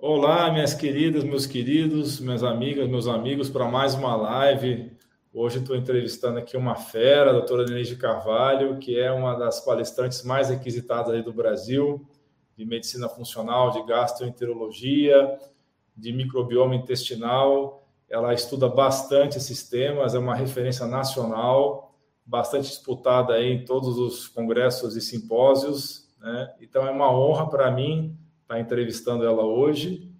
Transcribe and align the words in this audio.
Olá, 0.00 0.48
minhas 0.52 0.74
queridas, 0.74 1.24
meus 1.24 1.44
queridos, 1.44 2.20
minhas 2.20 2.44
amigas, 2.44 2.88
meus 2.88 3.08
amigos, 3.08 3.50
para 3.50 3.64
mais 3.64 3.94
uma 3.94 4.14
live. 4.14 4.96
Hoje 5.32 5.58
estou 5.58 5.74
entrevistando 5.74 6.38
aqui 6.38 6.56
uma 6.56 6.76
fera, 6.76 7.30
a 7.30 7.32
doutora 7.32 7.64
Denise 7.64 7.96
Carvalho, 7.96 8.78
que 8.78 8.96
é 8.96 9.10
uma 9.10 9.34
das 9.34 9.58
palestrantes 9.60 10.22
mais 10.22 10.50
requisitadas 10.50 11.24
do 11.24 11.32
Brasil, 11.32 12.08
de 12.56 12.64
medicina 12.64 13.08
funcional, 13.08 13.72
de 13.72 13.84
gastroenterologia, 13.86 15.36
de 15.96 16.12
microbioma 16.12 16.76
intestinal. 16.76 17.84
Ela 18.08 18.32
estuda 18.32 18.68
bastante 18.68 19.38
esses 19.38 19.68
temas, 19.68 20.14
é 20.14 20.18
uma 20.20 20.36
referência 20.36 20.86
nacional, 20.86 21.92
bastante 22.24 22.68
disputada 22.68 23.42
em 23.42 23.64
todos 23.64 23.98
os 23.98 24.28
congressos 24.28 24.94
e 24.94 25.00
simpósios. 25.00 26.08
Né? 26.20 26.54
Então 26.60 26.86
é 26.86 26.90
uma 26.92 27.12
honra 27.12 27.50
para 27.50 27.68
mim 27.72 28.16
está 28.48 28.58
entrevistando 28.58 29.26
ela 29.26 29.44
hoje. 29.44 30.10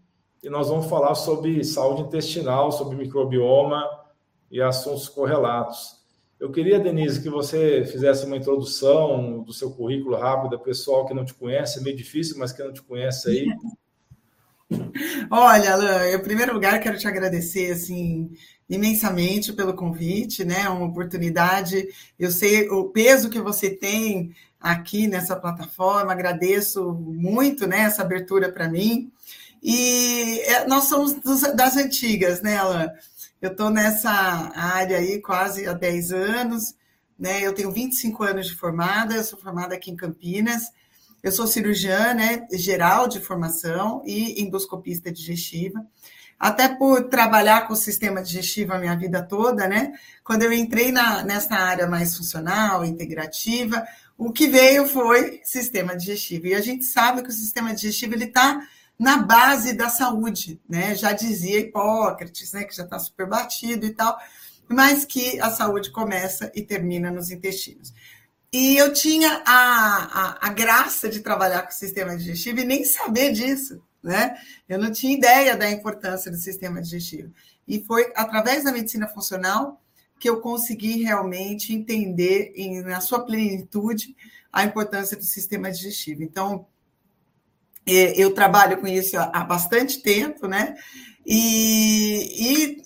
E 0.42 0.50
nós 0.50 0.68
vamos 0.68 0.86
falar 0.86 1.14
sobre 1.14 1.64
saúde 1.64 2.02
intestinal, 2.02 2.70
sobre 2.70 2.94
microbioma 2.94 3.88
e 4.50 4.60
assuntos 4.60 5.08
correlatos. 5.08 5.96
Eu 6.38 6.52
queria, 6.52 6.78
Denise, 6.78 7.22
que 7.22 7.30
você 7.30 7.84
fizesse 7.86 8.26
uma 8.26 8.36
introdução 8.36 9.42
do 9.42 9.52
seu 9.52 9.70
currículo 9.72 10.16
rápido, 10.16 10.60
pessoal 10.60 11.06
que 11.06 11.14
não 11.14 11.24
te 11.24 11.34
conhece, 11.34 11.80
é 11.80 11.82
meio 11.82 11.96
difícil, 11.96 12.38
mas 12.38 12.52
que 12.52 12.62
não 12.62 12.72
te 12.72 12.82
conhece 12.82 13.30
aí. 13.30 13.46
Olha, 15.32 15.72
Alain, 15.72 16.14
em 16.14 16.22
primeiro 16.22 16.52
lugar, 16.52 16.78
quero 16.80 16.98
te 16.98 17.08
agradecer, 17.08 17.72
assim, 17.72 18.30
imensamente 18.68 19.52
pelo 19.52 19.74
convite, 19.74 20.44
né? 20.44 20.68
Uma 20.68 20.86
oportunidade. 20.86 21.88
Eu 22.18 22.30
sei 22.30 22.68
o 22.68 22.84
peso 22.90 23.30
que 23.30 23.40
você 23.40 23.70
tem 23.70 24.34
aqui 24.60 25.06
nessa 25.06 25.36
plataforma, 25.36 26.12
agradeço 26.12 26.92
muito 26.92 27.66
né, 27.66 27.80
essa 27.80 28.02
abertura 28.02 28.52
para 28.52 28.68
mim. 28.68 29.10
E 29.62 30.40
é, 30.40 30.66
nós 30.66 30.84
somos 30.84 31.14
dos, 31.14 31.42
das 31.54 31.76
antigas, 31.76 32.42
né, 32.42 32.56
Alan? 32.56 32.90
Eu 33.40 33.52
estou 33.52 33.70
nessa 33.70 34.10
área 34.10 34.98
aí 34.98 35.20
quase 35.20 35.66
há 35.66 35.72
10 35.72 36.12
anos, 36.12 36.74
né? 37.18 37.40
Eu 37.40 37.54
tenho 37.54 37.70
25 37.72 38.22
anos 38.24 38.46
de 38.48 38.54
formada, 38.54 39.14
eu 39.14 39.24
sou 39.24 39.38
formada 39.38 39.74
aqui 39.74 39.90
em 39.90 39.96
Campinas. 39.96 40.70
Eu 41.20 41.32
sou 41.32 41.48
cirurgiã, 41.48 42.14
né, 42.14 42.46
geral 42.52 43.08
de 43.08 43.18
formação 43.18 44.02
e 44.06 44.40
endoscopista 44.40 45.10
digestiva. 45.10 45.84
Até 46.38 46.68
por 46.68 47.08
trabalhar 47.08 47.66
com 47.66 47.72
o 47.72 47.76
sistema 47.76 48.22
digestivo 48.22 48.72
a 48.72 48.78
minha 48.78 48.96
vida 48.96 49.22
toda, 49.22 49.66
né? 49.66 49.92
Quando 50.22 50.44
eu 50.44 50.52
entrei 50.52 50.92
na, 50.92 51.24
nessa 51.24 51.56
área 51.56 51.86
mais 51.88 52.16
funcional, 52.16 52.84
integrativa, 52.84 53.84
o 54.16 54.32
que 54.32 54.46
veio 54.46 54.86
foi 54.86 55.40
sistema 55.44 55.96
digestivo. 55.96 56.46
E 56.46 56.54
a 56.54 56.60
gente 56.60 56.84
sabe 56.84 57.22
que 57.22 57.28
o 57.28 57.32
sistema 57.32 57.74
digestivo 57.74 58.14
ele 58.14 58.26
está 58.26 58.60
na 58.98 59.18
base 59.18 59.72
da 59.72 59.88
saúde, 59.88 60.60
né? 60.68 60.94
Já 60.94 61.12
dizia 61.12 61.58
Hipócrates, 61.58 62.52
né? 62.52 62.64
Que 62.64 62.74
já 62.74 62.84
está 62.84 62.98
super 62.98 63.26
batido 63.26 63.84
e 63.84 63.90
tal, 63.90 64.16
mas 64.68 65.04
que 65.04 65.40
a 65.40 65.50
saúde 65.50 65.90
começa 65.90 66.52
e 66.54 66.62
termina 66.62 67.10
nos 67.10 67.30
intestinos. 67.30 67.92
E 68.52 68.76
eu 68.76 68.92
tinha 68.92 69.42
a, 69.44 70.38
a, 70.40 70.48
a 70.48 70.52
graça 70.52 71.08
de 71.08 71.20
trabalhar 71.20 71.62
com 71.62 71.70
o 71.70 71.74
sistema 71.74 72.16
digestivo 72.16 72.60
e 72.60 72.64
nem 72.64 72.84
saber 72.84 73.32
disso, 73.32 73.82
né? 74.08 74.36
Eu 74.66 74.78
não 74.78 74.90
tinha 74.90 75.16
ideia 75.16 75.54
da 75.56 75.70
importância 75.70 76.30
do 76.30 76.36
sistema 76.38 76.80
digestivo. 76.80 77.32
E 77.66 77.84
foi 77.84 78.10
através 78.16 78.64
da 78.64 78.72
medicina 78.72 79.06
funcional 79.06 79.80
que 80.18 80.28
eu 80.28 80.40
consegui 80.40 81.02
realmente 81.02 81.72
entender 81.72 82.52
em, 82.56 82.80
na 82.80 83.00
sua 83.00 83.24
plenitude 83.24 84.16
a 84.50 84.64
importância 84.64 85.16
do 85.16 85.22
sistema 85.22 85.70
digestivo. 85.70 86.22
Então, 86.22 86.66
é, 87.86 88.20
eu 88.20 88.34
trabalho 88.34 88.78
com 88.78 88.86
isso 88.86 89.16
há 89.18 89.44
bastante 89.44 90.02
tempo, 90.02 90.48
né? 90.48 90.76
E, 91.24 92.80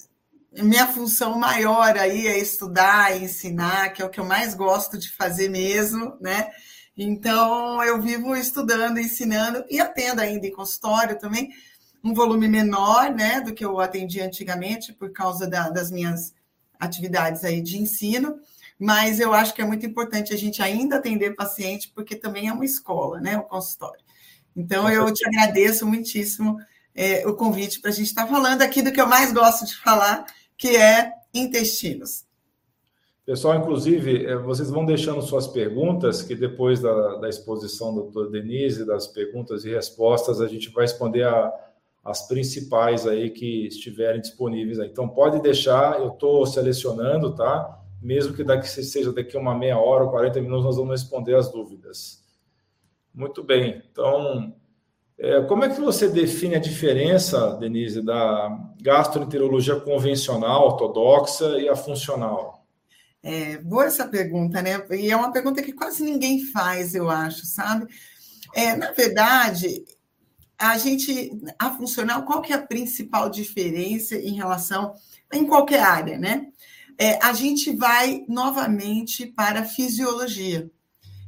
e 0.57 0.63
minha 0.63 0.89
função 0.89 1.39
maior 1.39 1.97
aí 1.97 2.27
é 2.27 2.37
estudar 2.37 3.17
ensinar, 3.17 3.91
que 3.91 4.03
é 4.03 4.05
o 4.05 4.11
que 4.11 4.21
eu 4.21 4.25
mais 4.25 4.55
gosto 4.55 4.99
de 4.99 5.11
fazer 5.13 5.49
mesmo, 5.49 6.17
né? 6.21 6.51
Então, 6.97 7.83
eu 7.83 8.01
vivo 8.01 8.37
estudando, 8.37 8.99
ensinando 8.99 9.65
e 9.71 9.81
atendo 9.81 10.21
ainda 10.21 10.47
em 10.47 10.53
consultório 10.53 11.19
também, 11.19 11.51
um 12.05 12.13
volume 12.13 12.49
menor, 12.49 13.11
né, 13.11 13.41
do 13.41 13.55
que 13.55 13.65
eu 13.65 13.81
atendi 13.81 14.21
antigamente, 14.21 14.93
por 14.93 15.11
causa 15.13 15.47
da, 15.47 15.71
das 15.71 15.91
minhas 15.91 16.35
atividades 16.79 17.45
aí 17.45 17.63
de 17.63 17.79
ensino, 17.79 18.39
mas 18.79 19.21
eu 19.21 19.33
acho 19.33 19.55
que 19.55 19.63
é 19.63 19.65
muito 19.65 19.87
importante 19.87 20.35
a 20.35 20.37
gente 20.37 20.61
ainda 20.61 20.97
atender 20.97 21.37
paciente, 21.37 21.93
porque 21.95 22.17
também 22.17 22.49
é 22.49 22.53
uma 22.53 22.65
escola, 22.65 23.21
né, 23.21 23.39
o 23.39 23.45
consultório. 23.45 24.05
Então, 24.55 24.91
eu 24.91 25.11
te 25.13 25.27
agradeço 25.27 25.87
muitíssimo 25.87 26.59
é, 26.95 27.27
o 27.27 27.35
convite 27.35 27.81
para 27.81 27.91
a 27.91 27.95
gente 27.95 28.09
estar 28.09 28.27
falando 28.27 28.63
aqui 28.63 28.83
do 28.83 28.93
que 28.93 29.01
eu 29.01 29.07
mais 29.07 29.33
gosto 29.33 29.65
de 29.65 29.77
falar, 29.77 30.27
que 30.59 30.77
é 30.77 31.13
intestinos. 31.33 32.27
Pessoal, 33.33 33.57
inclusive, 33.57 34.27
é, 34.27 34.37
vocês 34.37 34.69
vão 34.69 34.85
deixando 34.85 35.23
suas 35.23 35.49
perguntas, 35.49 36.21
que 36.21 36.35
depois 36.35 36.81
da, 36.81 37.17
da 37.17 37.31
exposição 37.31 37.95
da 37.95 38.03
doutora 38.03 38.29
Denise, 38.29 38.85
das 38.85 39.07
perguntas 39.07 39.65
e 39.65 39.71
respostas, 39.71 40.39
a 40.39 40.47
gente 40.47 40.69
vai 40.69 40.85
responder 40.85 41.23
a, 41.23 41.51
as 42.05 42.29
principais 42.29 43.07
aí 43.07 43.31
que 43.31 43.67
estiverem 43.69 44.21
disponíveis. 44.21 44.79
Aí. 44.79 44.87
Então 44.87 45.09
pode 45.09 45.41
deixar, 45.41 45.99
eu 45.99 46.09
estou 46.09 46.45
selecionando, 46.45 47.35
tá? 47.35 47.81
Mesmo 48.03 48.35
que 48.35 48.45
daqui 48.45 48.69
seja 48.69 49.11
daqui 49.11 49.35
uma 49.35 49.57
meia 49.57 49.79
hora 49.79 50.05
ou 50.05 50.11
40 50.11 50.39
minutos, 50.43 50.67
nós 50.67 50.77
vamos 50.77 50.91
responder 50.91 51.35
as 51.35 51.51
dúvidas. 51.51 52.23
Muito 53.15 53.43
bem. 53.43 53.83
Então, 53.91 54.55
é, 55.17 55.41
como 55.41 55.65
é 55.65 55.71
que 55.71 55.81
você 55.81 56.07
define 56.07 56.57
a 56.57 56.61
diferença, 56.61 57.57
Denise, 57.57 58.03
da 58.03 58.75
gastroenterologia 58.83 59.81
convencional, 59.81 60.67
ortodoxa 60.67 61.59
e 61.59 61.67
a 61.67 61.75
funcional? 61.75 62.62
É, 63.23 63.57
boa 63.59 63.87
essa 63.87 64.07
pergunta, 64.09 64.61
né? 64.61 64.85
E 64.91 65.11
é 65.11 65.17
uma 65.17 65.31
pergunta 65.31 65.63
que 65.63 65.73
quase 65.73 66.03
ninguém 66.03 66.45
faz, 66.47 66.95
eu 66.95 67.09
acho, 67.09 67.47
sabe? 67.47 67.87
É, 68.53 68.75
na 68.75 68.91
verdade, 68.93 69.85
a 70.59 70.77
gente, 70.77 71.31
a 71.59 71.71
funcional, 71.71 72.25
qual 72.25 72.43
que 72.43 72.53
é 72.53 72.57
a 72.57 72.67
principal 72.67 73.31
diferença 73.31 74.17
em 74.17 74.35
relação, 74.35 74.93
em 75.33 75.47
qualquer 75.47 75.81
área, 75.81 76.19
né? 76.19 76.49
É, 76.99 77.19
a 77.25 77.33
gente 77.33 77.75
vai 77.75 78.25
novamente 78.29 79.27
para 79.27 79.61
a 79.61 79.65
fisiologia. 79.65 80.71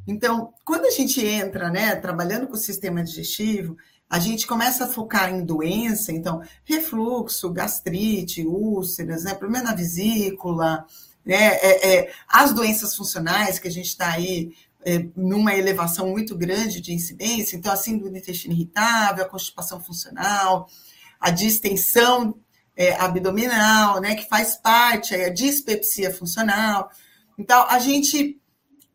Então, 0.06 0.52
quando 0.64 0.84
a 0.84 0.90
gente 0.90 1.24
entra, 1.24 1.70
né, 1.70 1.96
trabalhando 1.96 2.46
com 2.46 2.54
o 2.54 2.58
sistema 2.58 3.02
digestivo, 3.02 3.76
a 4.08 4.18
gente 4.18 4.46
começa 4.46 4.84
a 4.84 4.88
focar 4.88 5.32
em 5.32 5.44
doença, 5.44 6.12
então, 6.12 6.42
refluxo, 6.64 7.50
gastrite, 7.50 8.46
úlceras, 8.46 9.24
né, 9.24 9.34
problema 9.34 9.70
na 9.70 9.74
vesícula, 9.74 10.84
né, 11.24 11.54
é, 11.56 11.94
é, 11.94 12.12
as 12.28 12.52
doenças 12.52 12.94
funcionais 12.94 13.58
que 13.58 13.68
a 13.68 13.70
gente 13.70 13.86
está 13.86 14.12
aí 14.12 14.52
é, 14.84 15.06
numa 15.16 15.54
elevação 15.54 16.08
muito 16.08 16.36
grande 16.36 16.80
de 16.80 16.92
incidência, 16.92 17.56
então 17.56 17.72
a 17.72 17.76
síndrome 17.76 18.10
do 18.10 18.18
intestino 18.18 18.52
irritável, 18.52 19.24
a 19.24 19.28
constipação 19.28 19.80
funcional, 19.80 20.68
a 21.18 21.30
distensão 21.30 22.38
é, 22.76 22.94
abdominal, 23.00 24.00
né, 24.00 24.14
que 24.14 24.28
faz 24.28 24.56
parte, 24.56 25.14
a 25.14 25.32
dispepsia 25.32 26.12
funcional. 26.12 26.90
Então, 27.38 27.66
a 27.68 27.78
gente, 27.78 28.40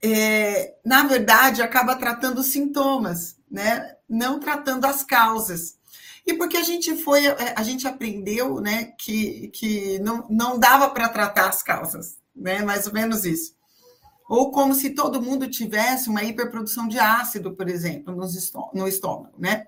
é, 0.02 0.76
na 0.86 1.04
verdade, 1.04 1.62
acaba 1.62 1.96
tratando 1.96 2.44
sintomas, 2.44 3.38
né, 3.50 3.96
não 4.08 4.40
tratando 4.40 4.86
as 4.86 5.04
causas. 5.04 5.78
E 6.26 6.34
porque 6.36 6.58
a 6.58 6.64
gente 6.64 6.96
foi, 7.04 7.26
é, 7.26 7.54
a 7.56 7.64
gente 7.64 7.88
aprendeu, 7.88 8.60
né, 8.60 8.94
que, 9.00 9.50
que 9.50 9.98
não, 10.00 10.28
não 10.30 10.60
dava 10.60 10.90
para 10.90 11.10
tratar 11.10 11.50
as 11.50 11.64
causas, 11.64 12.19
né, 12.40 12.62
mais 12.64 12.88
ou 12.88 12.94
menos 12.94 13.26
isso 13.26 13.60
ou 14.30 14.52
como 14.52 14.76
se 14.76 14.92
todo 14.92 15.22
mundo 15.22 15.50
tivesse 15.50 16.08
uma 16.08 16.24
hiperprodução 16.24 16.88
de 16.88 17.00
ácido, 17.00 17.56
por 17.56 17.68
exemplo, 17.68 18.16
no 18.16 18.88
estômago, 18.88 19.34
né? 19.40 19.66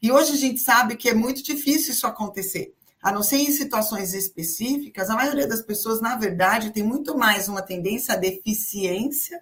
E 0.00 0.10
hoje 0.10 0.32
a 0.32 0.36
gente 0.36 0.60
sabe 0.60 0.96
que 0.96 1.10
é 1.10 1.14
muito 1.14 1.42
difícil 1.42 1.92
isso 1.92 2.06
acontecer. 2.06 2.72
A 3.02 3.12
não 3.12 3.22
ser 3.22 3.36
em 3.36 3.52
situações 3.52 4.14
específicas, 4.14 5.10
a 5.10 5.14
maioria 5.14 5.46
das 5.46 5.60
pessoas, 5.60 6.00
na 6.00 6.16
verdade, 6.16 6.70
tem 6.70 6.82
muito 6.82 7.18
mais 7.18 7.48
uma 7.48 7.60
tendência 7.60 8.14
à 8.14 8.16
deficiência 8.16 9.40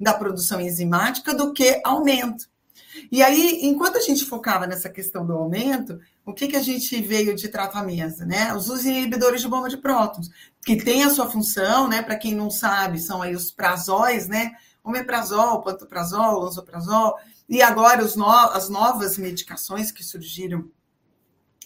da 0.00 0.14
produção 0.14 0.60
enzimática 0.60 1.34
do 1.34 1.52
que 1.52 1.80
aumento. 1.84 2.48
E 3.12 3.22
aí, 3.22 3.60
enquanto 3.66 3.98
a 3.98 4.00
gente 4.00 4.24
focava 4.24 4.66
nessa 4.66 4.88
questão 4.88 5.26
do 5.26 5.34
aumento, 5.34 6.00
o 6.26 6.34
que, 6.34 6.48
que 6.48 6.56
a 6.56 6.62
gente 6.62 7.00
veio 7.00 7.36
de 7.36 7.48
tratamento? 7.48 8.26
Né? 8.26 8.52
Os 8.52 8.84
inibidores 8.84 9.40
de 9.40 9.48
bomba 9.48 9.68
de 9.68 9.76
prótons, 9.76 10.28
que 10.64 10.76
tem 10.76 11.04
a 11.04 11.10
sua 11.10 11.30
função, 11.30 11.88
né? 11.88 12.02
Para 12.02 12.16
quem 12.16 12.34
não 12.34 12.50
sabe, 12.50 12.98
são 12.98 13.22
aí 13.22 13.32
os 13.32 13.52
prazóis, 13.52 14.26
né? 14.26 14.50
Omeprazol, 14.82 15.62
pantoprazol, 15.62 16.40
lanzoprazol, 16.40 17.14
e 17.48 17.62
agora 17.62 18.04
os 18.04 18.16
no, 18.16 18.28
as 18.28 18.68
novas 18.68 19.16
medicações 19.16 19.92
que 19.92 20.02
surgiram 20.02 20.68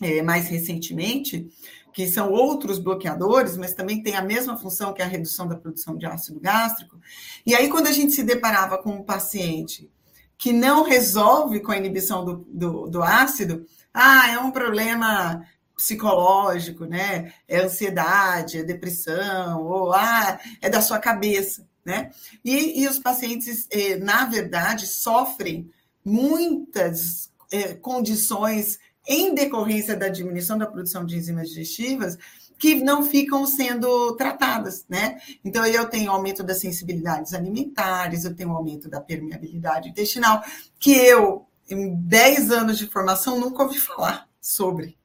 é, 0.01 0.21
mais 0.23 0.49
recentemente, 0.49 1.49
que 1.93 2.07
são 2.07 2.31
outros 2.31 2.79
bloqueadores, 2.79 3.57
mas 3.57 3.73
também 3.73 4.03
tem 4.03 4.15
a 4.15 4.23
mesma 4.23 4.59
função 4.59 4.93
que 4.93 5.03
a 5.03 5.07
redução 5.07 5.49
da 5.49 5.57
produção 5.57 5.97
de 5.97 6.05
ácido 6.05 6.39
gástrico. 6.39 7.01
E 7.47 7.55
aí, 7.55 7.71
quando 7.71 7.87
a 7.87 7.93
gente 7.93 8.13
se 8.13 8.23
deparava 8.23 8.77
com 8.77 8.91
um 8.91 9.03
paciente 9.03 9.91
que 10.37 10.53
não 10.53 10.85
resolve 10.85 11.61
com 11.61 11.73
a 11.73 11.77
inibição 11.77 12.25
do, 12.25 12.47
do, 12.49 12.87
do 12.89 13.03
ácido, 13.03 13.67
ah, 13.93 14.31
é 14.31 14.39
um 14.39 14.51
problema 14.51 15.45
psicológico, 15.77 16.85
né? 16.85 17.33
É 17.49 17.61
ansiedade, 17.61 18.59
é 18.59 18.63
depressão, 18.63 19.65
ou 19.65 19.93
ah, 19.93 20.39
é 20.61 20.69
da 20.69 20.81
sua 20.81 20.99
cabeça, 20.99 21.67
né? 21.85 22.11
E, 22.45 22.83
e 22.83 22.89
os 22.89 22.99
pacientes, 22.99 23.67
eh, 23.71 23.97
na 23.97 24.27
verdade, 24.27 24.87
sofrem 24.87 25.71
muitas 26.05 27.31
eh, 27.51 27.75
condições 27.75 28.79
em 29.09 29.35
decorrência 29.35 29.97
da 29.97 30.09
diminuição 30.09 30.59
da 30.59 30.67
produção 30.67 31.05
de 31.05 31.17
enzimas 31.17 31.49
digestivas 31.49 32.19
que 32.61 32.75
não 32.75 33.03
ficam 33.03 33.47
sendo 33.47 34.15
tratadas, 34.17 34.85
né? 34.87 35.19
Então, 35.43 35.65
eu 35.65 35.89
tenho 35.89 36.11
aumento 36.11 36.43
das 36.43 36.59
sensibilidades 36.59 37.33
alimentares, 37.33 38.25
eu 38.25 38.37
tenho 38.37 38.53
aumento 38.53 38.87
da 38.87 39.01
permeabilidade 39.01 39.89
intestinal, 39.89 40.43
que 40.79 40.93
eu, 40.93 41.47
em 41.71 41.95
10 41.95 42.51
anos 42.51 42.79
de 42.79 42.87
formação, 42.87 43.39
nunca 43.39 43.63
ouvi 43.63 43.79
falar 43.79 44.29
sobre, 44.41 44.99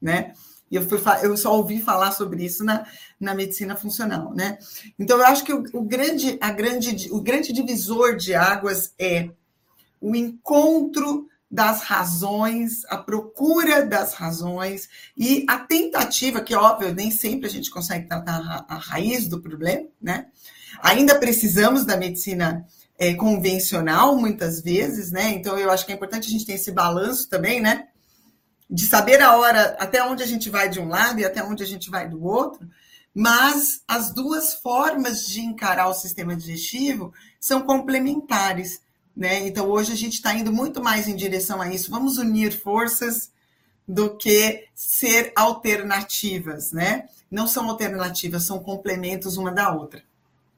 né? 0.00 0.32
E 0.70 0.76
eu, 0.76 0.88
fui, 0.88 0.98
eu 1.22 1.36
só 1.36 1.54
ouvi 1.54 1.82
falar 1.82 2.12
sobre 2.12 2.44
isso 2.44 2.64
na, 2.64 2.86
na 3.20 3.34
medicina 3.34 3.76
funcional, 3.76 4.32
né? 4.34 4.58
Então, 4.98 5.18
eu 5.18 5.26
acho 5.26 5.44
que 5.44 5.52
o, 5.52 5.62
o, 5.74 5.82
grande, 5.82 6.38
a 6.40 6.50
grande, 6.50 7.10
o 7.12 7.20
grande 7.20 7.52
divisor 7.52 8.16
de 8.16 8.34
águas 8.34 8.94
é 8.98 9.28
o 10.00 10.16
encontro 10.16 11.28
das 11.50 11.82
razões, 11.82 12.82
a 12.86 12.96
procura 12.96 13.84
das 13.84 14.14
razões 14.14 14.88
e 15.14 15.44
a 15.46 15.58
tentativa, 15.58 16.40
que 16.40 16.54
óbvio, 16.54 16.94
nem 16.94 17.10
sempre 17.10 17.46
a 17.46 17.50
gente 17.50 17.70
consegue 17.70 18.08
tratar 18.08 18.64
a, 18.66 18.76
raiz 18.76 19.28
do 19.28 19.42
problema, 19.42 19.86
né? 20.00 20.28
Ainda 20.82 21.18
precisamos 21.18 21.84
da 21.84 21.98
medicina 21.98 22.66
é, 23.02 23.14
convencional, 23.14 24.16
muitas 24.16 24.60
vezes, 24.60 25.10
né? 25.10 25.30
Então, 25.30 25.58
eu 25.58 25.72
acho 25.72 25.84
que 25.84 25.90
é 25.90 25.94
importante 25.96 26.28
a 26.28 26.30
gente 26.30 26.46
ter 26.46 26.52
esse 26.52 26.70
balanço 26.70 27.28
também, 27.28 27.60
né? 27.60 27.88
De 28.70 28.86
saber 28.86 29.20
a 29.20 29.36
hora 29.36 29.76
até 29.80 30.04
onde 30.04 30.22
a 30.22 30.26
gente 30.26 30.48
vai 30.48 30.68
de 30.68 30.78
um 30.78 30.86
lado 30.86 31.18
e 31.18 31.24
até 31.24 31.42
onde 31.42 31.64
a 31.64 31.66
gente 31.66 31.90
vai 31.90 32.08
do 32.08 32.22
outro, 32.22 32.64
mas 33.12 33.82
as 33.88 34.14
duas 34.14 34.54
formas 34.54 35.26
de 35.26 35.40
encarar 35.40 35.88
o 35.88 35.94
sistema 35.94 36.36
digestivo 36.36 37.12
são 37.40 37.62
complementares. 37.62 38.80
Né? 39.16 39.48
Então, 39.48 39.68
hoje 39.68 39.92
a 39.92 39.96
gente 39.96 40.14
está 40.14 40.32
indo 40.32 40.52
muito 40.52 40.80
mais 40.80 41.08
em 41.08 41.16
direção 41.16 41.60
a 41.60 41.74
isso. 41.74 41.90
Vamos 41.90 42.18
unir 42.18 42.52
forças 42.52 43.32
do 43.86 44.16
que 44.16 44.68
ser 44.76 45.32
alternativas, 45.34 46.70
né? 46.70 47.08
Não 47.28 47.48
são 47.48 47.68
alternativas, 47.68 48.44
são 48.44 48.60
complementos 48.60 49.36
uma 49.36 49.50
da 49.50 49.74
outra. 49.74 50.04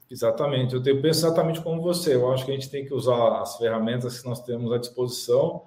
Exatamente, 0.09 0.75
eu 0.75 0.81
penso 1.01 1.25
exatamente 1.25 1.61
como 1.61 1.81
você. 1.81 2.15
Eu 2.15 2.31
acho 2.31 2.45
que 2.45 2.51
a 2.51 2.53
gente 2.53 2.69
tem 2.69 2.85
que 2.85 2.93
usar 2.93 3.41
as 3.41 3.57
ferramentas 3.57 4.19
que 4.19 4.27
nós 4.27 4.41
temos 4.43 4.71
à 4.71 4.77
disposição. 4.77 5.63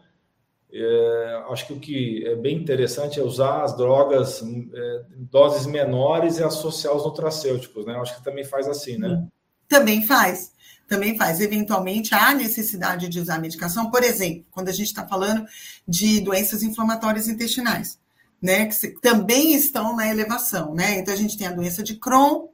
É, 0.72 1.44
acho 1.50 1.66
que 1.66 1.72
o 1.72 1.80
que 1.80 2.24
é 2.26 2.36
bem 2.36 2.56
interessante 2.56 3.18
é 3.18 3.22
usar 3.22 3.62
as 3.62 3.76
drogas 3.76 4.42
é, 4.42 5.04
em 5.16 5.24
doses 5.24 5.66
menores 5.66 6.38
e 6.38 6.44
associar 6.44 6.94
os 6.94 7.04
nutracêuticos, 7.04 7.84
né? 7.86 7.94
Acho 7.94 8.16
que 8.16 8.24
também 8.24 8.44
faz 8.44 8.68
assim, 8.68 8.98
né? 8.98 9.26
Também 9.68 10.02
faz 10.02 10.52
também 10.88 11.16
faz. 11.16 11.40
Eventualmente, 11.40 12.14
há 12.14 12.34
necessidade 12.34 13.08
de 13.08 13.20
usar 13.20 13.38
medicação, 13.38 13.90
por 13.90 14.02
exemplo, 14.02 14.44
quando 14.50 14.70
a 14.70 14.72
gente 14.72 14.86
está 14.86 15.06
falando 15.06 15.46
de 15.86 16.20
doenças 16.20 16.62
inflamatórias 16.62 17.28
intestinais, 17.28 17.98
né, 18.40 18.66
que 18.66 18.88
também 19.00 19.54
estão 19.54 19.94
na 19.94 20.08
elevação, 20.08 20.74
né? 20.74 20.98
Então, 20.98 21.12
a 21.12 21.16
gente 21.16 21.36
tem 21.36 21.46
a 21.46 21.52
doença 21.52 21.82
de 21.82 21.96
Crohn, 21.96 22.48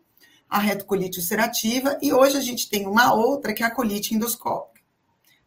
a 0.49 0.59
retocolite 0.59 1.19
ulcerativa, 1.19 1.99
e 2.01 2.13
hoje 2.13 2.37
a 2.37 2.41
gente 2.41 2.69
tem 2.69 2.87
uma 2.87 3.13
outra, 3.15 3.53
que 3.53 3.63
é 3.63 3.67
a 3.67 3.75
colite 3.75 4.15
endoscópica, 4.15 4.81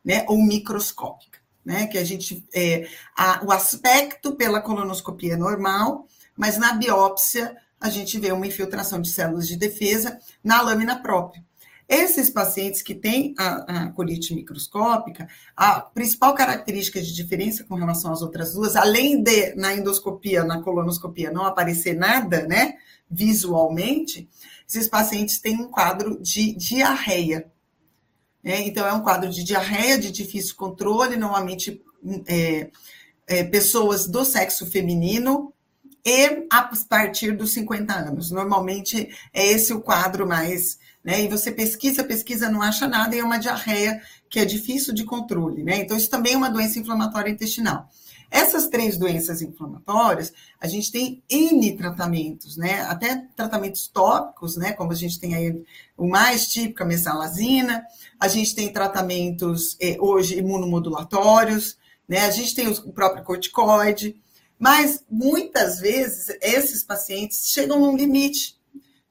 né, 0.03 0.25
ou 0.27 0.37
microscópica, 0.41 1.39
né, 1.63 1.87
que 1.87 1.97
a 1.97 2.03
gente, 2.03 2.45
é, 2.53 2.87
a, 3.15 3.43
o 3.45 3.51
aspecto 3.51 4.35
pela 4.35 4.61
colonoscopia 4.61 5.33
é 5.33 5.37
normal, 5.37 6.07
mas 6.35 6.57
na 6.57 6.73
biópsia 6.73 7.55
a 7.79 7.89
gente 7.89 8.19
vê 8.19 8.31
uma 8.31 8.47
infiltração 8.47 9.01
de 9.01 9.09
células 9.09 9.47
de 9.47 9.55
defesa 9.55 10.19
na 10.43 10.61
lâmina 10.61 11.01
própria. 11.01 11.43
Esses 11.87 12.29
pacientes 12.29 12.81
que 12.81 12.93
têm 12.93 13.33
a, 13.37 13.83
a, 13.83 13.91
colite 13.91 14.35
microscópica, 14.35 15.25
a 15.55 15.79
principal 15.79 16.35
característica 16.35 17.01
de 17.01 17.13
diferença 17.13 17.63
com 17.63 17.75
relação 17.75 18.11
às 18.11 18.21
outras 18.21 18.53
duas, 18.53 18.75
além 18.75 19.23
de 19.23 19.55
na 19.55 19.73
endoscopia, 19.73 20.43
na 20.43 20.61
colonoscopia, 20.61 21.31
não 21.31 21.45
aparecer 21.45 21.95
nada, 21.95 22.45
né, 22.45 22.73
visualmente, 23.09 24.27
esses 24.67 24.87
pacientes 24.87 25.39
têm 25.39 25.55
um 25.59 25.69
quadro 25.69 26.19
de 26.21 26.53
diarreia. 26.53 27.49
Né? 28.43 28.61
Então, 28.61 28.85
é 28.85 28.93
um 28.93 29.01
quadro 29.01 29.29
de 29.29 29.43
diarreia 29.43 29.97
de 29.97 30.11
difícil 30.11 30.55
controle, 30.55 31.15
normalmente 31.15 31.81
é, 32.27 32.69
é, 33.25 33.43
pessoas 33.43 34.07
do 34.07 34.25
sexo 34.25 34.65
feminino 34.65 35.53
e 36.05 36.45
a 36.49 36.69
partir 36.89 37.35
dos 37.35 37.51
50 37.53 37.93
anos. 37.93 38.31
Normalmente, 38.31 39.09
é 39.33 39.45
esse 39.47 39.73
o 39.73 39.81
quadro 39.81 40.27
mais 40.27 40.77
né? 41.07 41.23
E 41.23 41.29
você 41.29 41.53
pesquisa, 41.53 42.03
pesquisa, 42.03 42.49
não 42.49 42.61
acha 42.61 42.85
nada, 42.85 43.15
e 43.15 43.19
é 43.19 43.23
uma 43.23 43.37
diarreia 43.37 44.01
que 44.29 44.41
é 44.41 44.43
difícil 44.43 44.93
de 44.93 45.05
controle, 45.05 45.63
né? 45.63 45.77
Então, 45.77 45.95
isso 45.95 46.09
também 46.09 46.33
é 46.33 46.37
uma 46.37 46.49
doença 46.49 46.79
inflamatória 46.79 47.31
intestinal. 47.31 47.89
Essas 48.29 48.67
três 48.67 48.97
doenças 48.97 49.41
inflamatórias, 49.41 50.33
a 50.59 50.67
gente 50.67 50.91
tem 50.91 51.23
N 51.29 51.77
tratamentos, 51.77 52.57
né? 52.57 52.81
Até 52.81 53.25
tratamentos 53.35 53.87
tópicos, 53.87 54.57
né? 54.57 54.73
Como 54.73 54.91
a 54.91 54.95
gente 54.95 55.19
tem 55.19 55.35
aí 55.35 55.63
o 55.95 56.07
mais 56.07 56.47
típico, 56.47 56.83
a 56.83 56.85
mesalazina, 56.85 57.85
a 58.19 58.27
gente 58.27 58.53
tem 58.53 58.71
tratamentos 58.71 59.77
eh, 59.79 59.97
hoje 59.99 60.37
imunomodulatórios, 60.37 61.77
né? 62.07 62.19
A 62.25 62.31
gente 62.31 62.53
tem 62.53 62.67
o 62.67 62.91
próprio 62.91 63.23
corticoide, 63.23 64.19
mas 64.59 65.03
muitas 65.09 65.79
vezes 65.79 66.27
esses 66.41 66.83
pacientes 66.83 67.47
chegam 67.47 67.79
num 67.79 67.95
limite 67.95 68.57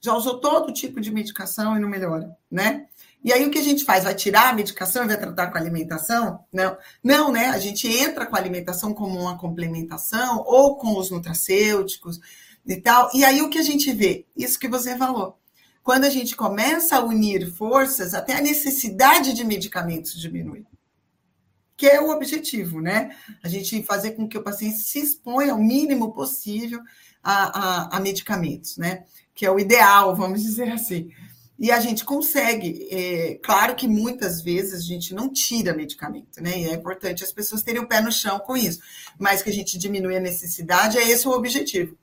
já 0.07 0.15
usou 0.15 0.39
todo 0.39 0.73
tipo 0.73 1.01
de 1.01 1.11
medicação 1.11 1.77
e 1.77 1.81
não 1.81 1.89
melhora, 1.89 2.37
né? 2.51 2.87
E 3.27 3.33
aí 3.33 3.45
o 3.45 3.51
que 3.51 3.59
a 3.59 3.63
gente 3.63 3.85
faz? 3.85 4.05
Vai 4.05 4.15
tirar 4.15 4.51
a 4.51 4.53
medicação 4.53 5.03
e 5.03 5.09
vai 5.09 5.19
tratar 5.19 5.49
com 5.49 5.59
a 5.59 5.61
alimentação? 5.61 6.45
Não, 6.53 6.79
não, 7.03 7.33
né? 7.33 7.47
A 7.49 7.59
gente 7.59 7.89
entra 7.89 8.25
com 8.25 8.37
a 8.37 8.39
alimentação 8.39 8.95
como 8.95 9.19
uma 9.19 9.37
complementação 9.37 10.45
ou 10.47 10.77
com 10.77 10.97
os 10.97 11.11
nutracêuticos 11.11 12.21
e 12.65 12.77
tal. 12.77 13.11
E 13.13 13.25
aí 13.25 13.43
o 13.43 13.51
que 13.51 13.59
a 13.59 13.65
gente 13.65 13.93
vê? 13.93 14.25
Isso 14.37 14.61
que 14.61 14.69
você 14.69 14.97
falou. 14.97 15.41
Quando 15.83 16.05
a 16.05 16.09
gente 16.09 16.37
começa 16.37 16.99
a 16.99 17.05
unir 17.05 17.53
forças, 17.53 18.15
até 18.15 18.37
a 18.37 18.41
necessidade 18.41 19.33
de 19.33 19.43
medicamentos 19.43 20.21
diminui. 20.21 20.65
Que 21.77 21.89
é 21.89 22.01
o 22.01 22.11
objetivo, 22.11 22.81
né? 22.81 23.17
A 23.43 23.49
gente 23.49 23.83
fazer 23.83 24.13
com 24.13 24.29
que 24.29 24.39
o 24.39 24.43
paciente 24.43 24.77
se 24.77 25.01
exponha 25.01 25.51
ao 25.51 25.59
mínimo 25.59 26.13
possível 26.13 26.81
a, 27.25 27.89
a, 27.89 27.97
a 27.97 28.01
medicamentos, 28.01 28.77
né? 28.77 29.03
que 29.37 29.45
é 29.45 29.51
o 29.51 29.61
ideal, 29.61 30.17
vamos 30.17 30.43
dizer 30.43 30.73
assim. 30.73 31.11
E 31.59 31.71
a 31.71 31.81
gente 31.81 32.05
consegue. 32.05 32.87
É, 32.91 33.35
claro 33.43 33.75
que 33.75 33.89
muitas 33.89 34.43
vezes 34.43 34.85
a 34.85 34.87
gente 34.87 35.15
não 35.15 35.33
tira 35.33 35.75
medicamento, 35.75 36.41
né? 36.41 36.59
E 36.59 36.69
é 36.69 36.75
importante 36.75 37.25
as 37.25 37.33
pessoas 37.33 37.63
terem 37.63 37.81
o 37.81 37.89
pé 37.89 38.01
no 38.01 38.13
chão 38.13 38.39
com 38.39 38.57
isso. 38.57 38.81
Mas 39.19 39.43
que 39.43 39.51
a 39.51 39.53
gente 39.53 39.79
diminui 39.79 40.17
a 40.17 40.21
necessidade, 40.21 40.99
é 40.99 41.09
esse 41.09 41.27
o 41.27 41.33
objetivo. 41.33 41.97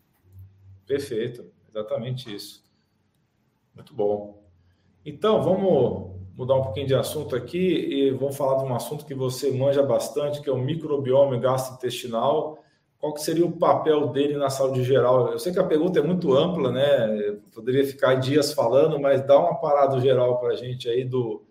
Perfeito, 0.87 1.45
exatamente 1.69 2.33
isso. 2.33 2.63
Muito 3.75 3.93
bom. 3.93 4.43
Então, 5.05 5.41
vamos 5.43 6.13
mudar 6.35 6.55
um 6.55 6.63
pouquinho 6.63 6.87
de 6.87 6.95
assunto 6.95 7.35
aqui 7.35 7.59
e 7.59 8.11
vamos 8.11 8.35
falar 8.35 8.63
de 8.63 8.69
um 8.69 8.75
assunto 8.75 9.05
que 9.05 9.13
você 9.13 9.51
manja 9.51 9.83
bastante, 9.83 10.41
que 10.41 10.49
é 10.49 10.53
o 10.53 10.57
microbioma 10.57 11.37
gastrointestinal 11.37 12.62
qual 13.03 13.13
que 13.13 13.21
seria 13.21 13.45
o 13.45 13.51
papel 13.51 14.07
dele 14.13 14.37
na 14.37 14.49
saúde 14.49 14.81
geral? 14.81 15.29
Eu 15.29 15.37
sei 15.37 15.51
que 15.51 15.59
a 15.59 15.63
pergunta 15.65 15.99
é 15.99 16.01
muito 16.01 16.33
ampla, 16.33 16.71
né? 16.71 17.35
poderia 17.53 17.85
ficar 17.85 18.15
dias 18.15 18.53
falando, 18.53 18.97
mas 18.97 19.21
dá 19.27 19.37
uma 19.37 19.55
parada 19.55 19.99
geral 19.99 20.39
para 20.39 20.53
a 20.53 20.55
gente 20.55 20.87
aí 20.87 21.03
do, 21.03 21.43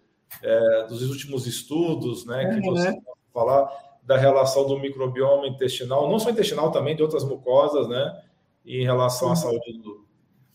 é, 0.42 0.86
dos 0.88 1.10
últimos 1.10 1.46
estudos, 1.46 2.24
né? 2.24 2.46
que 2.46 2.66
uhum. 2.66 2.74
você 2.74 2.98
falar 3.34 3.70
da 4.02 4.16
relação 4.16 4.66
do 4.66 4.78
microbioma 4.78 5.46
intestinal, 5.46 6.10
não 6.10 6.18
só 6.18 6.30
intestinal, 6.30 6.72
também 6.72 6.96
de 6.96 7.02
outras 7.02 7.22
mucosas, 7.22 7.86
né? 7.86 8.22
E 8.64 8.80
em 8.80 8.84
relação 8.84 9.30
à 9.30 9.36
saúde 9.36 9.78
do, 9.82 10.06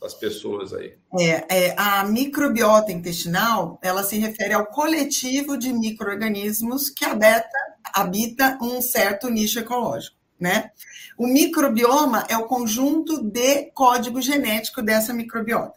das 0.02 0.16
pessoas 0.16 0.74
aí. 0.74 0.96
É, 1.20 1.68
é, 1.68 1.76
a 1.78 2.04
microbiota 2.06 2.92
intestinal, 2.92 3.78
ela 3.84 4.02
se 4.02 4.18
refere 4.18 4.56
ao 4.56 4.66
coletivo 4.66 5.60
de 5.60 5.72
micro-organismos 5.72 6.90
que 6.90 7.06
habita, 7.06 7.48
habita 7.94 8.58
um 8.64 8.82
certo 8.82 9.30
nicho 9.30 9.60
ecológico 9.60 10.17
né? 10.40 10.72
O 11.18 11.28
microbioma 11.28 12.26
é 12.30 12.38
o 12.38 12.46
conjunto 12.46 13.22
de 13.22 13.72
código 13.72 14.22
genético 14.22 14.82
dessa 14.82 15.14
microbiota. 15.14 15.74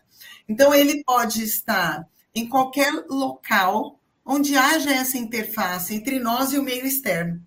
Então, 0.48 0.74
ele 0.74 1.02
pode 1.04 1.42
estar 1.42 2.06
em 2.34 2.48
qualquer 2.48 2.92
local 3.08 3.98
onde 4.24 4.56
haja 4.56 4.90
essa 4.90 5.18
interface 5.18 5.94
entre 5.94 6.18
nós 6.18 6.52
e 6.52 6.58
o 6.58 6.62
meio 6.62 6.86
externo. 6.86 7.40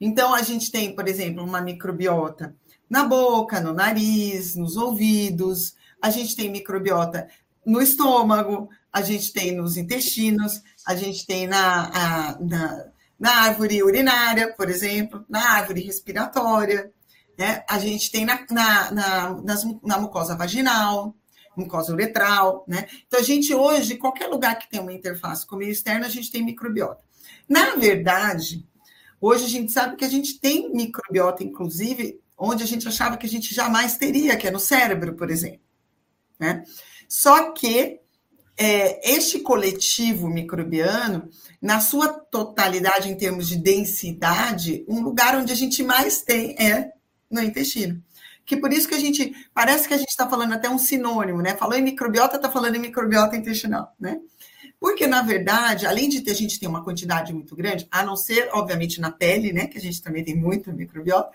Então, 0.00 0.34
a 0.34 0.42
gente 0.42 0.70
tem, 0.70 0.94
por 0.94 1.06
exemplo, 1.08 1.44
uma 1.44 1.60
microbiota 1.60 2.54
na 2.88 3.04
boca, 3.04 3.60
no 3.60 3.72
nariz, 3.72 4.54
nos 4.54 4.76
ouvidos, 4.76 5.74
a 6.00 6.10
gente 6.10 6.36
tem 6.36 6.50
microbiota 6.50 7.28
no 7.64 7.80
estômago, 7.82 8.68
a 8.92 9.02
gente 9.02 9.32
tem 9.32 9.54
nos 9.56 9.76
intestinos, 9.76 10.62
a 10.86 10.94
gente 10.94 11.26
tem 11.26 11.46
na, 11.46 11.90
a, 11.92 12.38
na, 12.40 12.86
na 13.18 13.44
árvore 13.44 13.82
urinária, 13.82 14.52
por 14.54 14.68
exemplo, 14.68 15.24
na 15.28 15.52
árvore 15.52 15.80
respiratória, 15.80 16.92
né? 17.38 17.64
a 17.68 17.78
gente 17.78 18.10
tem 18.10 18.24
na, 18.24 18.44
na, 18.50 18.90
na, 18.90 19.42
nas, 19.42 19.64
na 19.82 19.98
mucosa 19.98 20.36
vaginal, 20.36 21.14
mucosa 21.56 21.92
uretral, 21.92 22.64
né? 22.68 22.86
Então, 23.06 23.18
a 23.18 23.22
gente 23.22 23.54
hoje, 23.54 23.96
qualquer 23.96 24.26
lugar 24.26 24.58
que 24.58 24.68
tem 24.68 24.80
uma 24.80 24.92
interface 24.92 25.46
com 25.46 25.56
o 25.56 25.58
meio 25.58 25.72
externo, 25.72 26.04
a 26.04 26.08
gente 26.08 26.30
tem 26.30 26.44
microbiota. 26.44 27.02
Na 27.48 27.76
verdade, 27.76 28.66
hoje 29.20 29.46
a 29.46 29.48
gente 29.48 29.72
sabe 29.72 29.96
que 29.96 30.04
a 30.04 30.08
gente 30.08 30.38
tem 30.38 30.70
microbiota, 30.72 31.42
inclusive, 31.42 32.20
onde 32.36 32.62
a 32.62 32.66
gente 32.66 32.86
achava 32.86 33.16
que 33.16 33.26
a 33.26 33.28
gente 33.28 33.54
jamais 33.54 33.96
teria, 33.96 34.36
que 34.36 34.46
é 34.46 34.50
no 34.50 34.60
cérebro, 34.60 35.14
por 35.14 35.30
exemplo. 35.30 35.60
Né? 36.38 36.62
Só 37.08 37.52
que 37.52 38.00
é, 38.56 39.12
este 39.12 39.40
coletivo 39.40 40.28
microbiano, 40.28 41.28
na 41.60 41.80
sua 41.80 42.08
totalidade 42.08 43.10
em 43.10 43.16
termos 43.16 43.48
de 43.48 43.56
densidade, 43.56 44.84
um 44.88 45.02
lugar 45.02 45.36
onde 45.36 45.52
a 45.52 45.56
gente 45.56 45.82
mais 45.82 46.22
tem 46.22 46.56
é 46.58 46.92
no 47.30 47.42
intestino. 47.42 48.02
Que 48.44 48.56
por 48.56 48.72
isso 48.72 48.88
que 48.88 48.94
a 48.94 49.00
gente 49.00 49.34
parece 49.52 49.88
que 49.88 49.94
a 49.94 49.96
gente 49.96 50.10
está 50.10 50.28
falando 50.28 50.54
até 50.54 50.70
um 50.70 50.78
sinônimo, 50.78 51.42
né? 51.42 51.56
Falou 51.56 51.76
em 51.76 51.82
microbiota, 51.82 52.36
está 52.36 52.50
falando 52.50 52.76
em 52.76 52.80
microbiota 52.80 53.36
intestinal, 53.36 53.92
né? 53.98 54.20
Porque, 54.78 55.06
na 55.06 55.22
verdade, 55.22 55.86
além 55.86 56.08
de 56.08 56.20
ter, 56.20 56.30
a 56.30 56.34
gente 56.34 56.60
ter 56.60 56.66
uma 56.66 56.84
quantidade 56.84 57.32
muito 57.32 57.56
grande, 57.56 57.88
a 57.90 58.04
não 58.04 58.14
ser, 58.14 58.48
obviamente, 58.52 59.00
na 59.00 59.10
pele, 59.10 59.52
né? 59.52 59.66
Que 59.66 59.78
a 59.78 59.80
gente 59.80 60.00
também 60.00 60.22
tem 60.22 60.36
muito 60.36 60.72
microbiota, 60.72 61.30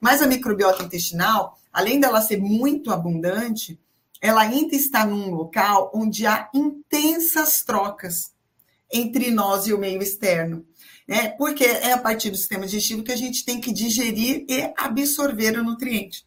mas 0.00 0.22
a 0.22 0.26
microbiota 0.26 0.82
intestinal, 0.82 1.58
além 1.72 2.00
dela 2.00 2.22
ser 2.22 2.38
muito 2.38 2.90
abundante, 2.90 3.78
ela 4.24 4.40
ainda 4.40 4.74
está 4.74 5.04
num 5.04 5.34
local 5.34 5.92
onde 5.94 6.26
há 6.26 6.48
intensas 6.54 7.62
trocas 7.62 8.32
entre 8.90 9.30
nós 9.30 9.66
e 9.66 9.74
o 9.74 9.78
meio 9.78 10.02
externo. 10.02 10.66
Né? 11.06 11.28
Porque 11.36 11.62
é 11.62 11.92
a 11.92 11.98
partir 11.98 12.30
do 12.30 12.36
sistema 12.38 12.64
digestivo 12.64 13.02
que 13.02 13.12
a 13.12 13.16
gente 13.16 13.44
tem 13.44 13.60
que 13.60 13.70
digerir 13.70 14.46
e 14.48 14.72
absorver 14.78 15.58
o 15.58 15.62
nutriente. 15.62 16.26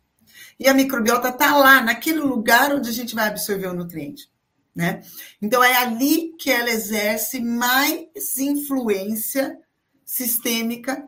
E 0.60 0.70
a 0.70 0.76
microbiota 0.76 1.30
está 1.30 1.58
lá, 1.58 1.82
naquele 1.82 2.20
lugar 2.20 2.72
onde 2.72 2.88
a 2.88 2.94
gente 2.94 3.16
vai 3.16 3.30
absorver 3.30 3.66
o 3.66 3.74
nutriente. 3.74 4.30
Né? 4.76 5.02
Então, 5.42 5.64
é 5.64 5.78
ali 5.78 6.36
que 6.38 6.52
ela 6.52 6.70
exerce 6.70 7.42
mais 7.42 8.38
influência 8.38 9.58
sistêmica 10.06 11.04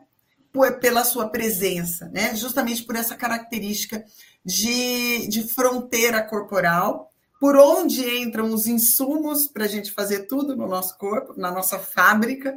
pela 0.80 1.04
sua 1.04 1.28
presença, 1.28 2.08
né? 2.12 2.34
justamente 2.34 2.82
por 2.82 2.96
essa 2.96 3.14
característica 3.14 4.04
de, 4.44 5.28
de 5.28 5.44
fronteira 5.44 6.22
corporal, 6.22 7.10
por 7.38 7.56
onde 7.56 8.04
entram 8.18 8.52
os 8.52 8.66
insumos 8.66 9.46
para 9.46 9.64
a 9.64 9.68
gente 9.68 9.92
fazer 9.92 10.26
tudo 10.26 10.56
no 10.56 10.66
nosso 10.66 10.98
corpo, 10.98 11.34
na 11.36 11.50
nossa 11.50 11.78
fábrica, 11.78 12.56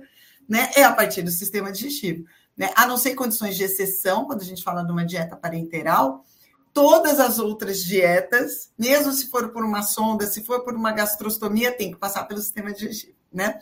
né? 0.49 0.71
é 0.75 0.83
a 0.83 0.91
partir 0.91 1.21
do 1.21 1.31
sistema 1.31 1.71
digestivo. 1.71 2.25
Né? 2.57 2.71
A 2.75 2.85
não 2.85 2.97
ser 2.97 3.15
condições 3.15 3.55
de 3.55 3.63
exceção, 3.63 4.25
quando 4.25 4.41
a 4.41 4.45
gente 4.45 4.63
fala 4.63 4.83
de 4.83 4.91
uma 4.91 5.05
dieta 5.05 5.35
parenteral, 5.35 6.25
todas 6.73 7.19
as 7.19 7.37
outras 7.39 7.83
dietas, 7.83 8.71
mesmo 8.77 9.11
se 9.11 9.29
for 9.29 9.49
por 9.49 9.63
uma 9.63 9.83
sonda, 9.83 10.25
se 10.25 10.43
for 10.43 10.63
por 10.63 10.73
uma 10.73 10.91
gastrostomia, 10.91 11.71
tem 11.71 11.91
que 11.91 11.99
passar 11.99 12.23
pelo 12.25 12.41
sistema 12.41 12.73
digestivo, 12.73 13.15
né? 13.31 13.59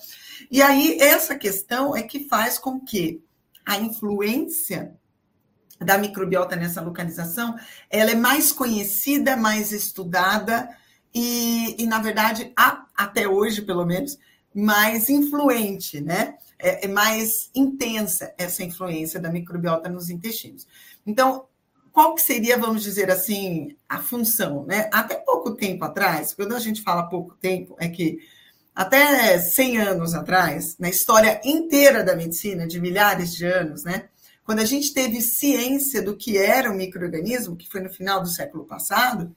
E 0.49 0.61
aí, 0.61 0.97
essa 0.99 1.35
questão 1.35 1.95
é 1.95 2.01
que 2.03 2.27
faz 2.27 2.57
com 2.57 2.79
que 2.79 3.21
a 3.65 3.77
influência 3.77 4.95
da 5.79 5.97
microbiota 5.97 6.55
nessa 6.55 6.81
localização, 6.81 7.55
ela 7.89 8.11
é 8.11 8.15
mais 8.15 8.51
conhecida, 8.51 9.35
mais 9.35 9.71
estudada 9.71 10.69
e, 11.13 11.81
e 11.81 11.85
na 11.85 11.99
verdade, 11.99 12.51
a, 12.55 12.85
até 12.95 13.27
hoje, 13.27 13.61
pelo 13.61 13.85
menos, 13.85 14.17
mais 14.53 15.09
influente, 15.09 15.99
né? 15.99 16.35
É, 16.59 16.85
é 16.85 16.87
mais 16.87 17.49
intensa 17.55 18.33
essa 18.37 18.63
influência 18.63 19.19
da 19.19 19.31
microbiota 19.31 19.89
nos 19.89 20.09
intestinos. 20.09 20.67
Então, 21.05 21.45
qual 21.91 22.15
que 22.15 22.21
seria, 22.21 22.57
vamos 22.57 22.83
dizer 22.83 23.09
assim, 23.09 23.75
a 23.89 23.99
função, 23.99 24.65
né? 24.65 24.89
Até 24.93 25.15
pouco 25.15 25.55
tempo 25.55 25.83
atrás, 25.83 26.33
quando 26.33 26.55
a 26.55 26.59
gente 26.59 26.81
fala 26.81 27.09
pouco 27.09 27.35
tempo, 27.35 27.75
é 27.79 27.89
que 27.89 28.19
até 28.81 29.37
100 29.37 29.77
anos 29.77 30.13
atrás, 30.13 30.75
na 30.79 30.89
história 30.89 31.39
inteira 31.43 32.03
da 32.03 32.15
medicina, 32.15 32.67
de 32.67 32.79
milhares 32.79 33.33
de 33.33 33.45
anos, 33.45 33.83
né? 33.83 34.09
Quando 34.43 34.59
a 34.59 34.65
gente 34.65 34.93
teve 34.93 35.21
ciência 35.21 36.01
do 36.01 36.17
que 36.17 36.37
era 36.37 36.71
o 36.71 36.75
microorganismo, 36.75 37.55
que 37.55 37.69
foi 37.69 37.81
no 37.81 37.89
final 37.89 38.21
do 38.21 38.27
século 38.27 38.65
passado, 38.65 39.35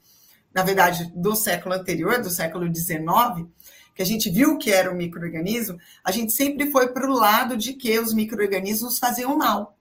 na 0.53 0.63
verdade, 0.63 1.11
do 1.15 1.35
século 1.35 1.75
anterior, 1.75 2.21
do 2.21 2.29
século 2.29 2.65
XIX, 2.73 3.47
que 3.93 4.01
a 4.01 4.05
gente 4.05 4.29
viu 4.29 4.57
que 4.57 4.71
era 4.71 4.91
o 4.91 4.95
microorganismo, 4.95 5.77
a 6.03 6.11
gente 6.11 6.33
sempre 6.33 6.71
foi 6.71 6.91
para 6.91 7.09
o 7.09 7.13
lado 7.13 7.55
de 7.55 7.73
que 7.73 7.97
os 7.99 8.13
microorganismos 8.13 8.97
faziam 8.97 9.37
mal 9.37 9.75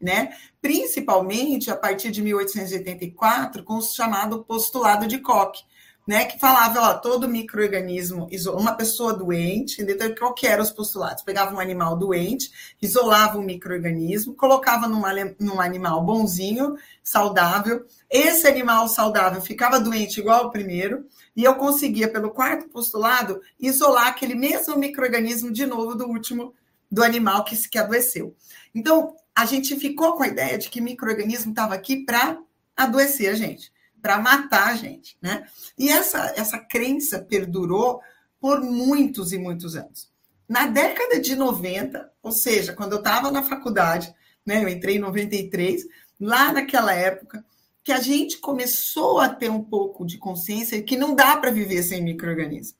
né? 0.00 0.30
Principalmente 0.60 1.70
a 1.70 1.76
partir 1.76 2.10
de 2.10 2.22
1884, 2.22 3.64
com 3.64 3.74
o 3.74 3.82
chamado 3.82 4.44
postulado 4.44 5.06
de 5.06 5.18
Koch, 5.18 5.64
né? 6.06 6.24
Que 6.24 6.38
falava, 6.38 6.80
ó, 6.80 6.94
todo 6.94 7.28
microorganismo, 7.28 8.28
uma 8.54 8.74
pessoa 8.74 9.12
doente, 9.12 9.82
então 9.82 10.14
qual 10.14 10.34
que 10.34 10.46
eram 10.46 10.62
os 10.62 10.70
postulados? 10.70 11.22
Pegava 11.22 11.54
um 11.54 11.58
animal 11.58 11.96
doente, 11.96 12.50
isolava 12.80 13.38
um 13.38 13.42
microorganismo, 13.42 14.34
colocava 14.34 14.86
numa, 14.86 15.12
num 15.40 15.60
animal 15.60 16.04
bonzinho, 16.04 16.76
saudável, 17.02 17.84
esse 18.08 18.46
animal 18.46 18.86
saudável 18.88 19.40
ficava 19.42 19.80
doente 19.80 20.20
igual 20.20 20.46
o 20.46 20.50
primeiro, 20.50 21.06
e 21.34 21.42
eu 21.44 21.56
conseguia, 21.56 22.08
pelo 22.08 22.30
quarto 22.30 22.68
postulado, 22.68 23.40
isolar 23.58 24.06
aquele 24.06 24.34
mesmo 24.34 24.76
microorganismo 24.78 25.50
de 25.50 25.66
novo 25.66 25.94
do 25.94 26.06
último 26.06 26.54
do 26.90 27.02
animal 27.02 27.44
que, 27.44 27.56
que 27.68 27.78
adoeceu. 27.78 28.34
Então, 28.74 29.16
a 29.34 29.44
gente 29.44 29.76
ficou 29.76 30.16
com 30.16 30.22
a 30.22 30.28
ideia 30.28 30.56
de 30.56 30.70
que 30.70 30.80
microorganismo 30.80 31.50
estava 31.50 31.74
aqui 31.74 32.04
para 32.04 32.38
adoecer 32.76 33.30
a 33.30 33.34
gente, 33.34 33.72
para 34.06 34.20
matar 34.20 34.68
a 34.68 34.76
gente, 34.76 35.18
né? 35.20 35.48
E 35.76 35.88
essa, 35.88 36.32
essa 36.36 36.60
crença 36.60 37.18
perdurou 37.18 38.00
por 38.40 38.60
muitos 38.60 39.32
e 39.32 39.38
muitos 39.38 39.74
anos. 39.74 40.08
Na 40.48 40.68
década 40.68 41.18
de 41.18 41.34
90, 41.34 42.08
ou 42.22 42.30
seja, 42.30 42.72
quando 42.72 42.92
eu 42.92 42.98
estava 42.98 43.32
na 43.32 43.42
faculdade, 43.42 44.14
né, 44.46 44.62
eu 44.62 44.68
entrei 44.68 44.94
em 44.94 45.00
93, 45.00 45.82
lá 46.20 46.52
naquela 46.52 46.94
época, 46.94 47.44
que 47.82 47.90
a 47.90 47.98
gente 47.98 48.38
começou 48.38 49.18
a 49.18 49.28
ter 49.28 49.50
um 49.50 49.64
pouco 49.64 50.06
de 50.06 50.18
consciência 50.18 50.80
que 50.84 50.96
não 50.96 51.12
dá 51.12 51.36
para 51.36 51.50
viver 51.50 51.82
sem 51.82 52.00
microorganismo. 52.00 52.78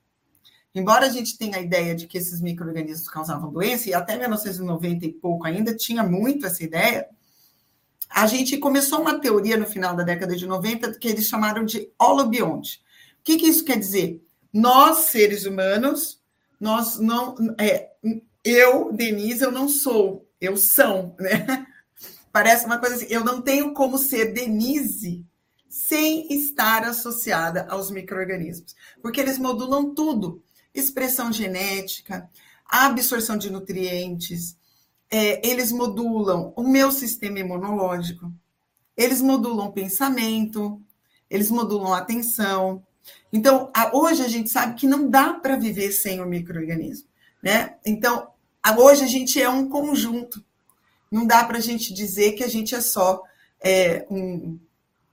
Embora 0.73 1.06
a 1.06 1.11
gente 1.11 1.37
tenha 1.37 1.56
a 1.56 1.61
ideia 1.61 1.92
de 1.97 2.06
que 2.06 2.18
esses 2.18 2.40
micro-organismos 2.40 3.09
causavam 3.09 3.50
doença, 3.50 3.90
e 3.90 3.95
até 3.95 4.16
1990 4.16 5.06
e 5.06 5.12
pouco 5.12 5.45
ainda 5.45 5.75
tinha 5.75 6.04
muito 6.04 6.47
essa 6.47 6.62
ideia, 6.62 7.09
a 8.08 8.26
gente 8.26 8.56
começou 8.58 9.00
uma 9.00 9.18
teoria 9.18 9.56
no 9.56 9.66
final 9.66 9.94
da 9.94 10.02
década 10.02 10.36
de 10.36 10.46
90 10.46 10.98
que 10.98 11.08
eles 11.08 11.26
chamaram 11.26 11.64
de 11.64 11.90
holobionte. 11.98 12.82
O 13.20 13.25
que, 13.25 13.36
que 13.36 13.46
isso 13.46 13.64
quer 13.64 13.78
dizer? 13.78 14.25
Nós, 14.52 15.08
seres 15.08 15.44
humanos, 15.44 16.20
nós 16.60 16.98
não. 16.98 17.34
É, 17.58 17.90
eu, 18.44 18.92
Denise, 18.92 19.42
eu 19.42 19.50
não 19.50 19.68
sou, 19.68 20.26
eu 20.40 20.56
são, 20.56 21.14
né? 21.18 21.66
Parece 22.32 22.66
uma 22.66 22.78
coisa 22.78 22.96
assim, 22.96 23.06
eu 23.08 23.25
não 23.25 23.40
tenho 23.40 23.72
como 23.72 23.98
ser 23.98 24.32
Denise 24.32 25.25
sem 25.68 26.32
estar 26.32 26.84
associada 26.84 27.66
aos 27.68 27.90
micro-organismos, 27.90 28.75
porque 29.02 29.20
eles 29.20 29.38
modulam 29.38 29.94
tudo 29.94 30.42
expressão 30.75 31.32
genética, 31.32 32.30
absorção 32.66 33.36
de 33.36 33.50
nutrientes, 33.50 34.56
é, 35.10 35.46
eles 35.46 35.72
modulam 35.72 36.52
o 36.56 36.62
meu 36.62 36.90
sistema 36.90 37.38
imunológico, 37.38 38.32
eles 38.96 39.20
modulam 39.20 39.68
o 39.68 39.72
pensamento, 39.72 40.80
eles 41.30 41.50
modulam 41.50 41.92
a 41.92 41.98
atenção. 41.98 42.82
Então, 43.32 43.70
a, 43.75 43.96
hoje 43.96 44.22
a 44.22 44.28
gente 44.28 44.50
sabe 44.50 44.75
que 44.75 44.86
não 44.86 45.08
dá 45.08 45.34
para 45.34 45.56
viver 45.56 45.92
sem 45.92 46.20
o 46.20 46.26
microorganismo, 46.26 47.08
né? 47.42 47.76
Então, 47.84 48.28
a, 48.62 48.78
hoje 48.78 49.04
a 49.04 49.06
gente 49.06 49.40
é 49.40 49.48
um 49.48 49.68
conjunto. 49.68 50.44
Não 51.10 51.26
dá 51.26 51.44
para 51.44 51.58
a 51.58 51.60
gente 51.60 51.94
dizer 51.94 52.32
que 52.32 52.42
a 52.42 52.48
gente 52.48 52.75
é 52.75 52.80
só 52.80 53.22
é, 53.62 54.06
um. 54.10 54.58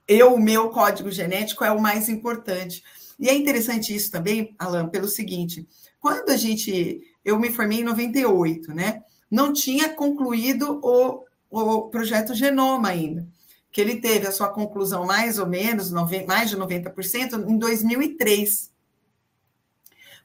Eu, 0.06 0.34
o 0.34 0.40
meu 0.40 0.70
código 0.70 1.10
genético 1.10 1.64
é 1.64 1.70
o 1.70 1.80
mais 1.80 2.08
importante. 2.08 2.82
E 3.18 3.28
é 3.28 3.34
interessante 3.34 3.94
isso 3.94 4.10
também, 4.10 4.54
Alan, 4.58 4.88
pelo 4.88 5.06
seguinte: 5.06 5.66
quando 6.00 6.30
a 6.30 6.36
gente. 6.36 7.00
Eu 7.24 7.38
me 7.38 7.50
formei 7.50 7.80
em 7.80 7.84
98, 7.84 8.74
né? 8.74 9.02
Não 9.34 9.52
tinha 9.52 9.92
concluído 9.92 10.78
o, 10.80 11.24
o 11.50 11.88
projeto 11.88 12.32
Genoma 12.32 12.90
ainda, 12.90 13.26
que 13.72 13.80
ele 13.80 14.00
teve 14.00 14.28
a 14.28 14.30
sua 14.30 14.48
conclusão 14.48 15.04
mais 15.04 15.40
ou 15.40 15.46
menos, 15.48 15.90
mais 15.90 16.50
de 16.50 16.56
90%, 16.56 17.44
em 17.48 17.58
2003. 17.58 18.72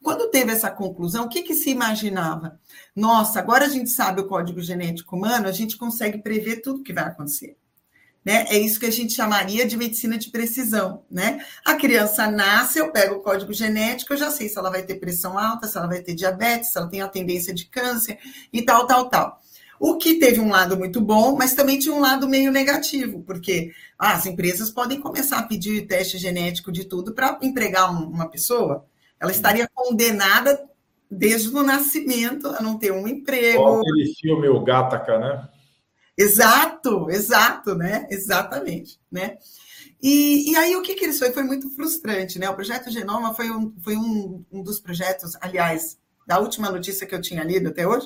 Quando 0.04 0.30
teve 0.30 0.52
essa 0.52 0.70
conclusão, 0.70 1.26
o 1.26 1.28
que, 1.28 1.42
que 1.42 1.56
se 1.56 1.72
imaginava? 1.72 2.60
Nossa, 2.96 3.40
agora 3.40 3.66
a 3.66 3.70
gente 3.70 3.90
sabe 3.90 4.22
o 4.22 4.28
código 4.28 4.62
genético 4.62 5.16
humano, 5.16 5.48
a 5.48 5.52
gente 5.52 5.76
consegue 5.76 6.20
prever 6.20 6.62
tudo 6.62 6.84
que 6.84 6.94
vai 6.94 7.06
acontecer. 7.06 7.58
Né? 8.30 8.46
É 8.48 8.60
isso 8.60 8.80
que 8.80 8.86
a 8.86 8.92
gente 8.92 9.14
chamaria 9.14 9.66
de 9.66 9.76
medicina 9.76 10.16
de 10.16 10.30
precisão. 10.30 11.02
Né? 11.10 11.44
A 11.66 11.74
criança 11.74 12.30
nasce, 12.30 12.78
eu 12.78 12.92
pego 12.92 13.16
o 13.16 13.22
código 13.22 13.52
genético, 13.52 14.14
eu 14.14 14.18
já 14.18 14.30
sei 14.30 14.48
se 14.48 14.56
ela 14.56 14.70
vai 14.70 14.84
ter 14.84 15.00
pressão 15.00 15.36
alta, 15.36 15.66
se 15.66 15.76
ela 15.76 15.88
vai 15.88 16.00
ter 16.00 16.14
diabetes, 16.14 16.72
se 16.72 16.78
ela 16.78 16.88
tem 16.88 17.02
a 17.02 17.08
tendência 17.08 17.52
de 17.52 17.66
câncer 17.66 18.20
e 18.54 18.62
tal, 18.62 18.86
tal, 18.86 19.10
tal. 19.10 19.40
O 19.80 19.98
que 19.98 20.20
teve 20.20 20.40
um 20.40 20.50
lado 20.50 20.78
muito 20.78 21.02
bom, 21.02 21.36
mas 21.36 21.56
também 21.56 21.80
tinha 21.80 21.96
um 21.96 22.00
lado 22.00 22.30
meio 22.30 22.52
negativo, 22.52 23.24
porque 23.24 23.72
ah, 23.98 24.14
as 24.14 24.28
empresas 24.28 24.70
podem 24.70 25.00
começar 25.00 25.40
a 25.40 25.48
pedir 25.48 25.88
teste 25.88 26.20
genético 26.20 26.72
de 26.72 26.86
tudo 26.86 27.16
para 27.16 27.40
empregar 27.42 27.92
um, 27.92 28.10
uma 28.10 28.30
pessoa. 28.30 28.86
Ela 29.20 29.32
estaria 29.32 29.68
condenada 29.74 30.70
desde 31.10 31.50
o 31.50 31.64
nascimento 31.64 32.46
a 32.46 32.62
não 32.62 32.78
ter 32.78 32.92
um 32.92 33.08
emprego. 33.08 33.58
Qual 33.58 33.80
aquele 33.80 34.14
filme 34.14 34.48
O 34.50 34.64
Gataca, 34.64 35.18
né? 35.18 35.50
Exato, 36.20 37.10
exato, 37.10 37.76
né? 37.76 38.06
Exatamente, 38.12 39.00
né? 39.10 39.38
E, 40.02 40.52
e 40.52 40.56
aí 40.58 40.76
o 40.76 40.82
que, 40.82 40.94
que 40.94 41.06
eles 41.06 41.18
foi? 41.18 41.32
Foi 41.32 41.44
muito 41.44 41.70
frustrante, 41.70 42.38
né? 42.38 42.50
O 42.50 42.56
projeto 42.56 42.92
Genoma 42.92 43.34
foi 43.34 43.50
um, 43.50 43.74
foi 43.82 43.96
um, 43.96 44.44
um 44.52 44.62
dos 44.62 44.82
projetos, 44.82 45.38
aliás, 45.40 45.98
da 46.28 46.38
última 46.38 46.70
notícia 46.70 47.08
que 47.08 47.16
eu 47.16 47.22
tinha 47.22 47.42
lido 47.42 47.70
até 47.70 47.88
hoje, 47.88 48.06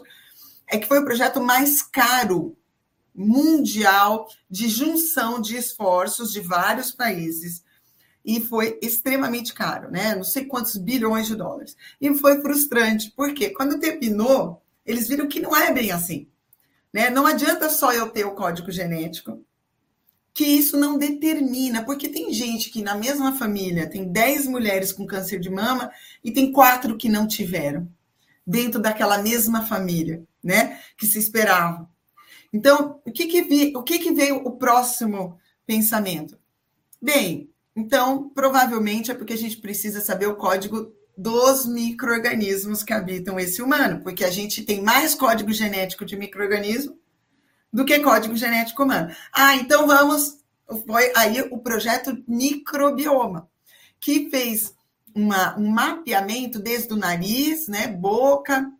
é 0.67 0.77
que 0.77 0.87
foi 0.87 0.99
o 0.99 1.05
projeto 1.05 1.41
mais 1.41 1.81
caro 1.81 2.55
mundial 3.15 4.27
de 4.47 4.69
junção 4.69 5.41
de 5.41 5.57
esforços 5.57 6.31
de 6.31 6.39
vários 6.39 6.91
países 6.91 7.63
e 8.23 8.39
foi 8.41 8.77
extremamente 8.79 9.55
caro, 9.55 9.89
né? 9.89 10.13
Não 10.13 10.23
sei 10.23 10.45
quantos 10.45 10.77
bilhões 10.77 11.25
de 11.25 11.35
dólares. 11.35 11.75
E 11.99 12.13
foi 12.13 12.39
frustrante, 12.41 13.11
porque 13.15 13.49
quando 13.49 13.79
terminou, 13.79 14.61
eles 14.85 15.07
viram 15.07 15.27
que 15.27 15.39
não 15.39 15.55
é 15.57 15.73
bem 15.73 15.91
assim. 15.91 16.27
Né? 16.93 17.09
Não 17.09 17.25
adianta 17.25 17.69
só 17.69 17.91
eu 17.91 18.09
ter 18.09 18.25
o 18.25 18.35
código 18.35 18.71
genético, 18.71 19.43
que 20.33 20.45
isso 20.45 20.77
não 20.77 20.97
determina, 20.97 21.83
porque 21.83 22.07
tem 22.07 22.31
gente 22.31 22.69
que 22.69 22.81
na 22.81 22.95
mesma 22.95 23.35
família 23.35 23.89
tem 23.89 24.11
10 24.11 24.47
mulheres 24.47 24.91
com 24.91 25.05
câncer 25.05 25.39
de 25.39 25.49
mama 25.49 25.91
e 26.23 26.31
tem 26.31 26.51
quatro 26.51 26.97
que 26.97 27.09
não 27.09 27.27
tiveram, 27.27 27.87
dentro 28.45 28.79
daquela 28.79 29.17
mesma 29.17 29.65
família, 29.65 30.23
né? 30.43 30.79
Que 30.97 31.05
se 31.05 31.19
esperava. 31.19 31.89
Então, 32.51 32.99
o 33.05 33.11
que, 33.11 33.27
que, 33.27 33.41
vi, 33.43 33.73
o 33.75 33.83
que, 33.83 33.99
que 33.99 34.11
veio 34.11 34.37
o 34.37 34.51
próximo 34.51 35.39
pensamento? 35.65 36.37
Bem, 37.01 37.49
então, 37.75 38.29
provavelmente 38.29 39.11
é 39.11 39.15
porque 39.15 39.33
a 39.33 39.37
gente 39.37 39.57
precisa 39.57 40.01
saber 40.01 40.27
o 40.27 40.35
código 40.35 40.93
dos 41.15 41.65
micro-organismos 41.65 42.83
que 42.83 42.93
habitam 42.93 43.39
esse 43.39 43.61
humano, 43.61 44.01
porque 44.01 44.23
a 44.23 44.31
gente 44.31 44.63
tem 44.63 44.81
mais 44.81 45.13
código 45.13 45.51
genético 45.51 46.05
de 46.05 46.15
micro-organismo 46.15 46.97
do 47.71 47.85
que 47.85 47.99
código 47.99 48.35
genético 48.35 48.83
humano. 48.83 49.13
Ah, 49.31 49.55
então 49.55 49.87
vamos. 49.87 50.39
Foi 50.87 51.11
aí 51.15 51.41
o 51.51 51.59
projeto 51.59 52.23
Microbioma, 52.27 53.49
que 53.99 54.29
fez 54.29 54.73
uma, 55.13 55.57
um 55.57 55.69
mapeamento 55.69 56.59
desde 56.59 56.93
o 56.93 56.97
nariz, 56.97 57.67
né, 57.67 57.87
boca, 57.87 58.71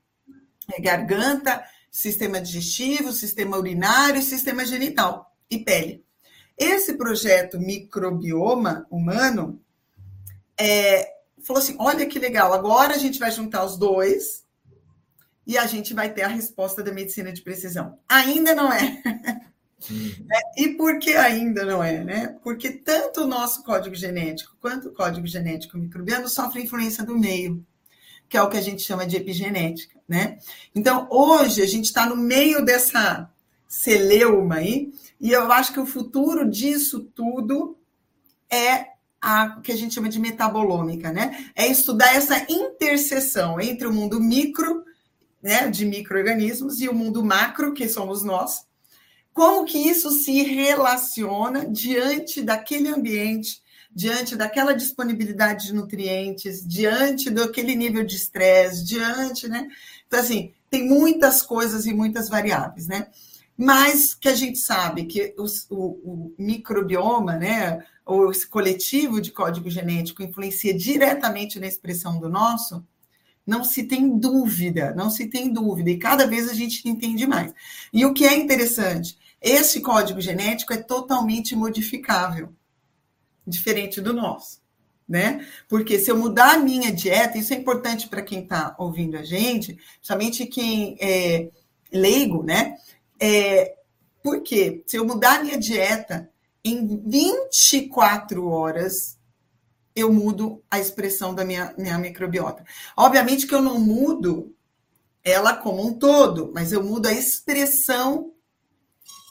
garganta, 0.79 1.63
sistema 1.91 2.41
digestivo, 2.41 3.11
sistema 3.11 3.57
urinário, 3.57 4.21
sistema 4.21 4.65
genital 4.65 5.31
e 5.49 5.59
pele. 5.59 6.03
Esse 6.57 6.93
projeto 6.93 7.59
Microbioma 7.59 8.87
Humano 8.89 9.61
é, 10.59 11.12
falou 11.43 11.61
assim: 11.61 11.75
olha 11.79 12.05
que 12.05 12.19
legal, 12.19 12.53
agora 12.53 12.95
a 12.95 12.97
gente 12.97 13.19
vai 13.19 13.31
juntar 13.31 13.63
os 13.63 13.77
dois 13.77 14.43
e 15.45 15.57
a 15.57 15.65
gente 15.65 15.93
vai 15.93 16.11
ter 16.11 16.23
a 16.23 16.27
resposta 16.27 16.81
da 16.81 16.91
medicina 16.91 17.31
de 17.31 17.41
precisão. 17.41 17.99
Ainda 18.07 18.55
não 18.55 18.71
é. 18.71 19.01
Uhum. 19.89 20.27
E 20.55 20.69
por 20.69 20.97
que 20.97 21.13
ainda 21.13 21.65
não 21.65 21.83
é? 21.83 22.03
Né? 22.05 22.37
Porque 22.41 22.71
tanto 22.71 23.23
o 23.23 23.27
nosso 23.27 23.63
código 23.63 23.93
genético 23.93 24.55
quanto 24.61 24.87
o 24.87 24.93
código 24.93 25.27
genético 25.27 25.77
microbiano 25.77 26.29
sofrem 26.29 26.63
influência 26.63 27.03
do 27.03 27.19
meio, 27.19 27.65
que 28.29 28.37
é 28.37 28.41
o 28.41 28.49
que 28.49 28.55
a 28.55 28.61
gente 28.61 28.81
chama 28.81 29.05
de 29.05 29.17
epigenética. 29.17 29.99
Né? 30.07 30.37
Então, 30.73 31.05
hoje, 31.09 31.61
a 31.61 31.65
gente 31.65 31.85
está 31.85 32.05
no 32.05 32.15
meio 32.15 32.63
dessa 32.63 33.29
celeuma 33.67 34.55
aí, 34.55 34.93
e 35.19 35.31
eu 35.31 35.51
acho 35.51 35.73
que 35.73 35.79
o 35.79 35.85
futuro 35.85 36.49
disso 36.49 37.01
tudo 37.13 37.77
é 38.49 38.92
a 39.23 39.61
que 39.61 39.71
a 39.71 39.75
gente 39.75 39.93
chama 39.93 40.09
de 40.09 40.19
metabolômica, 40.19 41.09
né? 41.09 41.49
É 41.55 41.65
estudar 41.65 42.13
essa 42.13 42.45
interseção 42.51 43.59
entre 43.59 43.87
o 43.87 43.93
mundo 43.93 44.19
micro, 44.19 44.83
né, 45.41 45.69
de 45.69 45.85
microorganismos 45.85 46.81
e 46.81 46.89
o 46.89 46.93
mundo 46.93 47.23
macro, 47.23 47.73
que 47.73 47.87
somos 47.87 48.21
nós. 48.21 48.65
Como 49.33 49.65
que 49.65 49.77
isso 49.77 50.11
se 50.11 50.43
relaciona 50.43 51.65
diante 51.65 52.41
daquele 52.41 52.89
ambiente, 52.89 53.61
diante 53.95 54.35
daquela 54.35 54.73
disponibilidade 54.73 55.67
de 55.67 55.73
nutrientes, 55.73 56.67
diante 56.67 57.29
daquele 57.29 57.75
nível 57.75 58.03
de 58.03 58.17
estresse, 58.17 58.83
diante, 58.83 59.47
né? 59.47 59.69
Então 60.05 60.19
assim, 60.19 60.51
tem 60.69 60.85
muitas 60.87 61.41
coisas 61.41 61.85
e 61.85 61.93
muitas 61.93 62.27
variáveis, 62.27 62.87
né? 62.87 63.07
Mas 63.57 64.13
que 64.13 64.27
a 64.27 64.35
gente 64.35 64.57
sabe 64.57 65.05
que 65.05 65.33
os, 65.37 65.67
o, 65.69 65.75
o, 65.75 66.35
microbioma, 66.37 67.37
né, 67.37 67.85
ou 68.05 68.31
esse 68.31 68.47
coletivo 68.47 69.21
de 69.21 69.31
código 69.31 69.69
genético 69.69 70.23
influencia 70.23 70.73
diretamente 70.73 71.59
na 71.59 71.67
expressão 71.67 72.19
do 72.19 72.27
nosso, 72.27 72.83
não 73.45 73.63
se 73.63 73.83
tem 73.83 74.17
dúvida, 74.17 74.93
não 74.95 75.09
se 75.09 75.27
tem 75.27 75.51
dúvida, 75.51 75.89
e 75.89 75.97
cada 75.97 76.25
vez 76.25 76.49
a 76.49 76.53
gente 76.53 76.87
entende 76.87 77.27
mais. 77.27 77.53
E 77.91 78.05
o 78.05 78.13
que 78.13 78.25
é 78.25 78.35
interessante, 78.35 79.17
esse 79.41 79.81
código 79.81 80.21
genético 80.21 80.73
é 80.73 80.77
totalmente 80.77 81.55
modificável, 81.55 82.53
diferente 83.45 83.99
do 83.99 84.13
nosso, 84.13 84.61
né? 85.07 85.45
Porque 85.67 85.99
se 85.99 86.09
eu 86.09 86.17
mudar 86.17 86.55
a 86.55 86.59
minha 86.59 86.91
dieta, 86.91 87.37
isso 87.37 87.53
é 87.53 87.57
importante 87.57 88.07
para 88.07 88.21
quem 88.21 88.43
está 88.43 88.73
ouvindo 88.79 89.17
a 89.17 89.23
gente, 89.23 89.77
principalmente 89.95 90.45
quem 90.45 90.97
é 90.99 91.49
leigo, 91.91 92.41
né? 92.41 92.77
É, 93.25 93.75
porque 94.21 94.83
se 94.85 94.97
eu 94.97 95.05
mudar 95.05 95.41
minha 95.41 95.57
dieta, 95.57 96.29
em 96.61 97.01
24 97.07 98.45
horas 98.49 99.17
eu 99.95 100.11
mudo 100.11 100.61
a 100.69 100.77
expressão 100.77 101.33
da 101.33 101.45
minha, 101.45 101.73
minha 101.77 101.97
microbiota. 101.97 102.65
Obviamente 102.97 103.47
que 103.47 103.55
eu 103.55 103.61
não 103.61 103.79
mudo 103.79 104.53
ela 105.23 105.55
como 105.55 105.87
um 105.87 105.93
todo, 105.93 106.51
mas 106.53 106.73
eu 106.73 106.83
mudo 106.83 107.07
a 107.07 107.13
expressão 107.13 108.33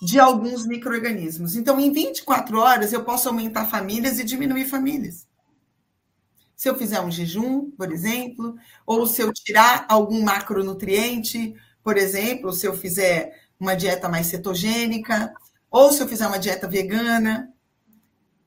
de 0.01 0.19
alguns 0.19 0.67
micro-organismos. 0.67 1.55
Então, 1.55 1.79
em 1.79 1.93
24 1.93 2.59
horas, 2.59 2.95
eu 2.95 3.05
posso 3.05 3.29
aumentar 3.29 3.69
famílias 3.69 4.19
e 4.19 4.25
diminuir 4.25 4.65
famílias. 4.65 5.27
Se 6.57 6.67
eu 6.67 6.77
fizer 6.77 7.01
um 7.03 7.11
jejum, 7.11 7.71
por 7.73 7.93
exemplo, 7.93 8.57
ou 8.87 9.07
se 9.07 9.21
eu 9.21 9.31
tirar 9.35 9.85
algum 9.87 10.23
macronutriente, 10.23 11.55
por 11.85 11.99
exemplo, 11.99 12.53
se 12.53 12.67
eu 12.67 12.75
fizer 12.75 13.43
uma 13.63 13.77
dieta 13.77 14.09
mais 14.09 14.27
cetogênica, 14.27 15.33
ou 15.71 15.93
se 15.93 16.03
eu 16.03 16.09
fizer 16.09 16.27
uma 16.27 16.39
dieta 16.39 16.67
vegana, 16.67 17.55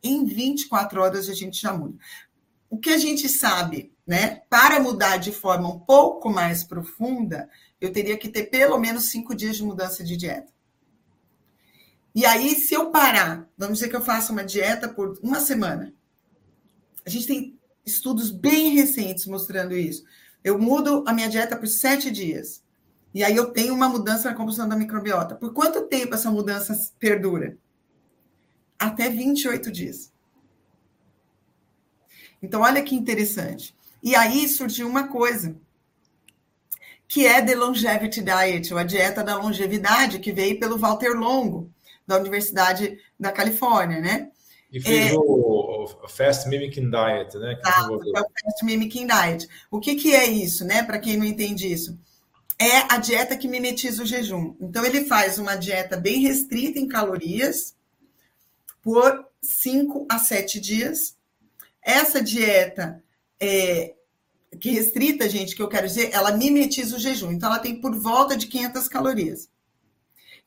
em 0.04 0.26
24 0.26 1.02
horas 1.02 1.30
a 1.30 1.34
gente 1.34 1.62
já 1.62 1.72
muda. 1.72 1.98
O 2.70 2.78
que 2.78 2.90
a 2.90 2.98
gente 2.98 3.30
sabe, 3.30 3.94
né? 4.06 4.42
Para 4.50 4.78
mudar 4.82 5.16
de 5.16 5.32
forma 5.32 5.70
um 5.70 5.80
pouco 5.80 6.30
mais 6.30 6.66
profunda, 6.66 7.50
eu 7.80 7.94
teria 7.94 8.18
que 8.18 8.28
ter 8.28 8.44
pelo 8.50 8.78
menos 8.78 9.06
cinco 9.06 9.34
dias 9.34 9.56
de 9.56 9.64
mudança 9.64 10.04
de 10.04 10.18
dieta. 10.18 10.54
E 12.14 12.26
aí, 12.26 12.54
se 12.54 12.74
eu 12.74 12.92
parar, 12.92 13.50
vamos 13.58 13.80
dizer 13.80 13.90
que 13.90 13.96
eu 13.96 14.02
faça 14.02 14.34
uma 14.34 14.44
dieta 14.44 14.90
por 14.90 15.18
uma 15.24 15.40
semana. 15.40 15.94
A 17.06 17.10
gente 17.10 17.28
tem 17.28 17.60
estudos 17.86 18.32
bem 18.32 18.76
recentes 18.76 19.26
mostrando 19.26 19.76
isso. 19.76 20.04
Eu 20.44 20.60
mudo 20.60 21.06
a 21.08 21.14
minha 21.14 21.30
dieta 21.30 21.56
por 21.56 21.68
sete 21.68 22.12
dias. 22.12 22.65
E 23.16 23.24
aí 23.24 23.34
eu 23.34 23.46
tenho 23.54 23.74
uma 23.74 23.88
mudança 23.88 24.30
na 24.30 24.36
composição 24.36 24.68
da 24.68 24.76
microbiota. 24.76 25.36
Por 25.36 25.54
quanto 25.54 25.88
tempo 25.88 26.14
essa 26.14 26.30
mudança 26.30 26.78
perdura? 27.00 27.58
Até 28.78 29.10
28 29.10 29.72
dias. 29.72 30.12
Então, 32.44 32.62
olha 32.62 32.84
que 32.84 32.94
interessante. 32.94 33.74
E 34.04 34.14
aí 34.18 34.50
surgiu 34.50 34.86
uma 34.86 35.08
coisa, 35.08 35.56
que 37.08 37.26
é 37.26 37.42
The 37.42 37.56
Longevity 37.56 38.22
Diet, 38.22 38.74
ou 38.74 38.80
a 38.80 38.84
dieta 38.84 39.24
da 39.24 39.38
longevidade, 39.38 40.20
que 40.20 40.34
veio 40.34 40.60
pelo 40.60 40.78
Walter 40.78 41.18
Longo, 41.18 41.72
da 42.06 42.18
Universidade 42.18 43.00
da 43.18 43.32
Califórnia, 43.32 44.02
né? 44.02 44.30
E 44.70 44.82
fez 44.82 45.14
é, 45.14 45.16
o, 45.16 45.88
Fast 46.10 46.50
Mimicking 46.50 46.92
Diet, 46.92 47.38
né? 47.38 47.56
Que 47.56 47.70
é 47.70 47.82
o 47.82 48.30
Fast 48.44 48.66
Mimicking 48.66 49.08
Diet. 49.08 49.48
O 49.72 49.80
que, 49.80 49.96
que 49.96 50.14
é 50.14 50.26
isso, 50.26 50.66
né? 50.66 50.84
Para 50.84 51.00
quem 51.00 51.16
não 51.16 51.24
entende 51.24 51.72
isso 51.72 51.98
é 52.60 52.94
a 52.94 52.98
dieta 52.98 53.38
que 53.38 53.48
mimetiza 53.48 54.04
o 54.04 54.06
jejum. 54.06 54.56
Então, 54.60 54.86
ele 54.86 55.06
faz 55.06 55.38
uma 55.38 55.56
dieta 55.56 55.98
bem 55.98 56.22
restrita 56.22 56.80
em 56.80 56.88
calorias 56.88 57.76
por 58.82 59.28
5 59.42 60.06
a 60.10 60.18
7 60.18 60.60
dias. 60.60 61.18
Essa 61.82 62.22
dieta 62.22 63.04
é, 63.40 63.96
que 64.60 64.72
restrita, 64.72 65.30
gente, 65.30 65.56
que 65.56 65.62
eu 65.62 65.68
quero 65.68 65.88
dizer, 65.88 66.12
ela 66.14 66.32
mimetiza 66.32 66.96
o 66.96 67.00
jejum. 67.00 67.32
Então, 67.32 67.50
ela 67.50 67.60
tem 67.60 67.80
por 67.80 67.96
volta 68.00 68.38
de 68.38 68.48
500 68.48 68.88
calorias. 68.88 69.50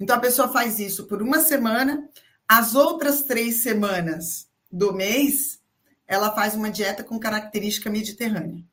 Então, 0.00 0.16
a 0.16 0.20
pessoa 0.20 0.48
faz 0.48 0.78
isso 0.78 1.06
por 1.06 1.22
uma 1.22 1.40
semana, 1.40 2.08
As 2.50 2.74
outras 2.74 3.24
três 3.24 3.62
semanas 3.62 4.48
do 4.72 4.94
mês, 4.94 5.60
ela 6.06 6.34
faz 6.34 6.54
uma 6.54 6.70
dieta 6.70 7.04
com 7.04 7.18
característica 7.18 7.90
mediterrânea. 7.90 8.64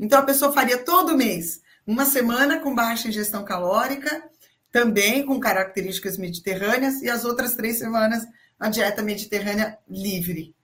Então, 0.00 0.18
a 0.18 0.24
pessoa 0.24 0.52
faria 0.52 0.78
todo 0.78 1.16
mês 1.16 1.60
uma 1.86 2.06
semana 2.06 2.58
com 2.58 2.74
baixa 2.74 3.08
ingestão 3.08 3.44
calórica, 3.44 4.24
também 4.72 5.26
com 5.26 5.38
características 5.38 6.16
mediterrâneas, 6.16 7.02
e 7.02 7.10
as 7.10 7.24
outras 7.24 7.54
três 7.54 7.78
semanas 7.78 8.26
a 8.58 8.68
dieta 8.68 9.02
mediterrânea 9.02 9.78
livre. 9.88 10.54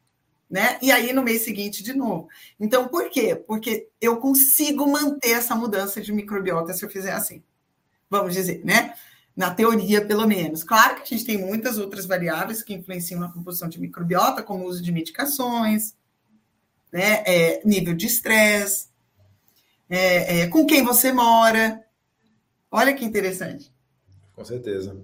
Né? 0.49 0.79
E 0.81 0.93
aí 0.93 1.13
no 1.13 1.25
mês 1.25 1.43
seguinte 1.43 1.83
de 1.83 1.93
novo. 1.93 2.29
Então, 2.61 2.87
por 2.89 3.11
quê? 3.11 3.35
Porque 3.35 3.89
eu 4.01 4.19
consigo 4.19 4.87
manter 4.87 5.33
essa 5.33 5.55
mudança 5.55 6.01
de 6.01 6.13
microbiota 6.13 6.73
se 6.73 6.85
eu 6.85 6.89
fizer 6.89 7.13
assim. 7.13 7.43
Vamos 8.09 8.35
dizer, 8.35 8.65
né? 8.65 8.95
Na 9.37 9.53
teoria, 9.53 10.07
pelo 10.07 10.27
menos. 10.27 10.63
Claro 10.63 10.97
que 10.97 11.03
a 11.03 11.07
gente 11.07 11.25
tem 11.25 11.37
muitas 11.37 11.79
outras 11.79 12.07
variáveis 12.07 12.63
que 12.63 12.73
influenciam 12.73 13.21
na 13.21 13.33
composição 13.33 13.69
de 13.69 13.81
microbiota, 13.81 14.43
como 14.43 14.65
o 14.65 14.69
uso 14.69 14.81
de 14.81 14.93
medicações, 14.93 15.95
né? 16.93 17.25
É, 17.27 17.63
nível 17.65 17.95
de 17.95 18.07
estresse, 18.07 18.87
é, 19.89 20.41
é, 20.41 20.47
com 20.49 20.67
quem 20.67 20.85
você 20.85 21.13
mora. 21.13 21.83
Olha 22.71 22.95
que 22.95 23.05
interessante. 23.05 23.73
Com 24.35 24.45
certeza. 24.45 24.97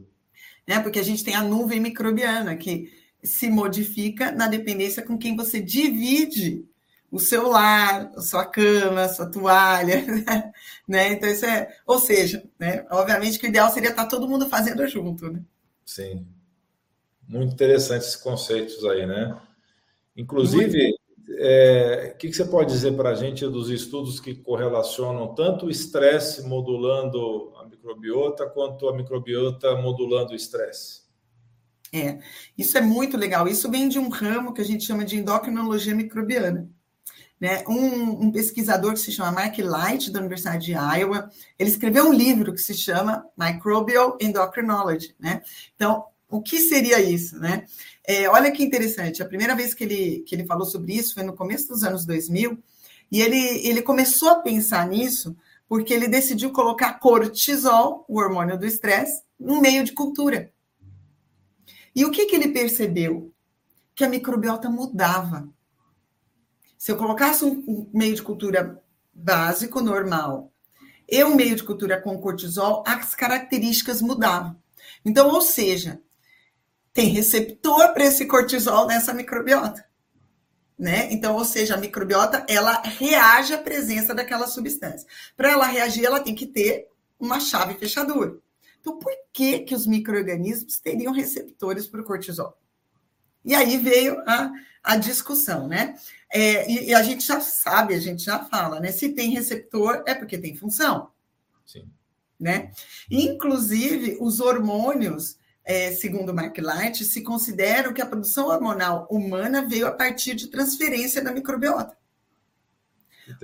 Né? 0.66 0.80
Porque 0.80 0.98
a 0.98 1.04
gente 1.04 1.24
tem 1.24 1.34
a 1.34 1.42
nuvem 1.42 1.80
microbiana 1.80 2.56
que 2.56 2.92
se 3.22 3.48
modifica 3.48 4.32
na 4.32 4.48
dependência 4.48 5.02
com 5.02 5.16
quem 5.16 5.36
você 5.36 5.60
divide 5.60 6.64
o 7.10 7.20
seu 7.20 7.48
lar, 7.48 8.10
a 8.16 8.20
sua 8.22 8.46
cama, 8.46 9.02
a 9.02 9.08
sua 9.08 9.30
toalha, 9.30 10.02
né? 10.88 11.12
Então 11.12 11.28
isso 11.28 11.44
é, 11.44 11.76
ou 11.86 11.98
seja, 11.98 12.42
né? 12.58 12.86
Obviamente 12.90 13.38
que 13.38 13.46
o 13.46 13.48
ideal 13.48 13.70
seria 13.70 13.90
estar 13.90 14.06
todo 14.06 14.28
mundo 14.28 14.48
fazendo 14.48 14.86
junto, 14.88 15.30
né? 15.30 15.42
Sim. 15.84 16.26
Muito 17.28 17.52
interessantes 17.52 18.08
esses 18.08 18.20
conceitos 18.20 18.82
aí, 18.86 19.06
né? 19.06 19.38
Inclusive, 20.16 20.94
é, 21.44 22.14
que, 22.18 22.28
que 22.28 22.36
você 22.36 22.44
pode 22.44 22.72
dizer 22.72 22.96
para 22.96 23.10
a 23.10 23.14
gente 23.16 23.44
dos 23.48 23.68
estudos 23.68 24.20
que 24.20 24.32
correlacionam 24.32 25.34
tanto 25.34 25.66
o 25.66 25.70
estresse 25.70 26.46
modulando 26.46 27.52
a 27.56 27.64
microbiota 27.64 28.46
quanto 28.46 28.88
a 28.88 28.94
microbiota 28.94 29.74
modulando 29.74 30.32
o 30.32 30.36
estresse? 30.36 31.02
É, 31.92 32.20
isso 32.56 32.78
é 32.78 32.80
muito 32.80 33.16
legal. 33.16 33.48
Isso 33.48 33.68
vem 33.68 33.88
de 33.88 33.98
um 33.98 34.08
ramo 34.08 34.54
que 34.54 34.60
a 34.60 34.64
gente 34.64 34.84
chama 34.84 35.04
de 35.04 35.16
endocrinologia 35.16 35.94
microbiana. 35.94 36.70
Né? 37.40 37.64
Um, 37.66 38.26
um, 38.26 38.30
pesquisador 38.30 38.92
que 38.92 39.00
se 39.00 39.10
chama 39.10 39.32
Mark 39.32 39.58
Light, 39.58 40.12
da 40.12 40.20
Universidade 40.20 40.66
de 40.66 40.72
Iowa, 40.74 41.28
ele 41.58 41.70
escreveu 41.70 42.06
um 42.06 42.12
livro 42.12 42.52
que 42.52 42.60
se 42.60 42.72
chama 42.72 43.26
Microbial 43.36 44.16
Endocrinology. 44.20 45.16
Né? 45.18 45.42
Então, 45.74 46.04
o 46.28 46.40
que 46.40 46.60
seria 46.60 47.00
isso? 47.00 47.36
Né? 47.38 47.66
É, 48.04 48.28
olha 48.28 48.50
que 48.50 48.64
interessante, 48.64 49.22
a 49.22 49.26
primeira 49.26 49.54
vez 49.54 49.74
que 49.74 49.84
ele, 49.84 50.20
que 50.26 50.34
ele 50.34 50.44
falou 50.44 50.66
sobre 50.66 50.94
isso 50.94 51.14
foi 51.14 51.22
no 51.22 51.34
começo 51.34 51.68
dos 51.68 51.84
anos 51.84 52.04
2000, 52.04 52.58
e 53.10 53.20
ele, 53.20 53.66
ele 53.66 53.82
começou 53.82 54.30
a 54.30 54.40
pensar 54.40 54.86
nisso 54.88 55.36
porque 55.68 55.94
ele 55.94 56.08
decidiu 56.08 56.52
colocar 56.52 56.98
cortisol, 56.98 58.04
o 58.08 58.18
hormônio 58.18 58.58
do 58.58 58.66
estresse, 58.66 59.22
no 59.38 59.60
meio 59.60 59.84
de 59.84 59.92
cultura. 59.92 60.52
E 61.94 62.04
o 62.04 62.10
que, 62.10 62.26
que 62.26 62.36
ele 62.36 62.48
percebeu? 62.48 63.32
Que 63.94 64.04
a 64.04 64.08
microbiota 64.08 64.68
mudava. 64.68 65.48
Se 66.76 66.90
eu 66.90 66.96
colocasse 66.96 67.44
um 67.44 67.88
meio 67.92 68.14
de 68.14 68.22
cultura 68.22 68.82
básico, 69.14 69.80
normal, 69.80 70.52
e 71.08 71.22
um 71.24 71.34
meio 71.34 71.54
de 71.54 71.62
cultura 71.62 72.00
com 72.00 72.18
cortisol, 72.18 72.82
as 72.86 73.14
características 73.14 74.02
mudavam. 74.02 74.56
Então, 75.04 75.28
ou 75.28 75.40
seja, 75.40 76.00
tem 76.92 77.08
receptor 77.08 77.92
para 77.92 78.04
esse 78.04 78.26
cortisol 78.26 78.86
nessa 78.86 79.14
microbiota. 79.14 79.84
Né? 80.78 81.12
Então, 81.12 81.36
ou 81.36 81.44
seja, 81.44 81.74
a 81.74 81.78
microbiota 81.78 82.44
ela 82.48 82.82
reage 82.82 83.54
à 83.54 83.58
presença 83.58 84.14
daquela 84.14 84.46
substância. 84.46 85.06
Para 85.36 85.50
ela 85.52 85.66
reagir, 85.66 86.04
ela 86.04 86.20
tem 86.20 86.34
que 86.34 86.46
ter 86.46 86.88
uma 87.18 87.38
chave 87.38 87.74
fechadura. 87.74 88.36
Então, 88.80 88.98
por 88.98 89.12
que, 89.32 89.60
que 89.60 89.74
os 89.74 89.86
micro-organismos 89.86 90.80
teriam 90.80 91.12
receptores 91.12 91.86
para 91.86 92.00
o 92.00 92.04
cortisol? 92.04 92.58
E 93.44 93.54
aí 93.54 93.76
veio 93.76 94.20
a, 94.26 94.50
a 94.82 94.96
discussão, 94.96 95.68
né? 95.68 95.96
É, 96.32 96.70
e, 96.70 96.88
e, 96.88 96.94
a 96.94 97.02
gente 97.02 97.24
já 97.24 97.40
sabe, 97.40 97.94
a 97.94 98.00
gente 98.00 98.24
já 98.24 98.40
fala, 98.44 98.80
né? 98.80 98.90
Se 98.90 99.10
tem 99.10 99.30
receptor, 99.30 100.02
é 100.06 100.14
porque 100.14 100.38
tem 100.38 100.56
função. 100.56 101.10
Sim. 101.64 101.88
Né? 102.38 102.72
Inclusive, 103.10 104.16
os 104.20 104.40
hormônios, 104.40 105.36
é, 105.64 105.92
segundo 105.92 106.34
Mark 106.34 106.56
Light, 106.58 107.04
se 107.04 107.22
consideram 107.22 107.92
que 107.92 108.02
a 108.02 108.06
produção 108.06 108.48
hormonal 108.48 109.06
humana 109.10 109.66
veio 109.66 109.86
a 109.86 109.92
partir 109.92 110.34
de 110.34 110.48
transferência 110.48 111.22
da 111.22 111.32
microbiota. 111.32 111.96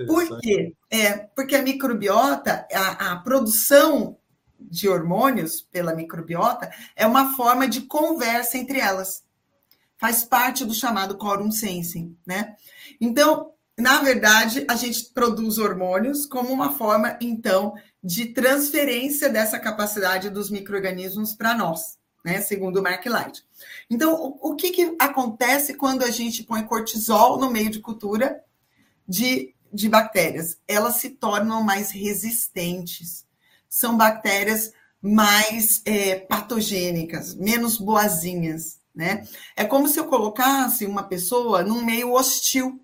Por 0.05 0.39
quê? 0.39 0.73
É, 0.89 1.17
porque 1.35 1.55
a 1.55 1.61
microbiota, 1.61 2.67
a, 2.73 3.11
a 3.11 3.15
produção 3.17 4.17
de 4.59 4.89
hormônios 4.89 5.61
pela 5.61 5.95
microbiota 5.95 6.69
é 6.95 7.07
uma 7.07 7.35
forma 7.35 7.67
de 7.67 7.81
conversa 7.81 8.57
entre 8.57 8.79
elas. 8.79 9.23
Faz 9.97 10.23
parte 10.23 10.65
do 10.65 10.73
chamado 10.73 11.17
quorum 11.17 11.51
sensing, 11.51 12.17
né? 12.25 12.55
Então, 12.99 13.53
na 13.77 14.01
verdade, 14.01 14.65
a 14.69 14.75
gente 14.75 15.05
produz 15.13 15.57
hormônios 15.57 16.25
como 16.25 16.51
uma 16.51 16.73
forma, 16.73 17.17
então, 17.21 17.73
de 18.03 18.27
transferência 18.27 19.29
dessa 19.29 19.59
capacidade 19.59 20.29
dos 20.29 20.49
micro-organismos 20.49 21.33
para 21.33 21.55
nós, 21.55 21.98
né? 22.23 22.41
Segundo 22.41 22.77
o 22.77 22.83
Mark 22.83 23.05
Light. 23.05 23.43
Então, 23.89 24.13
o, 24.13 24.51
o 24.51 24.55
que, 24.55 24.71
que 24.71 24.95
acontece 24.99 25.73
quando 25.73 26.03
a 26.03 26.11
gente 26.11 26.43
põe 26.43 26.63
cortisol 26.63 27.39
no 27.39 27.49
meio 27.49 27.69
de 27.69 27.79
cultura 27.79 28.43
de, 29.07 29.53
de 29.71 29.89
bactérias? 29.89 30.57
Elas 30.67 30.95
se 30.95 31.11
tornam 31.11 31.63
mais 31.63 31.91
resistentes 31.91 33.27
são 33.69 33.95
bactérias 33.95 34.73
mais 35.01 35.81
é, 35.85 36.15
patogênicas, 36.15 37.35
menos 37.35 37.77
boazinhas, 37.77 38.81
né? 38.93 39.25
É 39.55 39.63
como 39.63 39.87
se 39.87 39.99
eu 39.99 40.07
colocasse 40.07 40.85
uma 40.85 41.03
pessoa 41.03 41.63
num 41.63 41.85
meio 41.85 42.11
hostil. 42.11 42.83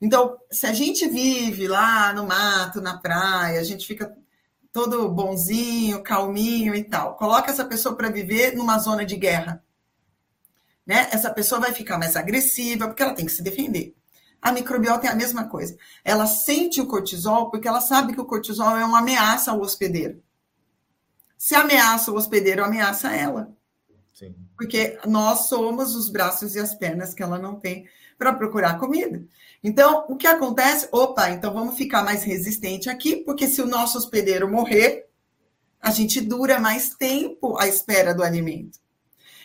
Então, 0.00 0.38
se 0.50 0.66
a 0.66 0.72
gente 0.72 1.06
vive 1.08 1.66
lá 1.66 2.14
no 2.14 2.26
mato, 2.26 2.80
na 2.80 2.96
praia, 2.96 3.60
a 3.60 3.64
gente 3.64 3.86
fica 3.86 4.16
todo 4.76 5.08
bonzinho, 5.08 6.02
calminho 6.02 6.74
e 6.74 6.84
tal. 6.84 7.16
Coloca 7.16 7.50
essa 7.50 7.64
pessoa 7.64 7.96
para 7.96 8.10
viver 8.10 8.54
numa 8.54 8.78
zona 8.78 9.06
de 9.06 9.16
guerra. 9.16 9.64
Né? 10.86 11.08
Essa 11.10 11.30
pessoa 11.30 11.58
vai 11.58 11.72
ficar 11.72 11.96
mais 11.96 12.14
agressiva, 12.14 12.86
porque 12.86 13.02
ela 13.02 13.14
tem 13.14 13.24
que 13.24 13.32
se 13.32 13.42
defender. 13.42 13.96
A 14.40 14.52
microbiota 14.52 15.06
é 15.06 15.10
a 15.10 15.14
mesma 15.14 15.48
coisa. 15.48 15.74
Ela 16.04 16.26
sente 16.26 16.78
o 16.78 16.86
cortisol 16.86 17.50
porque 17.50 17.66
ela 17.66 17.80
sabe 17.80 18.12
que 18.12 18.20
o 18.20 18.26
cortisol 18.26 18.76
é 18.76 18.84
uma 18.84 18.98
ameaça 18.98 19.50
ao 19.50 19.62
hospedeiro. 19.62 20.22
Se 21.38 21.54
ameaça 21.54 22.12
o 22.12 22.14
hospedeiro, 22.14 22.62
ameaça 22.62 23.10
ela. 23.16 23.56
Sim. 24.12 24.34
Porque 24.58 24.98
nós 25.06 25.46
somos 25.46 25.94
os 25.94 26.10
braços 26.10 26.54
e 26.54 26.60
as 26.60 26.74
pernas 26.74 27.14
que 27.14 27.22
ela 27.22 27.38
não 27.38 27.54
tem 27.54 27.88
para 28.18 28.32
procurar 28.32 28.78
comida. 28.78 29.24
Então, 29.62 30.04
o 30.08 30.16
que 30.16 30.26
acontece? 30.26 30.88
Opa, 30.92 31.30
então 31.30 31.52
vamos 31.52 31.76
ficar 31.76 32.02
mais 32.04 32.22
resistente 32.22 32.88
aqui, 32.88 33.16
porque 33.16 33.46
se 33.46 33.60
o 33.60 33.66
nosso 33.66 33.98
hospedeiro 33.98 34.50
morrer, 34.50 35.08
a 35.80 35.90
gente 35.90 36.20
dura 36.20 36.58
mais 36.58 36.94
tempo 36.94 37.58
à 37.58 37.66
espera 37.66 38.14
do 38.14 38.22
alimento. 38.22 38.78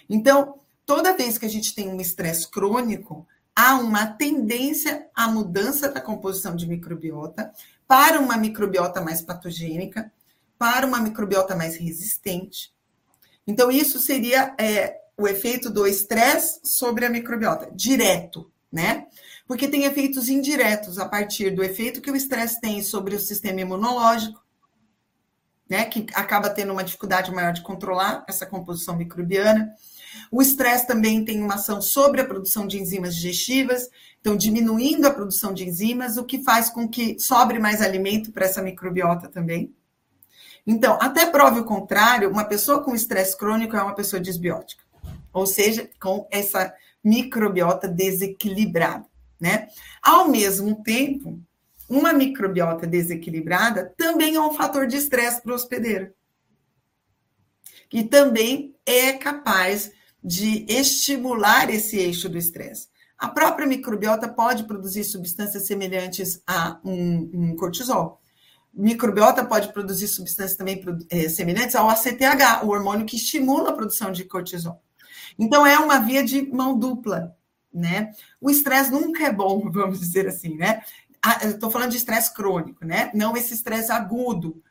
Então, 0.10 0.56
toda 0.86 1.16
vez 1.16 1.38
que 1.38 1.46
a 1.46 1.50
gente 1.50 1.74
tem 1.74 1.88
um 1.88 2.02
estresse 2.02 2.50
crônico, 2.50 3.28
há 3.56 3.76
uma 3.76 4.08
tendência 4.08 5.08
à 5.16 5.28
mudança 5.28 5.90
da 5.90 6.02
composição 6.02 6.56
de 6.56 6.68
microbiota 6.68 7.52
para 7.88 8.20
uma 8.20 8.38
microbiota 8.38 9.02
mais 9.02 9.22
patogênica, 9.22 10.12
para 10.58 10.86
uma 10.86 11.00
microbiota 11.00 11.56
mais 11.56 11.76
resistente. 11.76 12.74
Então, 13.46 13.72
isso 13.72 14.00
seria 14.00 14.56
é, 14.60 15.00
o 15.18 15.28
efeito 15.28 15.70
do 15.70 15.86
estresse 15.88 16.60
sobre 16.64 17.06
a 17.06 17.10
microbiota, 17.10 17.70
direto, 17.74 18.51
né? 18.72 19.08
Porque 19.48 19.68
tem 19.68 19.84
efeitos 19.84 20.30
indiretos 20.30 20.98
a 20.98 21.08
partir 21.08 21.52
do 21.52 21.64
efeito 21.64 22.02
que 22.02 22.12
o 22.12 22.16
estresse 22.16 22.62
tem 22.62 22.82
sobre 22.82 23.16
o 23.16 23.20
sistema 23.20 23.62
imunológico, 23.62 24.42
né? 25.70 25.86
Que 25.86 26.06
acaba 26.14 26.50
tendo 26.50 26.72
uma 26.72 26.84
dificuldade 26.84 27.32
maior 27.32 27.54
de 27.54 27.62
controlar 27.62 28.26
essa 28.28 28.46
composição 28.46 28.96
microbiana 28.96 29.74
o 30.32 30.42
estresse 30.42 30.88
também 30.88 31.24
tem 31.24 31.42
uma 31.42 31.56
ação 31.56 31.82
sobre 31.82 32.22
a 32.22 32.26
produção 32.26 32.68
de 32.68 32.80
enzimas 32.80 33.16
digestivas, 33.16 33.90
então 34.20 34.36
diminuindo 34.36 35.06
a 35.06 35.12
produção 35.12 35.54
de 35.54 35.68
enzimas, 35.68 36.18
o 36.18 36.26
que 36.26 36.44
faz 36.44 36.70
com 36.70 36.88
que 36.88 37.20
sobre 37.20 37.60
mais 37.60 37.82
alimento 37.82 38.32
para 38.32 38.46
essa 38.46 38.62
microbiota 38.62 39.28
também. 39.28 39.74
Então, 40.66 40.98
até 41.02 41.26
prove 41.26 41.62
o 41.62 41.66
contrário, 41.66 42.30
uma 42.30 42.46
pessoa 42.46 42.84
com 42.84 42.94
estresse 42.94 43.38
crônico 43.38 43.76
é 43.76 43.82
uma 43.82 43.96
pessoa 43.96 44.22
desbiótica, 44.22 44.84
ou 45.34 45.46
seja, 45.46 45.90
com 46.00 46.28
essa 46.30 46.74
microbiota 47.04 47.88
desequilibrada, 47.88 49.06
né? 49.40 49.68
Ao 50.02 50.28
mesmo 50.28 50.84
tempo, 50.84 51.42
uma 51.90 52.14
microbiota 52.14 52.88
desequilibrada 52.88 53.94
também 53.98 54.36
é 54.36 54.42
um 54.42 54.54
fator 54.54 54.88
de 54.88 54.98
estresse 54.98 55.42
para 55.42 55.52
o 55.52 55.56
hospedeiro. 55.56 56.14
e 57.94 58.04
também 58.04 58.74
é 58.86 59.12
capaz 59.14 59.92
de 60.24 60.66
estimular 60.70 61.70
esse 61.70 61.98
eixo 61.98 62.30
do 62.30 62.38
estresse. 62.38 62.88
A 63.18 63.28
própria 63.28 63.68
microbiota 63.68 64.30
pode 64.30 64.64
produzir 64.64 65.04
substâncias 65.04 65.68
semelhantes 65.68 66.42
a 66.48 66.80
um, 66.84 67.30
um 67.34 67.56
cortisol. 67.56 68.22
Microbiota 68.74 69.44
pode 69.44 69.74
produzir 69.74 70.08
substâncias 70.08 70.56
também 70.56 70.82
é, 71.10 71.28
semelhantes 71.28 71.76
ao 71.76 71.90
ACTH, 71.90 72.64
o 72.64 72.70
hormônio 72.70 73.06
que 73.06 73.18
estimula 73.18 73.72
a 73.72 73.74
produção 73.74 74.12
de 74.12 74.24
cortisol. 74.24 74.82
Então, 75.42 75.66
é 75.66 75.80
uma 75.80 75.98
via 75.98 76.24
de 76.24 76.44
mão 76.54 76.78
dupla, 76.78 77.36
né? 77.74 78.14
O 78.40 78.52
estresse 78.52 78.92
nunca 78.92 79.26
é 79.26 79.34
bom, 79.34 79.68
vamos 79.74 80.00
dizer 80.00 80.28
assim, 80.28 80.56
né? 80.56 80.84
Estou 81.44 81.72
falando 81.72 81.90
de 81.90 81.98
estresse 81.98 82.32
crônico, 82.32 82.86
né? 82.86 83.10
Não 83.16 83.36
esse 83.36 83.56
estresse 83.56 83.92
agudo, 83.92 84.62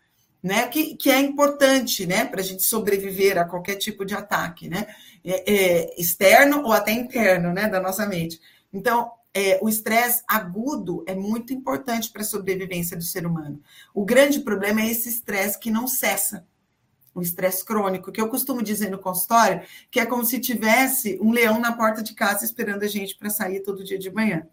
né? 0.40 0.68
Que, 0.68 0.94
que 0.94 1.10
é 1.10 1.18
importante, 1.18 2.06
né? 2.06 2.24
Para 2.24 2.40
a 2.40 2.44
gente 2.44 2.62
sobreviver 2.62 3.36
a 3.36 3.44
qualquer 3.44 3.74
tipo 3.76 4.04
de 4.04 4.14
ataque, 4.14 4.68
né? 4.68 4.86
É, 5.24 5.52
é, 5.52 6.00
externo 6.00 6.62
ou 6.62 6.72
até 6.72 6.92
interno, 6.92 7.52
né? 7.52 7.66
Da 7.66 7.80
nossa 7.80 8.06
mente. 8.06 8.40
Então, 8.72 9.10
é, 9.34 9.58
o 9.60 9.68
estresse 9.68 10.22
agudo 10.28 11.02
é 11.04 11.16
muito 11.16 11.52
importante 11.52 12.12
para 12.12 12.22
a 12.22 12.24
sobrevivência 12.24 12.96
do 12.96 13.02
ser 13.02 13.26
humano. 13.26 13.60
O 13.92 14.04
grande 14.04 14.38
problema 14.38 14.82
é 14.82 14.90
esse 14.90 15.08
estresse 15.08 15.58
que 15.58 15.70
não 15.70 15.88
cessa 15.88 16.46
o 17.20 17.22
estresse 17.22 17.64
crônico, 17.64 18.10
que 18.10 18.20
eu 18.20 18.28
costumo 18.28 18.62
dizer 18.62 18.90
no 18.90 18.98
consultório, 18.98 19.62
que 19.90 20.00
é 20.00 20.06
como 20.06 20.24
se 20.24 20.40
tivesse 20.40 21.18
um 21.22 21.30
leão 21.30 21.60
na 21.60 21.72
porta 21.72 22.02
de 22.02 22.14
casa 22.14 22.44
esperando 22.44 22.82
a 22.82 22.88
gente 22.88 23.16
para 23.16 23.30
sair 23.30 23.60
todo 23.60 23.84
dia 23.84 23.98
de 23.98 24.10
manhã. 24.10 24.46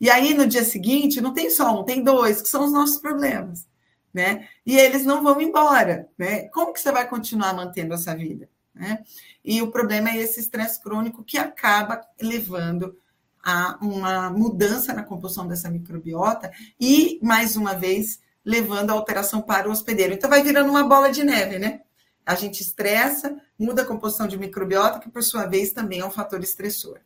E 0.00 0.10
aí, 0.10 0.34
no 0.34 0.46
dia 0.46 0.64
seguinte, 0.64 1.20
não 1.20 1.32
tem 1.32 1.50
só 1.50 1.80
um, 1.80 1.84
tem 1.84 2.02
dois, 2.02 2.42
que 2.42 2.48
são 2.48 2.64
os 2.64 2.72
nossos 2.72 2.98
problemas, 2.98 3.68
né? 4.12 4.48
E 4.64 4.76
eles 4.76 5.04
não 5.04 5.22
vão 5.22 5.40
embora, 5.40 6.08
né? 6.18 6.48
Como 6.48 6.72
que 6.72 6.80
você 6.80 6.90
vai 6.90 7.08
continuar 7.08 7.54
mantendo 7.54 7.94
essa 7.94 8.14
vida, 8.16 8.48
né? 8.74 8.98
E 9.44 9.62
o 9.62 9.70
problema 9.70 10.10
é 10.10 10.16
esse 10.16 10.40
estresse 10.40 10.82
crônico 10.82 11.22
que 11.22 11.38
acaba 11.38 12.00
levando 12.20 12.96
a 13.44 13.78
uma 13.80 14.30
mudança 14.30 14.92
na 14.92 15.02
composição 15.02 15.46
dessa 15.46 15.70
microbiota 15.70 16.50
e, 16.80 17.18
mais 17.22 17.56
uma 17.56 17.74
vez, 17.74 18.20
levando 18.44 18.90
a 18.90 18.94
alteração 18.94 19.40
para 19.40 19.68
o 19.68 19.72
hospedeiro. 19.72 20.14
Então, 20.14 20.30
vai 20.30 20.42
virando 20.42 20.70
uma 20.70 20.84
bola 20.84 21.10
de 21.10 21.24
neve, 21.24 21.58
né? 21.58 21.82
A 22.24 22.34
gente 22.34 22.60
estressa, 22.60 23.36
muda 23.58 23.82
a 23.82 23.86
composição 23.86 24.26
de 24.26 24.38
microbiota, 24.38 25.00
que 25.00 25.10
por 25.10 25.22
sua 25.22 25.46
vez 25.46 25.72
também 25.72 26.00
é 26.00 26.06
um 26.06 26.10
fator 26.10 26.40
estressor. 26.40 26.98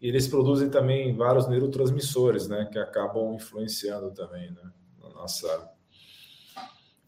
E 0.00 0.08
eles 0.08 0.28
produzem 0.28 0.70
também 0.70 1.16
vários 1.16 1.48
neurotransmissores, 1.48 2.46
né, 2.46 2.68
que 2.70 2.78
acabam 2.78 3.34
influenciando 3.34 4.12
também, 4.12 4.50
né, 4.52 4.62
na 5.02 5.08
nossa 5.10 5.70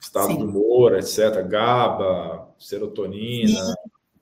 estado 0.01 0.27
Sim. 0.27 0.39
do 0.39 0.45
humor, 0.47 0.99
etc. 0.99 1.47
GABA, 1.47 2.49
serotonina. 2.59 3.65
Sim. 3.65 3.75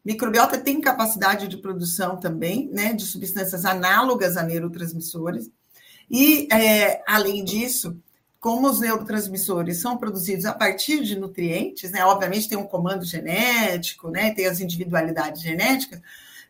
Microbiota 0.05 0.59
tem 0.59 0.81
capacidade 0.81 1.49
de 1.49 1.57
produção 1.57 2.19
também, 2.19 2.69
né, 2.71 2.93
de 2.93 3.05
substâncias 3.05 3.65
análogas 3.65 4.37
a 4.37 4.43
neurotransmissores. 4.43 5.51
E, 6.11 6.49
é, 6.53 7.03
além 7.07 7.45
disso, 7.45 7.99
como 8.41 8.69
os 8.69 8.81
neurotransmissores 8.81 9.79
são 9.79 9.97
produzidos 9.97 10.45
a 10.45 10.53
partir 10.53 11.03
de 11.03 11.19
nutrientes, 11.19 11.91
né? 11.91 12.05
Obviamente 12.05 12.49
tem 12.49 12.57
um 12.57 12.67
comando 12.67 13.05
genético, 13.05 14.11
né? 14.11 14.33
Tem 14.33 14.47
as 14.47 14.61
individualidades 14.61 15.43
genéticas, 15.43 16.01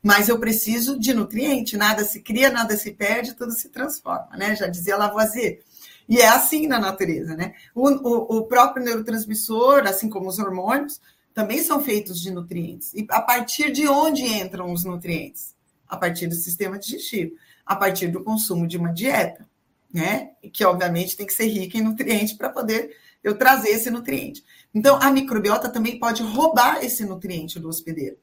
mas 0.03 0.29
eu 0.29 0.39
preciso 0.39 0.99
de 0.99 1.15
nutriente, 1.15 1.77
nada 1.77 2.05
se 2.05 2.21
cria, 2.21 2.51
nada 2.51 2.77
se 2.77 2.93
perde, 2.93 3.35
tudo 3.35 3.53
se 3.53 3.71
transforma, 3.71 4.29
né? 4.37 4.55
Já 4.55 4.67
dizia 4.67 4.97
Lavoisier. 4.97 5.61
E 6.09 6.19
é 6.19 6.29
assim 6.29 6.67
na 6.67 6.79
natureza, 6.79 7.37
né? 7.37 7.55
O, 7.75 7.89
o, 7.89 8.39
o 8.39 8.43
próprio 8.45 8.85
neurotransmissor, 8.85 9.87
assim 9.87 10.09
como 10.09 10.29
os 10.29 10.39
hormônios, 10.39 11.01
também 11.33 11.63
são 11.63 11.83
feitos 11.83 12.21
de 12.21 12.31
nutrientes. 12.31 12.93
E 12.95 13.07
a 13.11 13.21
partir 13.21 13.73
de 13.73 13.89
onde 13.89 14.25
entram 14.25 14.73
os 14.73 14.85
nutrientes? 14.85 15.55
A 15.87 15.97
partir 15.97 16.27
do 16.27 16.35
sistema 16.35 16.79
digestivo, 16.79 17.35
a 17.65 17.75
partir 17.77 18.09
do 18.09 18.23
consumo 18.23 18.67
de 18.67 18.77
uma 18.77 18.93
dieta 18.93 19.47
né? 19.93 20.31
Que 20.53 20.65
obviamente 20.65 21.17
tem 21.17 21.27
que 21.27 21.33
ser 21.33 21.47
rica 21.47 21.79
em 21.79 21.83
nutrientes 21.83 22.35
para 22.35 22.51
poder 22.51 22.97
eu 23.23 23.37
trazer 23.37 23.71
esse 23.71 23.91
nutriente. 23.91 24.45
Então, 24.75 24.99
a 25.01 25.11
microbiota 25.11 25.69
também 25.69 25.99
pode 25.99 26.23
roubar 26.23 26.85
esse 26.85 27.05
nutriente 27.05 27.59
do 27.59 27.69
hospedeiro, 27.69 28.17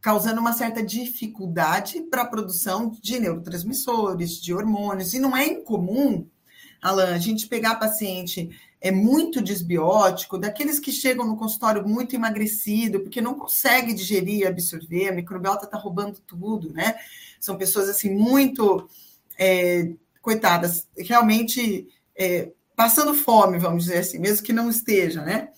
causando 0.00 0.40
uma 0.40 0.52
certa 0.52 0.82
dificuldade 0.82 2.02
para 2.02 2.22
a 2.22 2.26
produção 2.26 2.96
de 3.00 3.18
neurotransmissores, 3.18 4.40
de 4.40 4.54
hormônios. 4.54 5.14
E 5.14 5.18
não 5.18 5.36
é 5.36 5.46
incomum, 5.46 6.26
Alan, 6.80 7.14
a 7.14 7.18
gente 7.18 7.46
pegar 7.46 7.76
paciente 7.76 8.50
é 8.80 8.90
muito 8.90 9.42
desbiótico, 9.42 10.38
daqueles 10.38 10.78
que 10.78 10.90
chegam 10.90 11.26
no 11.26 11.36
consultório 11.36 11.86
muito 11.86 12.14
emagrecido, 12.14 13.00
porque 13.00 13.20
não 13.20 13.34
consegue 13.34 13.92
digerir, 13.92 14.46
absorver, 14.46 15.08
a 15.08 15.12
microbiota 15.12 15.66
está 15.66 15.76
roubando 15.76 16.18
tudo, 16.20 16.72
né? 16.72 16.94
São 17.38 17.58
pessoas 17.58 17.90
assim 17.90 18.14
muito 18.14 18.88
é, 19.38 19.92
coitadas, 20.20 20.86
realmente 20.96 21.88
é, 22.16 22.50
passando 22.76 23.14
fome, 23.14 23.58
vamos 23.58 23.84
dizer 23.84 23.98
assim, 23.98 24.18
mesmo 24.18 24.44
que 24.44 24.52
não 24.52 24.70
esteja, 24.70 25.22
né? 25.22 25.50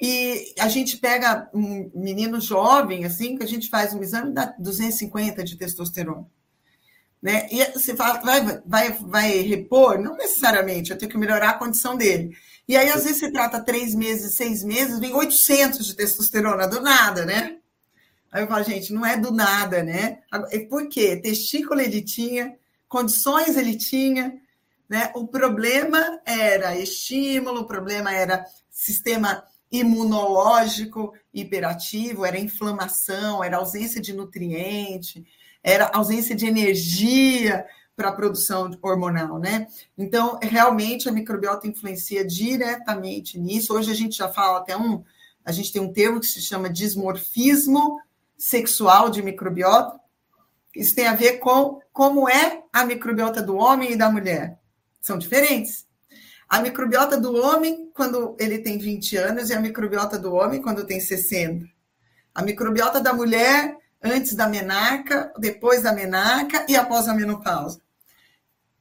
E 0.00 0.54
a 0.58 0.68
gente 0.68 0.96
pega 0.96 1.50
um 1.52 1.90
menino 1.94 2.40
jovem, 2.40 3.04
assim, 3.04 3.36
que 3.36 3.44
a 3.44 3.46
gente 3.46 3.68
faz 3.68 3.92
um 3.92 4.02
exame 4.02 4.32
da 4.32 4.46
250 4.58 5.44
de 5.44 5.56
testosterona. 5.56 6.26
Né? 7.22 7.46
E 7.52 7.62
você 7.72 7.94
fala, 7.94 8.18
vai, 8.20 8.62
vai, 8.64 8.92
vai 8.92 9.30
repor? 9.42 9.98
Não 9.98 10.16
necessariamente, 10.16 10.90
eu 10.90 10.96
tenho 10.96 11.10
que 11.10 11.18
melhorar 11.18 11.50
a 11.50 11.58
condição 11.58 11.96
dele. 11.96 12.34
E 12.66 12.76
aí, 12.76 12.88
às 12.88 13.04
vezes, 13.04 13.18
você 13.18 13.30
trata 13.30 13.62
três 13.62 13.94
meses, 13.94 14.36
seis 14.36 14.64
meses, 14.64 14.98
vem 14.98 15.12
800 15.12 15.84
de 15.84 15.94
testosterona, 15.94 16.66
do 16.66 16.80
nada, 16.80 17.26
né? 17.26 17.58
Aí 18.32 18.42
eu 18.42 18.48
falo, 18.48 18.64
gente, 18.64 18.92
não 18.92 19.04
é 19.04 19.18
do 19.18 19.32
nada, 19.32 19.82
né? 19.82 20.20
Por 20.70 20.88
quê? 20.88 21.16
Testículo 21.16 21.80
ele 21.80 22.00
tinha, 22.00 22.56
condições 22.90 23.56
ele 23.56 23.76
tinha, 23.76 24.34
né? 24.88 25.12
O 25.14 25.26
problema 25.26 26.20
era 26.26 26.76
estímulo, 26.76 27.60
o 27.60 27.66
problema 27.66 28.12
era 28.12 28.44
sistema 28.68 29.44
imunológico 29.70 31.14
hiperativo, 31.32 32.26
era 32.26 32.36
inflamação, 32.38 33.42
era 33.44 33.58
ausência 33.58 34.00
de 34.00 34.12
nutriente, 34.12 35.24
era 35.62 35.88
ausência 35.94 36.34
de 36.34 36.46
energia 36.46 37.64
para 37.94 38.08
a 38.08 38.12
produção 38.12 38.70
hormonal, 38.82 39.38
né? 39.38 39.68
Então, 39.96 40.40
realmente 40.42 41.08
a 41.08 41.12
microbiota 41.12 41.68
influencia 41.68 42.26
diretamente 42.26 43.38
nisso. 43.38 43.72
Hoje 43.72 43.92
a 43.92 43.94
gente 43.94 44.16
já 44.16 44.28
fala 44.28 44.58
até 44.58 44.76
um, 44.76 45.04
a 45.44 45.52
gente 45.52 45.72
tem 45.72 45.80
um 45.80 45.92
termo 45.92 46.18
que 46.18 46.26
se 46.26 46.40
chama 46.40 46.68
dismorfismo 46.68 48.00
sexual 48.36 49.10
de 49.10 49.22
microbiota, 49.22 49.99
isso 50.74 50.94
tem 50.94 51.06
a 51.06 51.14
ver 51.14 51.38
com 51.38 51.80
como 51.92 52.28
é 52.28 52.62
a 52.72 52.84
microbiota 52.84 53.42
do 53.42 53.56
homem 53.56 53.92
e 53.92 53.96
da 53.96 54.10
mulher. 54.10 54.58
São 55.00 55.18
diferentes. 55.18 55.86
A 56.48 56.60
microbiota 56.60 57.18
do 57.18 57.34
homem 57.34 57.90
quando 57.94 58.36
ele 58.38 58.58
tem 58.58 58.78
20 58.78 59.16
anos 59.16 59.50
e 59.50 59.54
a 59.54 59.60
microbiota 59.60 60.18
do 60.18 60.32
homem 60.32 60.62
quando 60.62 60.84
tem 60.84 61.00
60. 61.00 61.66
A 62.34 62.42
microbiota 62.42 63.00
da 63.00 63.12
mulher 63.12 63.76
antes 64.02 64.34
da 64.34 64.48
menarca, 64.48 65.32
depois 65.38 65.82
da 65.82 65.92
menarca 65.92 66.64
e 66.68 66.76
após 66.76 67.06
a 67.06 67.14
menopausa. 67.14 67.80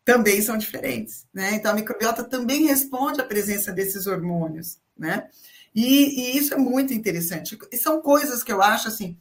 Também 0.05 0.41
são 0.41 0.57
diferentes, 0.57 1.27
né? 1.33 1.53
Então 1.53 1.71
a 1.71 1.75
microbiota 1.75 2.23
também 2.23 2.65
responde 2.65 3.21
à 3.21 3.23
presença 3.23 3.71
desses 3.71 4.07
hormônios, 4.07 4.79
né? 4.97 5.29
E, 5.75 6.33
e 6.33 6.37
isso 6.37 6.53
é 6.53 6.57
muito 6.57 6.93
interessante. 6.93 7.57
E 7.71 7.77
são 7.77 8.01
coisas 8.01 8.41
que 8.41 8.51
eu 8.51 8.61
acho 8.61 8.87
assim, 8.87 9.17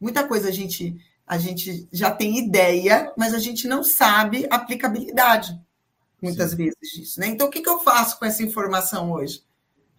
muita 0.00 0.26
coisa 0.26 0.48
a 0.48 0.52
gente 0.52 0.96
a 1.28 1.36
gente 1.36 1.86
já 1.92 2.10
tem 2.10 2.38
ideia, 2.38 3.12
mas 3.16 3.34
a 3.34 3.38
gente 3.38 3.68
não 3.68 3.84
sabe 3.84 4.46
a 4.50 4.56
aplicabilidade, 4.56 5.60
muitas 6.22 6.52
Sim. 6.52 6.56
vezes, 6.56 6.90
disso. 6.94 7.20
Né? 7.20 7.26
Então, 7.26 7.48
o 7.48 7.50
que, 7.50 7.60
que 7.60 7.68
eu 7.68 7.80
faço 7.80 8.18
com 8.18 8.24
essa 8.24 8.42
informação 8.42 9.12
hoje? 9.12 9.42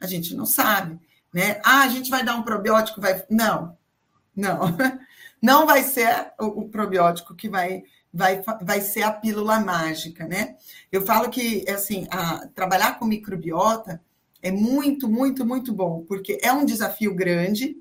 A 0.01 0.07
gente 0.07 0.33
não 0.33 0.45
sabe. 0.45 0.99
Né? 1.31 1.61
Ah, 1.63 1.83
a 1.83 1.87
gente 1.87 2.09
vai 2.09 2.25
dar 2.25 2.35
um 2.35 2.41
probiótico, 2.41 2.99
vai. 2.99 3.23
Não, 3.29 3.77
não. 4.35 4.59
Não 5.41 5.65
vai 5.65 5.83
ser 5.83 6.33
o, 6.37 6.47
o 6.47 6.69
probiótico 6.69 7.33
que 7.33 7.47
vai, 7.47 7.83
vai, 8.13 8.43
vai 8.61 8.81
ser 8.81 9.03
a 9.03 9.11
pílula 9.13 9.57
mágica, 9.61 10.27
né? 10.27 10.57
Eu 10.91 11.05
falo 11.05 11.29
que, 11.29 11.63
assim, 11.69 12.05
a, 12.11 12.45
trabalhar 12.47 12.99
com 12.99 13.05
microbiota 13.05 14.01
é 14.41 14.51
muito, 14.51 15.07
muito, 15.07 15.45
muito 15.45 15.71
bom, 15.71 16.03
porque 16.05 16.37
é 16.41 16.51
um 16.51 16.65
desafio 16.65 17.15
grande, 17.15 17.77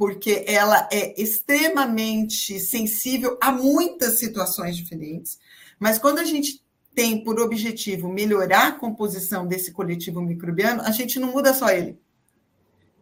porque 0.00 0.46
ela 0.48 0.88
é 0.90 1.20
extremamente 1.20 2.58
sensível 2.58 3.36
a 3.38 3.52
muitas 3.52 4.18
situações 4.18 4.74
diferentes. 4.74 5.38
Mas 5.78 5.98
quando 5.98 6.20
a 6.20 6.24
gente 6.24 6.64
tem 6.94 7.22
por 7.22 7.38
objetivo 7.38 8.08
melhorar 8.08 8.68
a 8.68 8.72
composição 8.72 9.46
desse 9.46 9.72
coletivo 9.72 10.22
microbiano, 10.22 10.80
a 10.80 10.90
gente 10.90 11.20
não 11.20 11.30
muda 11.30 11.52
só 11.52 11.68
ele. 11.68 12.00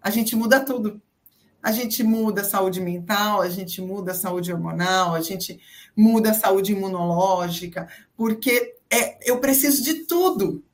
A 0.02 0.10
gente 0.10 0.34
muda 0.34 0.58
tudo. 0.58 1.00
A 1.62 1.70
gente 1.70 2.02
muda 2.02 2.40
a 2.40 2.44
saúde 2.44 2.80
mental, 2.80 3.42
a 3.42 3.48
gente 3.48 3.80
muda 3.80 4.10
a 4.10 4.16
saúde 4.16 4.52
hormonal, 4.52 5.14
a 5.14 5.20
gente 5.20 5.60
muda 5.94 6.32
a 6.32 6.34
saúde 6.34 6.72
imunológica, 6.72 7.88
porque 8.16 8.74
é, 8.90 9.30
eu 9.30 9.38
preciso 9.38 9.84
de 9.84 10.04
tudo 10.04 10.64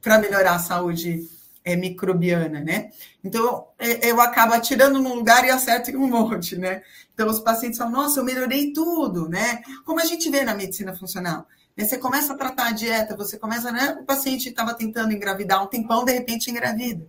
para 0.00 0.18
melhorar 0.18 0.56
a 0.56 0.58
saúde 0.58 1.24
é 1.64 1.76
microbiana, 1.76 2.60
né? 2.60 2.90
Então, 3.22 3.68
é, 3.78 4.10
eu 4.10 4.20
acabo 4.20 4.52
atirando 4.52 5.00
num 5.00 5.14
lugar 5.14 5.44
e 5.44 5.50
acerto 5.50 5.90
em 5.90 5.96
um 5.96 6.08
monte, 6.08 6.56
né? 6.56 6.82
Então, 7.14 7.28
os 7.28 7.40
pacientes 7.40 7.78
falam, 7.78 7.92
nossa, 7.92 8.20
eu 8.20 8.24
melhorei 8.24 8.72
tudo, 8.72 9.28
né? 9.28 9.62
Como 9.84 10.00
a 10.00 10.04
gente 10.04 10.28
vê 10.30 10.44
na 10.44 10.54
medicina 10.54 10.94
funcional. 10.94 11.46
Né? 11.76 11.84
Você 11.84 11.98
começa 11.98 12.32
a 12.32 12.36
tratar 12.36 12.68
a 12.68 12.72
dieta, 12.72 13.16
você 13.16 13.38
começa, 13.38 13.70
né? 13.70 13.98
O 14.00 14.04
paciente 14.04 14.48
estava 14.48 14.74
tentando 14.74 15.12
engravidar 15.12 15.62
um 15.62 15.68
tempão, 15.68 16.04
de 16.04 16.12
repente 16.12 16.50
engravida, 16.50 17.06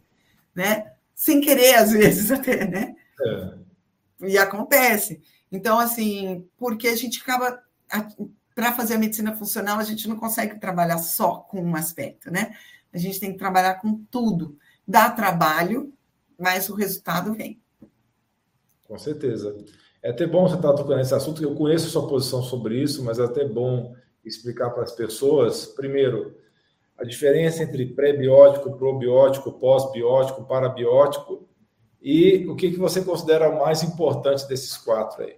né? 0.53 0.91
Sem 1.15 1.41
querer, 1.41 1.75
às 1.75 1.91
vezes, 1.91 2.29
até, 2.31 2.65
né? 2.65 2.95
É. 3.21 4.27
E 4.27 4.37
acontece. 4.37 5.21
Então, 5.51 5.79
assim, 5.79 6.47
porque 6.57 6.87
a 6.87 6.95
gente 6.95 7.21
acaba... 7.21 7.61
Para 8.55 8.71
fazer 8.71 8.93
a 8.93 8.99
medicina 8.99 9.35
funcional, 9.35 9.79
a 9.79 9.83
gente 9.83 10.07
não 10.07 10.15
consegue 10.15 10.59
trabalhar 10.59 10.99
só 10.99 11.37
com 11.37 11.59
um 11.59 11.75
aspecto, 11.75 12.31
né? 12.31 12.55
A 12.93 12.97
gente 12.97 13.19
tem 13.19 13.31
que 13.31 13.37
trabalhar 13.37 13.75
com 13.75 14.03
tudo. 14.11 14.57
Dá 14.87 15.09
trabalho, 15.09 15.93
mas 16.39 16.69
o 16.69 16.75
resultado 16.75 17.33
vem. 17.33 17.61
Com 18.87 18.97
certeza. 18.97 19.55
É 20.01 20.11
até 20.11 20.27
bom 20.27 20.47
você 20.47 20.55
estar 20.55 20.73
tocando 20.73 20.97
nesse 20.97 21.15
assunto, 21.15 21.41
eu 21.41 21.55
conheço 21.55 21.87
a 21.87 21.89
sua 21.89 22.07
posição 22.07 22.43
sobre 22.43 22.81
isso, 22.81 23.03
mas 23.03 23.19
é 23.19 23.23
até 23.23 23.45
bom 23.45 23.95
explicar 24.23 24.69
para 24.71 24.83
as 24.83 24.91
pessoas, 24.91 25.65
primeiro, 25.65 26.35
a 26.97 27.03
diferença 27.03 27.63
entre 27.63 27.85
pré-biótico, 27.87 28.77
probiótico, 28.77 29.51
pós-biótico, 29.53 30.45
parabiótico 30.45 31.47
e 32.01 32.45
o 32.47 32.55
que, 32.55 32.71
que 32.71 32.77
você 32.77 33.01
considera 33.01 33.49
mais 33.51 33.81
importante 33.81 34.47
desses 34.47 34.77
quatro 34.77 35.23
aí. 35.23 35.37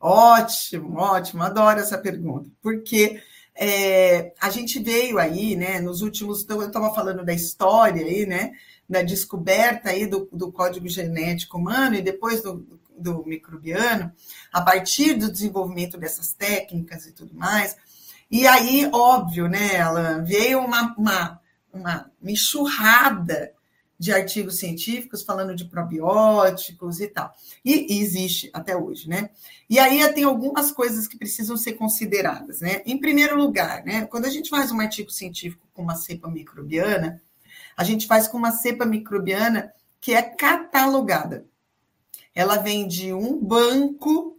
Ótimo, 0.00 0.98
ótimo, 0.98 1.42
adoro 1.44 1.78
essa 1.78 1.96
pergunta, 1.96 2.50
porque 2.60 3.22
é, 3.54 4.32
a 4.40 4.50
gente 4.50 4.78
veio 4.78 5.18
aí, 5.18 5.54
né, 5.56 5.80
nos 5.80 6.00
últimos, 6.00 6.42
então 6.42 6.60
eu 6.60 6.68
estava 6.68 6.94
falando 6.94 7.24
da 7.24 7.32
história 7.32 8.04
aí, 8.04 8.26
né, 8.26 8.52
da 8.88 9.02
descoberta 9.02 9.90
aí 9.90 10.06
do, 10.06 10.28
do 10.32 10.50
código 10.50 10.88
genético 10.88 11.58
humano 11.58 11.94
e 11.94 12.02
depois 12.02 12.42
do, 12.42 12.66
do 12.96 13.24
microbiano, 13.24 14.12
a 14.52 14.60
partir 14.60 15.14
do 15.14 15.30
desenvolvimento 15.30 15.98
dessas 15.98 16.32
técnicas 16.32 17.06
e 17.06 17.12
tudo 17.12 17.34
mais. 17.34 17.76
E 18.30 18.46
aí, 18.46 18.88
óbvio, 18.92 19.48
né, 19.48 19.74
ela 19.74 20.18
veio 20.20 20.60
uma, 20.60 20.94
uma, 20.96 21.40
uma 21.72 22.10
enxurrada 22.22 23.52
de 23.98 24.12
artigos 24.12 24.58
científicos 24.58 25.22
falando 25.22 25.54
de 25.54 25.64
probióticos 25.64 27.00
e 27.00 27.08
tal. 27.08 27.32
E, 27.64 27.94
e, 27.94 28.02
existe 28.02 28.50
até 28.52 28.76
hoje, 28.76 29.08
né? 29.08 29.30
E 29.70 29.78
aí 29.78 30.06
tem 30.12 30.24
algumas 30.24 30.72
coisas 30.72 31.06
que 31.06 31.16
precisam 31.16 31.56
ser 31.56 31.74
consideradas, 31.74 32.60
né? 32.60 32.82
Em 32.84 32.98
primeiro 32.98 33.36
lugar, 33.36 33.84
né, 33.84 34.06
quando 34.06 34.24
a 34.24 34.30
gente 34.30 34.50
faz 34.50 34.72
um 34.72 34.80
artigo 34.80 35.10
científico 35.10 35.66
com 35.72 35.82
uma 35.82 35.94
cepa 35.94 36.28
microbiana, 36.28 37.22
a 37.76 37.84
gente 37.84 38.06
faz 38.06 38.26
com 38.26 38.36
uma 38.36 38.52
cepa 38.52 38.84
microbiana 38.84 39.72
que 40.00 40.12
é 40.12 40.22
catalogada. 40.22 41.46
Ela 42.34 42.56
vem 42.56 42.88
de 42.88 43.12
um 43.12 43.38
banco 43.38 44.36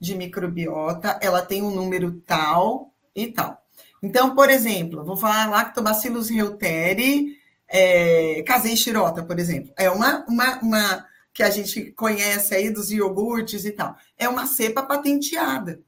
de 0.00 0.14
microbiota, 0.14 1.18
ela 1.22 1.40
tem 1.40 1.62
um 1.62 1.70
número 1.70 2.20
tal 2.26 2.92
e 3.14 3.28
tal. 3.28 3.62
Então, 4.02 4.34
por 4.34 4.50
exemplo, 4.50 5.04
vou 5.04 5.16
falar 5.16 5.48
Lactobacillus 5.48 6.28
reuteri, 6.28 7.38
é, 7.76 8.40
casei 8.44 8.76
xirota, 8.76 9.24
por 9.24 9.36
exemplo. 9.36 9.74
É 9.76 9.90
uma, 9.90 10.24
uma, 10.28 10.60
uma 10.60 11.06
que 11.32 11.42
a 11.42 11.50
gente 11.50 11.90
conhece 11.90 12.54
aí 12.54 12.70
dos 12.70 12.92
iogurtes 12.92 13.64
e 13.64 13.72
tal. 13.72 13.96
É 14.16 14.28
uma 14.28 14.46
cepa 14.46 14.84
patenteada. 14.84 15.82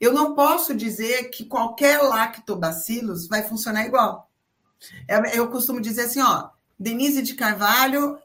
Eu 0.00 0.12
não 0.12 0.36
posso 0.36 0.72
dizer 0.76 1.24
que 1.30 1.44
qualquer 1.44 2.00
lactobacillus 2.00 3.26
vai 3.26 3.42
funcionar 3.42 3.84
igual. 3.84 4.30
Eu 5.34 5.50
costumo 5.50 5.80
dizer 5.80 6.02
assim, 6.02 6.20
ó, 6.20 6.50
Denise 6.78 7.20
de 7.20 7.34
Carvalho 7.34 8.16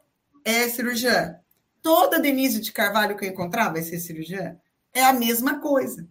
é 0.45 0.69
cirurgiã. 0.69 1.39
Toda 1.81 2.19
Denise 2.19 2.61
de 2.61 2.71
Carvalho 2.71 3.17
que 3.17 3.25
eu 3.25 3.29
encontrar 3.29 3.69
vai 3.69 3.81
ser 3.81 3.97
cirurgiã. 3.97 4.55
É 4.93 5.03
a 5.03 5.13
mesma 5.13 5.59
coisa. 5.59 6.07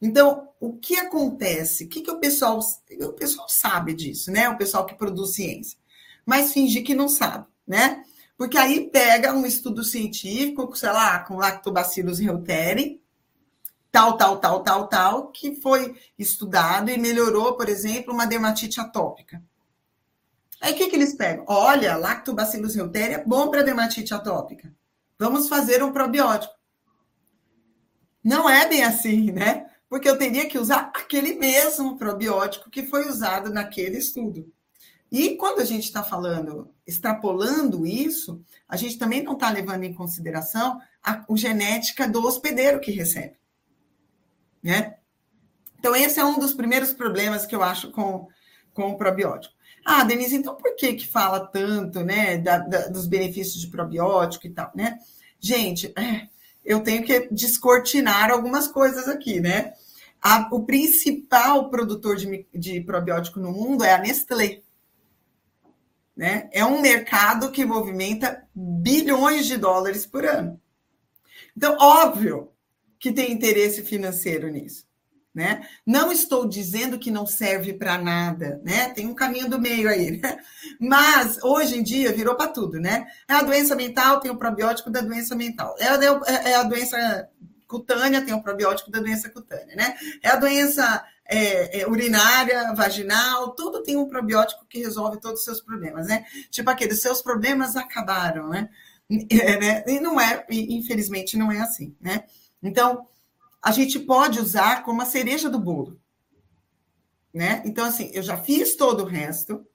Então, 0.00 0.48
o 0.60 0.74
que 0.74 0.96
acontece? 0.96 1.86
O 1.86 1.88
que, 1.88 2.02
que 2.02 2.10
o 2.10 2.20
pessoal. 2.20 2.60
O 3.00 3.12
pessoal 3.14 3.48
sabe 3.48 3.92
disso, 3.94 4.30
né? 4.30 4.48
O 4.48 4.56
pessoal 4.56 4.86
que 4.86 4.94
produz 4.94 5.34
ciência 5.34 5.80
mas 6.24 6.52
fingir 6.52 6.84
que 6.84 6.94
não 6.94 7.08
sabe, 7.08 7.46
né? 7.66 8.02
Porque 8.36 8.56
aí 8.56 8.88
pega 8.88 9.34
um 9.34 9.44
estudo 9.44 9.84
científico, 9.84 10.74
sei 10.74 10.90
lá, 10.90 11.18
com 11.20 11.36
lactobacillus 11.36 12.18
reuteri, 12.18 13.02
tal, 13.92 14.16
tal, 14.16 14.38
tal, 14.38 14.62
tal, 14.62 14.88
tal, 14.88 15.28
que 15.30 15.56
foi 15.56 15.94
estudado 16.18 16.90
e 16.90 16.96
melhorou, 16.96 17.54
por 17.54 17.68
exemplo, 17.68 18.14
uma 18.14 18.26
dermatite 18.26 18.80
atópica. 18.80 19.42
Aí 20.60 20.72
o 20.72 20.76
que, 20.76 20.88
que 20.88 20.96
eles 20.96 21.14
pegam? 21.14 21.44
Olha, 21.48 21.96
lactobacillus 21.96 22.74
reuteri 22.74 23.14
é 23.14 23.24
bom 23.24 23.50
para 23.50 23.62
dermatite 23.62 24.14
atópica. 24.14 24.72
Vamos 25.18 25.48
fazer 25.48 25.82
um 25.82 25.92
probiótico. 25.92 26.54
Não 28.22 28.48
é 28.48 28.68
bem 28.68 28.84
assim, 28.84 29.32
né? 29.32 29.66
Porque 29.88 30.08
eu 30.08 30.16
teria 30.16 30.48
que 30.48 30.58
usar 30.58 30.92
aquele 30.94 31.34
mesmo 31.34 31.98
probiótico 31.98 32.70
que 32.70 32.86
foi 32.86 33.08
usado 33.08 33.52
naquele 33.52 33.98
estudo. 33.98 34.50
E 35.10 35.36
quando 35.36 35.60
a 35.60 35.64
gente 35.64 35.84
está 35.84 36.02
falando, 36.02 36.72
extrapolando 36.86 37.84
isso, 37.84 38.40
a 38.68 38.76
gente 38.76 38.96
também 38.96 39.22
não 39.22 39.32
está 39.32 39.50
levando 39.50 39.82
em 39.82 39.92
consideração 39.92 40.80
a, 41.02 41.24
a 41.28 41.36
genética 41.36 42.08
do 42.08 42.24
hospedeiro 42.24 42.80
que 42.80 42.92
recebe. 42.92 43.36
Né? 44.62 44.96
Então, 45.78 45.96
esse 45.96 46.20
é 46.20 46.24
um 46.24 46.38
dos 46.38 46.54
primeiros 46.54 46.92
problemas 46.92 47.44
que 47.44 47.56
eu 47.56 47.62
acho 47.62 47.90
com, 47.90 48.28
com 48.72 48.90
o 48.90 48.96
probiótico. 48.96 49.54
Ah, 49.84 50.04
Denise, 50.04 50.36
então 50.36 50.54
por 50.54 50.76
que 50.76 50.92
que 50.94 51.06
fala 51.06 51.40
tanto, 51.46 52.04
né, 52.04 52.36
da, 52.36 52.58
da, 52.58 52.88
dos 52.88 53.06
benefícios 53.06 53.60
de 53.60 53.68
probiótico 53.68 54.46
e 54.46 54.50
tal, 54.50 54.70
né? 54.74 54.98
Gente, 55.40 55.92
é, 55.96 56.28
eu 56.62 56.82
tenho 56.82 57.02
que 57.02 57.28
descortinar 57.32 58.30
algumas 58.30 58.68
coisas 58.68 59.08
aqui, 59.08 59.40
né? 59.40 59.72
A, 60.20 60.48
o 60.52 60.64
principal 60.66 61.70
produtor 61.70 62.16
de, 62.16 62.46
de 62.54 62.80
probiótico 62.82 63.40
no 63.40 63.52
mundo 63.52 63.82
é 63.82 63.94
a 63.94 63.98
Nestlé. 63.98 64.60
Né? 66.16 66.48
É 66.52 66.64
um 66.64 66.80
mercado 66.80 67.50
que 67.50 67.64
movimenta 67.64 68.46
bilhões 68.54 69.46
de 69.46 69.56
dólares 69.56 70.04
por 70.04 70.24
ano. 70.24 70.60
Então, 71.56 71.76
óbvio 71.78 72.52
que 72.98 73.12
tem 73.12 73.32
interesse 73.32 73.82
financeiro 73.82 74.48
nisso. 74.48 74.88
Né? 75.32 75.64
Não 75.86 76.10
estou 76.10 76.46
dizendo 76.46 76.98
que 76.98 77.10
não 77.10 77.24
serve 77.24 77.72
para 77.72 77.96
nada, 77.96 78.60
né? 78.64 78.88
Tem 78.88 79.06
um 79.06 79.14
caminho 79.14 79.48
do 79.48 79.60
meio 79.60 79.88
aí, 79.88 80.18
né? 80.20 80.38
Mas 80.80 81.40
hoje 81.44 81.78
em 81.78 81.84
dia 81.84 82.12
virou 82.12 82.34
para 82.34 82.50
tudo, 82.50 82.80
né? 82.80 83.06
É 83.28 83.34
a 83.34 83.42
doença 83.42 83.76
mental, 83.76 84.18
tem 84.18 84.28
o 84.28 84.36
probiótico 84.36 84.90
da 84.90 85.00
doença 85.00 85.36
mental. 85.36 85.76
É 85.78 85.86
é, 85.86 86.50
é 86.50 86.54
a 86.56 86.64
doença 86.64 87.28
cutânea, 87.68 88.24
tem 88.24 88.34
o 88.34 88.42
probiótico 88.42 88.90
da 88.90 88.98
doença 88.98 89.30
cutânea, 89.30 89.76
né? 89.76 89.96
É 90.20 90.30
a 90.30 90.36
doença 90.36 91.04
é, 91.30 91.80
é, 91.80 91.88
urinária, 91.88 92.74
vaginal, 92.74 93.54
tudo 93.54 93.84
tem 93.84 93.96
um 93.96 94.08
probiótico 94.08 94.66
que 94.68 94.80
resolve 94.80 95.20
todos 95.20 95.38
os 95.38 95.44
seus 95.44 95.60
problemas, 95.60 96.08
né? 96.08 96.24
Tipo 96.50 96.70
aqueles 96.70 97.00
seus 97.00 97.22
problemas 97.22 97.76
acabaram, 97.76 98.48
né? 98.48 98.68
É, 99.28 99.58
né? 99.58 99.84
E 99.88 99.98
não 99.98 100.20
é, 100.20 100.46
infelizmente, 100.48 101.36
não 101.36 101.50
é 101.50 101.58
assim, 101.58 101.96
né? 102.00 102.24
Então, 102.62 103.08
a 103.60 103.72
gente 103.72 103.98
pode 103.98 104.38
usar 104.38 104.84
como 104.84 105.02
a 105.02 105.04
cereja 105.04 105.50
do 105.50 105.58
bolo, 105.58 106.00
né? 107.34 107.60
Então, 107.64 107.84
assim, 107.84 108.08
eu 108.14 108.22
já 108.22 108.36
fiz 108.36 108.76
todo 108.76 109.02
o 109.02 109.06
resto, 109.06 109.66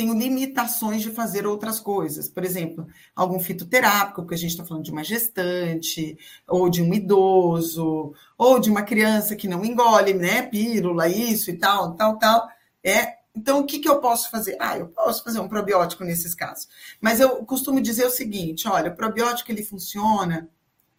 tenho 0.00 0.14
limitações 0.14 1.02
de 1.02 1.10
fazer 1.10 1.46
outras 1.46 1.78
coisas. 1.78 2.26
Por 2.26 2.42
exemplo, 2.42 2.86
algum 3.14 3.38
fitoterápico, 3.38 4.22
porque 4.22 4.34
a 4.34 4.38
gente 4.38 4.52
está 4.52 4.64
falando 4.64 4.84
de 4.84 4.90
uma 4.90 5.04
gestante, 5.04 6.16
ou 6.48 6.70
de 6.70 6.82
um 6.82 6.94
idoso, 6.94 8.14
ou 8.38 8.58
de 8.58 8.70
uma 8.70 8.80
criança 8.80 9.36
que 9.36 9.46
não 9.46 9.62
engole, 9.62 10.14
né? 10.14 10.40
Pílula, 10.40 11.06
isso 11.06 11.50
e 11.50 11.58
tal, 11.58 11.94
tal, 11.96 12.18
tal. 12.18 12.48
É, 12.82 13.18
então, 13.36 13.60
o 13.60 13.66
que, 13.66 13.78
que 13.78 13.88
eu 13.90 14.00
posso 14.00 14.30
fazer? 14.30 14.56
Ah, 14.58 14.78
eu 14.78 14.88
posso 14.88 15.22
fazer 15.22 15.38
um 15.38 15.48
probiótico 15.48 16.02
nesses 16.02 16.34
casos. 16.34 16.66
Mas 16.98 17.20
eu 17.20 17.44
costumo 17.44 17.78
dizer 17.78 18.06
o 18.06 18.10
seguinte: 18.10 18.66
olha, 18.66 18.90
o 18.90 18.96
probiótico 18.96 19.52
ele 19.52 19.62
funciona 19.62 20.48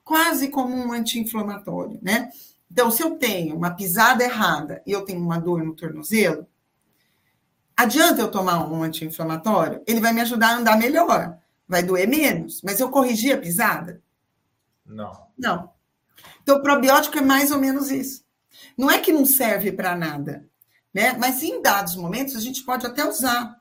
quase 0.04 0.50
como 0.50 0.76
um 0.76 0.94
anti-inflamatório, 0.94 1.98
né? 2.04 2.30
Então, 2.72 2.92
se 2.92 3.02
eu 3.02 3.18
tenho 3.18 3.56
uma 3.56 3.72
pisada 3.72 4.24
errada 4.24 4.84
e 4.86 4.92
eu 4.92 5.04
tenho 5.04 5.22
uma 5.22 5.40
dor 5.40 5.64
no 5.64 5.76
tornozelo, 5.76 6.46
Adianta 7.82 8.22
eu 8.22 8.30
tomar 8.30 8.72
um 8.72 8.84
anti-inflamatório? 8.84 9.82
Ele 9.88 9.99
vai 9.99 10.14
me 10.14 10.22
ajudar 10.22 10.49
a 10.49 10.58
andar 10.58 10.78
melhor, 10.78 11.39
vai 11.68 11.82
doer 11.82 12.08
menos, 12.08 12.62
mas 12.62 12.80
eu 12.80 12.91
corrigi 12.91 13.32
a 13.32 13.39
pisada? 13.39 14.03
Não. 14.86 15.26
Não. 15.36 15.72
Então, 16.43 16.58
o 16.58 16.62
probiótico 16.62 17.18
é 17.18 17.22
mais 17.22 17.49
ou 17.49 17.58
menos 17.58 17.89
isso. 17.89 18.24
Não 18.78 18.91
é 18.91 18.99
que 18.99 19.12
não 19.12 19.26
serve 19.26 19.72
para 19.72 19.95
nada, 19.95 20.47
né? 20.93 21.14
Mas 21.14 21.41
em 21.41 21.60
dados 21.60 21.95
momentos 21.95 22.36
a 22.36 22.39
gente 22.39 22.64
pode 22.64 22.86
até 22.86 23.03
usar. 23.03 23.60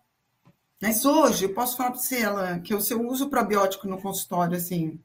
Mas 0.83 1.07
hoje 1.07 1.47
eu 1.47 1.55
posso 1.55 1.79
falar 1.79 1.93
para 1.93 2.01
você, 2.01 2.23
Alan, 2.23 2.61
que 2.61 2.75
eu, 2.75 2.81
se 2.83 2.93
eu 2.93 3.07
uso 3.09 3.31
probiótico 3.31 3.89
no 3.89 4.03
consultório, 4.03 4.55
assim, 4.55 5.01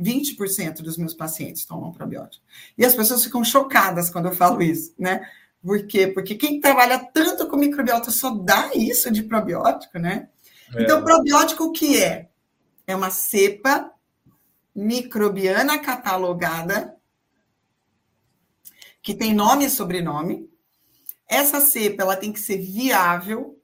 20% 0.00 0.80
dos 0.80 0.96
meus 0.96 1.12
pacientes 1.12 1.64
tomam 1.64 1.90
probiótico. 1.90 2.44
E 2.78 2.84
as 2.84 2.94
pessoas 2.94 3.24
ficam 3.24 3.42
chocadas 3.42 4.10
quando 4.10 4.26
eu 4.26 4.32
falo 4.32 4.62
isso, 4.62 4.94
né? 4.96 5.28
Por 5.64 5.86
quê? 5.86 6.06
Porque 6.06 6.34
quem 6.34 6.60
trabalha 6.60 6.98
tanto 6.98 7.48
com 7.48 7.56
microbiota 7.56 8.10
só 8.10 8.30
dá 8.34 8.70
isso 8.74 9.10
de 9.10 9.22
probiótico, 9.22 9.98
né? 9.98 10.28
É. 10.74 10.82
Então, 10.82 11.02
probiótico 11.02 11.64
o 11.64 11.72
que 11.72 12.02
é? 12.02 12.28
É 12.86 12.94
uma 12.94 13.10
cepa 13.10 13.90
microbiana 14.74 15.78
catalogada, 15.78 16.94
que 19.00 19.14
tem 19.14 19.32
nome 19.32 19.64
e 19.64 19.70
sobrenome. 19.70 20.50
Essa 21.26 21.62
cepa 21.62 22.02
ela 22.02 22.16
tem 22.16 22.30
que 22.30 22.40
ser 22.40 22.58
viável 22.58 23.58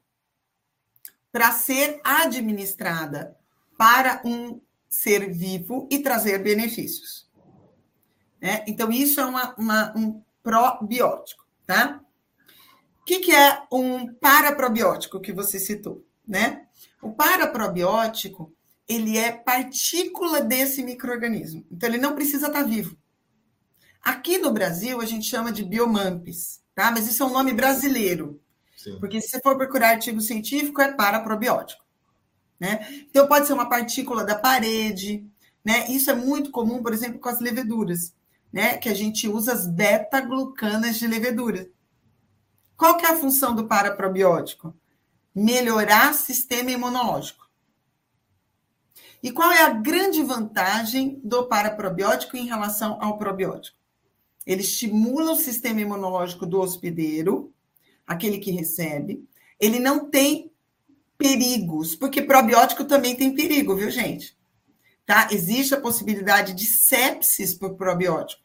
para 1.30 1.52
ser 1.52 2.00
administrada 2.02 3.36
para 3.76 4.22
um 4.24 4.58
ser 4.88 5.30
vivo 5.32 5.86
e 5.90 5.98
trazer 5.98 6.38
benefícios. 6.38 7.30
Né? 8.40 8.64
Então, 8.66 8.90
isso 8.90 9.20
é 9.20 9.26
uma, 9.26 9.54
uma, 9.56 9.92
um 9.96 10.22
probiótico, 10.42 11.46
tá? 11.70 12.00
O 13.00 13.04
que, 13.04 13.20
que 13.20 13.32
é 13.32 13.62
um 13.72 14.12
paraprobiótico 14.14 15.20
que 15.20 15.32
você 15.32 15.56
citou, 15.60 16.04
né? 16.26 16.66
O 17.00 17.12
paraprobiótico, 17.12 18.52
ele 18.88 19.16
é 19.16 19.30
partícula 19.30 20.40
desse 20.40 20.82
microorganismo. 20.82 21.64
Então, 21.70 21.88
ele 21.88 21.98
não 21.98 22.16
precisa 22.16 22.48
estar 22.48 22.64
vivo. 22.64 22.98
Aqui 24.02 24.36
no 24.38 24.52
Brasil, 24.52 25.00
a 25.00 25.06
gente 25.06 25.26
chama 25.26 25.52
de 25.52 25.62
biomampes, 25.62 26.60
tá? 26.74 26.90
Mas 26.90 27.06
isso 27.06 27.22
é 27.22 27.26
um 27.26 27.32
nome 27.32 27.52
brasileiro. 27.52 28.42
Sim. 28.76 28.98
Porque 28.98 29.20
se 29.20 29.28
você 29.28 29.40
for 29.40 29.56
procurar 29.56 29.90
artigo 29.90 30.20
científico, 30.20 30.82
é 30.82 30.92
paraprobiótico. 30.92 31.84
Né? 32.58 33.04
Então, 33.08 33.28
pode 33.28 33.46
ser 33.46 33.52
uma 33.52 33.68
partícula 33.68 34.24
da 34.24 34.34
parede. 34.34 35.24
Né? 35.64 35.88
Isso 35.88 36.10
é 36.10 36.14
muito 36.14 36.50
comum, 36.50 36.82
por 36.82 36.92
exemplo, 36.92 37.20
com 37.20 37.28
as 37.28 37.38
leveduras, 37.38 38.12
né? 38.52 38.76
que 38.76 38.88
a 38.88 38.94
gente 38.94 39.28
usa 39.28 39.52
as 39.52 39.66
beta-glucanas 39.66 40.98
de 40.98 41.06
levedura. 41.06 41.68
Qual 42.76 42.96
que 42.96 43.04
é 43.04 43.10
a 43.10 43.16
função 43.16 43.54
do 43.54 43.66
paraprobiótico? 43.66 44.74
Melhorar 45.34 46.12
o 46.12 46.14
sistema 46.14 46.70
imunológico. 46.70 47.48
E 49.22 49.30
qual 49.30 49.52
é 49.52 49.62
a 49.62 49.70
grande 49.70 50.22
vantagem 50.22 51.20
do 51.22 51.46
paraprobiótico 51.46 52.36
em 52.36 52.46
relação 52.46 52.96
ao 53.00 53.18
probiótico? 53.18 53.76
Ele 54.46 54.62
estimula 54.62 55.32
o 55.32 55.36
sistema 55.36 55.80
imunológico 55.80 56.46
do 56.46 56.58
hospedeiro, 56.58 57.52
aquele 58.06 58.38
que 58.38 58.50
recebe. 58.50 59.28
Ele 59.60 59.78
não 59.78 60.08
tem 60.08 60.50
perigos, 61.18 61.94
porque 61.94 62.22
probiótico 62.22 62.84
também 62.84 63.14
tem 63.14 63.34
perigo, 63.34 63.76
viu, 63.76 63.90
gente? 63.90 64.36
Tá? 65.04 65.28
Existe 65.30 65.74
a 65.74 65.80
possibilidade 65.80 66.54
de 66.54 66.64
sepsis 66.64 67.52
por 67.52 67.74
probiótico. 67.74 68.39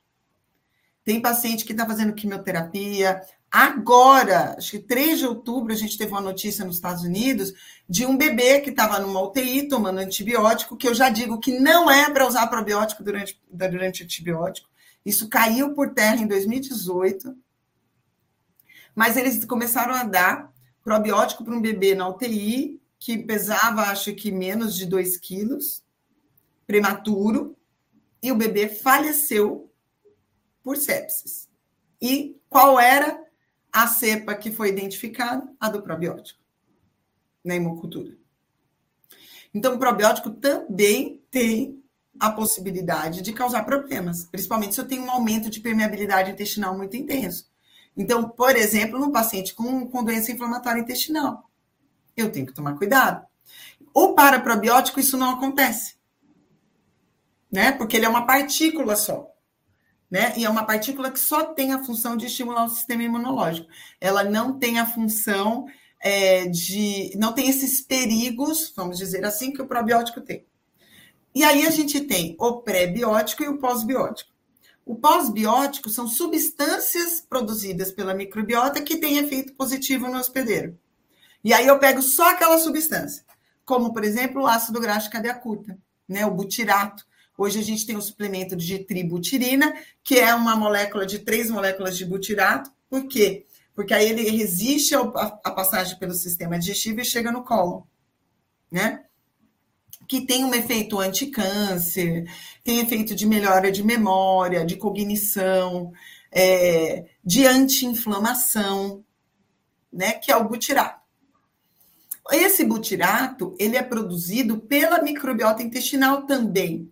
Tem 1.05 1.21
paciente 1.21 1.63
que 1.63 1.71
está 1.71 1.85
fazendo 1.85 2.13
quimioterapia. 2.13 3.21
Agora, 3.51 4.55
acho 4.57 4.71
que 4.71 4.79
3 4.79 5.19
de 5.19 5.27
outubro, 5.27 5.71
a 5.71 5.75
gente 5.75 5.97
teve 5.97 6.11
uma 6.11 6.19
notícia 6.19 6.65
nos 6.65 6.75
Estados 6.75 7.03
Unidos 7.03 7.53
de 7.87 8.05
um 8.05 8.17
bebê 8.17 8.59
que 8.59 8.71
estava 8.71 8.99
numa 8.99 9.21
UTI 9.21 9.69
tomando 9.69 9.99
antibiótico, 9.99 10.75
que 10.75 10.87
eu 10.87 10.95
já 10.95 11.09
digo 11.09 11.39
que 11.39 11.59
não 11.59 11.89
é 11.89 12.09
para 12.09 12.27
usar 12.27 12.47
probiótico 12.47 13.03
durante, 13.03 13.39
durante 13.49 14.03
antibiótico. 14.03 14.67
Isso 15.05 15.29
caiu 15.29 15.75
por 15.75 15.93
terra 15.93 16.21
em 16.21 16.27
2018. 16.27 17.37
Mas 18.95 19.15
eles 19.15 19.45
começaram 19.45 19.93
a 19.93 20.03
dar 20.03 20.51
probiótico 20.83 21.45
para 21.45 21.55
um 21.55 21.61
bebê 21.61 21.93
na 21.93 22.09
UTI, 22.09 22.81
que 22.97 23.17
pesava, 23.19 23.83
acho 23.83 24.13
que 24.15 24.31
menos 24.31 24.75
de 24.75 24.87
2 24.87 25.17
quilos, 25.17 25.83
prematuro, 26.65 27.55
e 28.23 28.31
o 28.31 28.35
bebê 28.35 28.67
faleceu 28.67 29.64
por 30.65 30.77
sepsis. 30.77 31.47
E 32.01 32.41
qual 32.49 32.79
era 32.79 33.23
a 33.71 33.85
cepa 33.85 34.33
que 34.33 34.51
foi 34.51 34.69
identificada? 34.69 35.47
A 35.59 35.69
do 35.69 35.83
probiótico, 35.83 36.39
na 37.43 37.55
hemocultura. 37.55 38.17
Então, 39.53 39.75
o 39.75 39.79
probiótico 39.79 40.31
também 40.31 41.23
tem 41.29 41.81
a 42.19 42.31
possibilidade 42.31 43.21
de 43.21 43.31
causar 43.31 43.63
problemas, 43.63 44.25
principalmente 44.25 44.73
se 44.73 44.81
eu 44.81 44.87
tenho 44.87 45.03
um 45.03 45.11
aumento 45.11 45.49
de 45.49 45.59
permeabilidade 45.59 46.31
intestinal 46.31 46.75
muito 46.75 46.97
intenso. 46.97 47.47
Então, 47.95 48.27
por 48.27 48.55
exemplo, 48.55 48.99
num 48.99 49.11
paciente 49.11 49.53
com, 49.53 49.87
com 49.87 50.03
doença 50.03 50.31
inflamatória 50.31 50.81
intestinal, 50.81 51.49
eu 52.17 52.31
tenho 52.31 52.47
que 52.47 52.53
tomar 52.53 52.75
cuidado. 52.75 53.25
O 53.93 54.13
paraprobiótico, 54.13 54.99
isso 54.99 55.17
não 55.17 55.31
acontece. 55.31 55.95
Né? 57.51 57.71
Porque 57.71 57.95
ele 57.95 58.05
é 58.05 58.09
uma 58.09 58.25
partícula 58.25 58.95
só. 58.95 59.34
Né? 60.09 60.33
E 60.37 60.45
é 60.45 60.49
uma 60.49 60.65
partícula 60.65 61.11
que 61.11 61.19
só 61.19 61.43
tem 61.45 61.73
a 61.73 61.83
função 61.83 62.15
de 62.15 62.27
estimular 62.27 62.65
o 62.65 62.69
sistema 62.69 63.03
imunológico. 63.03 63.67
Ela 63.99 64.23
não 64.23 64.57
tem 64.57 64.79
a 64.79 64.85
função 64.85 65.65
é, 65.99 66.45
de. 66.47 67.11
não 67.17 67.33
tem 67.33 67.49
esses 67.49 67.81
perigos, 67.81 68.71
vamos 68.75 68.97
dizer 68.97 69.25
assim, 69.25 69.51
que 69.51 69.61
o 69.61 69.67
probiótico 69.67 70.21
tem. 70.21 70.45
E 71.33 71.43
aí 71.43 71.65
a 71.65 71.71
gente 71.71 71.99
tem 72.01 72.35
o 72.39 72.61
pré-biótico 72.61 73.43
e 73.43 73.47
o 73.47 73.57
pós-biótico. 73.57 74.31
O 74.85 74.95
pós-biótico 74.95 75.89
são 75.89 76.07
substâncias 76.07 77.19
produzidas 77.27 77.91
pela 77.91 78.13
microbiota 78.13 78.81
que 78.81 78.97
têm 78.97 79.17
efeito 79.17 79.53
positivo 79.53 80.07
no 80.07 80.17
hospedeiro. 80.19 80.77
E 81.43 81.53
aí 81.53 81.65
eu 81.65 81.79
pego 81.79 82.01
só 82.01 82.29
aquela 82.29 82.57
substância, 82.59 83.25
como, 83.65 83.91
por 83.91 84.03
exemplo, 84.03 84.43
o 84.43 84.47
ácido 84.47 84.79
graxo 84.79 85.09
cadeia 85.09 85.33
curta, 85.33 85.77
né, 86.07 86.25
o 86.25 86.31
butirato. 86.31 87.03
Hoje 87.37 87.59
a 87.59 87.63
gente 87.63 87.85
tem 87.85 87.97
o 87.97 88.01
suplemento 88.01 88.55
de 88.55 88.79
tributirina, 88.79 89.73
que 90.03 90.19
é 90.19 90.33
uma 90.33 90.55
molécula 90.55 91.05
de 91.05 91.19
três 91.19 91.49
moléculas 91.49 91.97
de 91.97 92.05
butirato. 92.05 92.71
Por 92.89 93.07
quê? 93.07 93.45
Porque 93.73 93.93
aí 93.93 94.09
ele 94.09 94.29
resiste 94.29 94.95
à 94.95 95.51
passagem 95.51 95.99
pelo 95.99 96.13
sistema 96.13 96.57
digestivo 96.57 97.01
e 97.01 97.05
chega 97.05 97.31
no 97.31 97.43
colo, 97.43 97.87
né? 98.71 99.05
que 100.07 100.25
tem 100.25 100.43
um 100.43 100.53
efeito 100.53 100.99
anticâncer, 100.99 102.25
tem 102.63 102.79
efeito 102.79 103.15
de 103.15 103.25
melhora 103.25 103.71
de 103.71 103.83
memória, 103.83 104.65
de 104.65 104.75
cognição, 104.75 105.91
é, 106.31 107.05
de 107.23 107.45
anti-inflamação, 107.45 109.03
né, 109.91 110.13
que 110.13 110.31
é 110.31 110.35
o 110.35 110.47
butirato. 110.47 111.03
Esse 112.31 112.63
butirato, 112.65 113.55
ele 113.59 113.77
é 113.77 113.83
produzido 113.83 114.59
pela 114.59 115.01
microbiota 115.01 115.61
intestinal 115.61 116.23
também, 116.23 116.91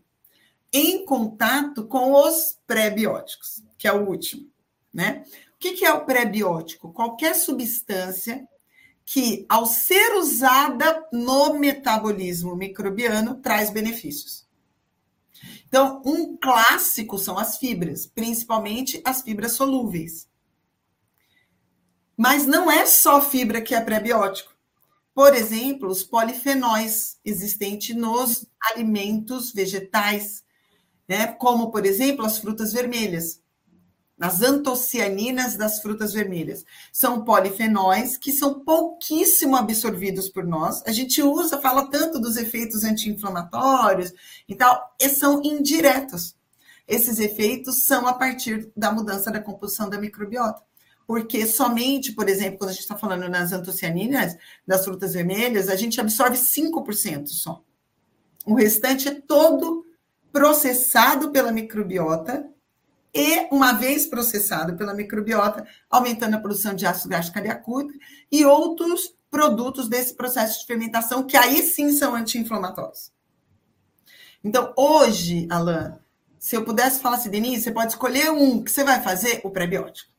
em 0.74 1.05
contato 1.05 1.86
com 1.86 2.11
os 2.13 2.57
pré-bióticos, 2.65 3.63
que 3.78 3.88
é 3.88 3.93
o 3.93 4.07
último, 4.07 4.49
né? 4.91 5.24
O 5.55 5.59
que 5.59 5.86
é 5.86 5.93
o 5.93 6.03
pré-biótico? 6.03 6.91
Qualquer 6.91 7.36
substância 7.36 8.45
que, 9.05 9.45
ao 9.47 9.65
ser 9.65 10.15
usada 10.15 11.07
no 11.11 11.53
metabolismo 11.53 12.55
microbiano, 12.55 13.36
traz 13.36 13.69
benefícios. 13.69 14.47
Então, 15.67 16.01
um 16.05 16.38
clássico 16.38 17.17
são 17.17 17.38
as 17.38 17.57
fibras, 17.57 18.05
principalmente 18.05 19.01
as 19.05 19.21
fibras 19.21 19.53
solúveis. 19.53 20.28
Mas 22.15 22.45
não 22.45 22.71
é 22.71 22.86
só 22.86 23.21
fibra 23.21 23.61
que 23.61 23.76
é 23.76 23.82
pré-biótico. 23.82 24.53
Por 25.13 25.36
exemplo, 25.36 25.89
os 25.89 26.03
polifenóis 26.03 27.19
existentes 27.24 27.95
nos 27.95 28.47
alimentos 28.71 29.51
vegetais, 29.51 30.42
né? 31.18 31.28
como, 31.28 31.72
por 31.72 31.86
exemplo, 31.86 32.26
as 32.26 32.38
frutas 32.38 32.74
vermelhas 32.74 33.41
nas 34.18 34.41
antocianinas 34.41 35.57
das 35.57 35.82
frutas 35.82 36.14
vermelhas. 36.14 36.64
São 36.91 37.24
polifenóis 37.26 38.16
que 38.16 38.32
são 38.32 38.61
pouquíssimo 38.61 39.55
absorvidos 39.55 40.30
por 40.30 40.45
nós. 40.45 40.82
A 40.86 40.91
gente 40.91 41.22
usa, 41.22 41.59
fala 41.59 41.89
tanto 41.89 42.20
dos 42.20 42.38
efeitos 42.38 42.84
anti-inflamatórios 42.84 44.14
e 44.47 44.55
tal, 44.55 44.95
e 45.01 45.09
são 45.09 45.41
indiretos. 45.43 46.38
Esses 46.88 47.20
efeitos 47.20 47.84
são 47.84 48.07
a 48.07 48.14
partir 48.14 48.72
da 48.78 48.91
mudança 48.91 49.32
da 49.32 49.41
composição 49.41 49.89
da 49.89 49.99
microbiota. 49.99 50.61
Porque 51.05 51.45
somente, 51.45 52.14
por 52.14 52.30
exemplo, 52.30 52.59
quando 52.59 52.70
a 52.70 52.74
gente 52.74 52.84
está 52.84 52.97
falando 52.97 53.28
nas 53.28 53.51
antocianinas 53.51 54.38
das 54.66 54.86
frutas 54.86 55.14
vermelhas, 55.14 55.68
a 55.68 55.76
gente 55.76 55.99
absorve 55.99 56.38
5% 56.38 57.28
só. 57.28 57.61
O 58.45 58.53
restante 58.53 59.09
é 59.09 59.16
todo 59.16 59.86
processado 60.34 61.31
pela 61.31 61.51
microbiota 61.51 62.49
e, 63.13 63.47
uma 63.51 63.73
vez 63.73 64.07
processado 64.07 64.75
pela 64.75 64.93
microbiota, 64.93 65.65
aumentando 65.88 66.36
a 66.36 66.39
produção 66.39 66.73
de 66.73 66.86
ácido 66.88 67.09
graxo 67.09 67.31
cariacuta 67.31 67.93
e 68.31 68.43
outros 68.43 69.15
produtos 69.29 69.88
desse 69.88 70.15
processo 70.15 70.59
de 70.59 70.65
fermentação, 70.65 71.23
que 71.23 71.38
aí 71.38 71.61
sim 71.61 71.91
são 71.91 72.15
anti-inflamatórios. 72.15 73.13
Então, 74.43 74.73
hoje, 74.75 75.47
Alain, 75.49 75.93
se 76.39 76.55
eu 76.55 76.65
pudesse 76.65 76.99
falar 76.99 77.17
assim, 77.17 77.29
Denise, 77.29 77.61
você 77.61 77.71
pode 77.71 77.91
escolher 77.91 78.31
um 78.31 78.63
que 78.63 78.71
você 78.71 78.84
vai 78.84 79.01
fazer, 79.01 79.39
o 79.43 79.51
pré-biótico. 79.51 80.11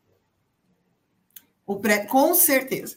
O 1.66 1.80
pré, 1.80 2.06
com 2.06 2.34
certeza. 2.34 2.96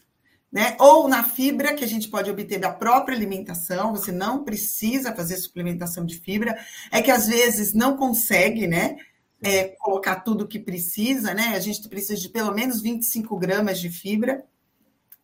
Né? 0.52 0.78
Ou 0.80 1.08
na 1.08 1.24
fibra, 1.24 1.74
que 1.74 1.84
a 1.84 1.88
gente 1.88 2.08
pode 2.08 2.30
obter 2.30 2.60
da 2.60 2.72
própria 2.72 3.16
alimentação, 3.16 3.92
você 3.92 4.12
não 4.12 4.44
precisa 4.44 5.14
fazer 5.14 5.38
suplementação 5.38 6.06
de 6.06 6.20
fibra, 6.20 6.58
é 6.92 7.02
que 7.02 7.12
às 7.12 7.28
vezes 7.28 7.74
não 7.74 7.98
consegue, 7.98 8.66
né? 8.66 8.98
é, 9.42 9.66
colocar 9.80 10.18
tudo 10.18 10.48
que 10.48 10.60
precisa, 10.60 11.34
né? 11.34 11.56
A 11.56 11.60
gente 11.60 11.88
precisa 11.88 12.20
de 12.20 12.30
pelo 12.30 12.54
menos 12.54 12.82
25 12.82 13.38
gramas 13.38 13.80
de 13.80 13.90
fibra 13.90 14.44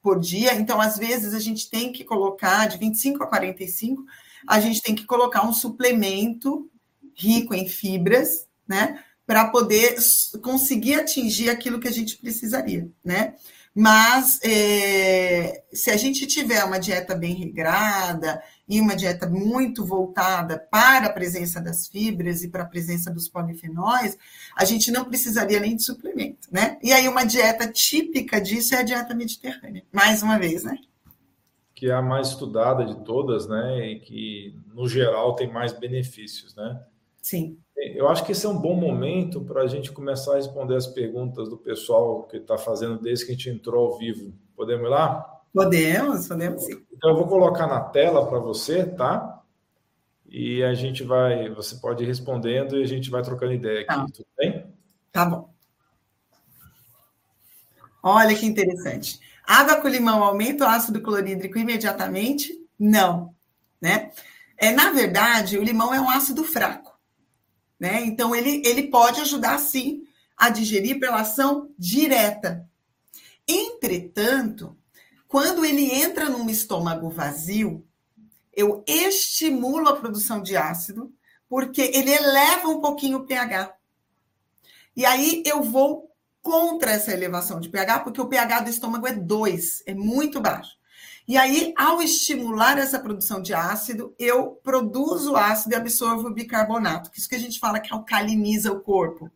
por 0.02 0.20
dia. 0.20 0.54
Então, 0.56 0.80
às 0.80 0.98
vezes, 0.98 1.34
a 1.34 1.40
gente 1.40 1.70
tem 1.70 1.92
que 1.92 2.04
colocar 2.04 2.68
de 2.68 2.78
25 2.78 3.24
a 3.24 3.28
45, 3.28 4.04
a 4.48 4.60
gente 4.60 4.82
tem 4.82 4.94
que 4.94 5.06
colocar 5.06 5.48
um 5.48 5.54
suplemento 5.54 6.70
rico 7.16 7.54
em 7.54 7.68
fibras, 7.68 8.48
né? 8.68 9.04
Para 9.26 9.50
poder 9.50 9.96
conseguir 10.42 10.96
atingir 10.96 11.50
aquilo 11.50 11.80
que 11.80 11.88
a 11.88 11.94
gente 11.94 12.18
precisaria, 12.18 12.90
né? 13.04 13.36
Mas 13.76 14.40
é, 14.44 15.64
se 15.74 15.90
a 15.90 15.98
gente 15.98 16.28
tiver 16.28 16.64
uma 16.64 16.80
dieta 16.80 17.16
bem 17.16 17.34
regrada 17.34 18.44
e 18.70 18.80
uma 18.80 18.96
dieta 18.96 19.28
muito 19.28 19.84
voltada 19.84 20.60
para 20.60 21.08
a 21.08 21.12
presença 21.12 21.60
das 21.60 21.88
fibras 21.88 22.44
e 22.44 22.50
para 22.50 22.64
a 22.64 22.68
presença 22.68 23.10
dos 23.10 23.28
polifenóis, 23.28 24.16
a 24.56 24.64
gente 24.64 24.92
não 24.92 25.06
precisaria 25.06 25.60
nem 25.60 25.76
de 25.76 25.84
suplemento, 25.84 26.48
né? 26.52 26.78
E 26.84 26.94
aí 26.94 27.08
uma 27.08 27.24
dieta 27.24 27.68
típica 27.68 28.40
disso 28.40 28.76
é 28.76 28.80
a 28.80 28.84
dieta 28.84 29.16
mediterrânea, 29.16 29.84
mais 29.92 30.22
uma 30.22 30.38
vez, 30.38 30.64
né? 30.64 30.78
Que 31.74 31.88
é 31.88 31.94
a 31.94 32.02
mais 32.02 32.28
estudada 32.28 32.86
de 32.86 33.04
todas, 33.04 33.48
né? 33.48 33.88
E 33.88 34.00
que, 34.00 34.56
no 34.72 34.88
geral, 34.88 35.36
tem 35.36 35.52
mais 35.52 35.74
benefícios, 35.74 36.56
né? 36.56 36.80
Sim. 37.24 37.58
Eu 37.76 38.08
acho 38.08 38.24
que 38.26 38.32
esse 38.32 38.46
é 38.46 38.50
um 38.50 38.58
bom 38.58 38.76
momento 38.76 39.42
para 39.42 39.62
a 39.62 39.68
gente 39.68 39.92
começar 39.92 40.34
a 40.34 40.36
responder 40.36 40.76
as 40.76 40.88
perguntas 40.88 41.50
do 41.50 41.58
pessoal 41.58 42.24
que 42.24 42.38
está 42.38 42.58
fazendo 42.58 43.00
desde 43.00 43.26
que 43.26 43.32
a 43.32 43.36
gente 43.36 43.50
entrou 43.50 43.88
ao 43.88 43.98
vivo. 43.98 44.34
Podemos 44.56 44.86
ir 44.86 44.90
lá? 44.90 45.42
Podemos, 45.54 46.28
podemos 46.28 46.64
sim. 46.64 46.84
Então 46.92 47.12
eu 47.12 47.18
vou 47.18 47.28
colocar 47.28 47.68
na 47.68 47.80
tela 47.80 48.26
para 48.28 48.40
você, 48.40 48.86
tá? 48.86 49.42
E 50.28 50.64
a 50.64 50.74
gente 50.74 51.04
vai, 51.04 51.50
você 51.50 51.76
pode 51.76 52.04
ir 52.04 52.08
respondendo 52.08 52.78
e 52.78 52.84
a 52.84 52.88
gente 52.88 53.10
vai 53.10 53.22
trocando 53.22 53.54
ideia 53.54 53.82
aqui, 53.82 53.88
tá. 53.88 54.06
tudo 54.12 54.28
bem? 54.38 54.66
Tá 55.12 55.26
bom. 55.26 55.54
Olha 58.02 58.36
que 58.36 58.46
interessante. 58.46 59.20
Água 59.46 59.80
com 59.82 59.88
limão 59.88 60.24
aumenta 60.24 60.66
o 60.66 60.68
ácido 60.68 61.02
clorídrico 61.02 61.58
imediatamente? 61.58 62.52
Não, 62.80 63.34
né? 63.80 64.12
É, 64.58 64.72
na 64.72 64.92
verdade, 64.92 65.58
o 65.58 65.64
limão 65.64 65.94
é 65.94 66.02
um 66.02 66.10
ácido 66.10 66.44
fraco. 66.44 66.93
Né? 67.84 68.06
Então, 68.06 68.34
ele, 68.34 68.62
ele 68.66 68.84
pode 68.84 69.20
ajudar, 69.20 69.60
sim, 69.60 70.08
a 70.38 70.50
digerir 70.50 71.02
pela 71.02 71.20
ação 71.20 71.70
direta. 71.78 72.66
Entretanto, 73.46 74.78
quando 75.28 75.66
ele 75.66 75.92
entra 75.92 76.30
num 76.30 76.50
estômago 76.50 77.10
vazio, 77.10 77.86
eu 78.56 78.86
estimulo 78.88 79.90
a 79.90 79.98
produção 79.98 80.42
de 80.42 80.56
ácido, 80.56 81.14
porque 81.50 81.82
ele 81.94 82.10
eleva 82.10 82.70
um 82.70 82.80
pouquinho 82.80 83.18
o 83.18 83.26
pH. 83.26 83.76
E 84.96 85.06
aí 85.06 85.44
eu 85.46 85.62
vou 85.62 86.10
contra 86.42 86.92
essa 86.92 87.12
elevação 87.12 87.60
de 87.60 87.68
pH, 87.68 88.00
porque 88.00 88.22
o 88.22 88.30
pH 88.30 88.62
do 88.62 88.70
estômago 88.70 89.08
é 89.08 89.14
2, 89.14 89.84
é 89.88 89.94
muito 89.94 90.40
baixo. 90.40 90.78
E 91.28 91.38
aí, 91.38 91.74
ao 91.78 92.02
estimular 92.02 92.78
essa 92.78 93.00
produção 93.00 93.42
de 93.42 93.54
ácido, 93.54 94.14
eu 94.20 94.60
produzo 94.64 95.36
ácido 95.36 95.74
e 95.74 95.78
absorvo 95.78 96.28
o 96.28 96.34
bicarbonato, 96.34 97.10
que 97.10 97.18
é 97.18 97.20
isso 97.20 97.30
que 97.30 97.36
a 97.36 97.40
gente 97.40 97.60
fala 97.60 97.80
que 97.80 97.94
alcaliniza 97.94 98.72
o 98.72 98.82
corpo, 98.82 99.32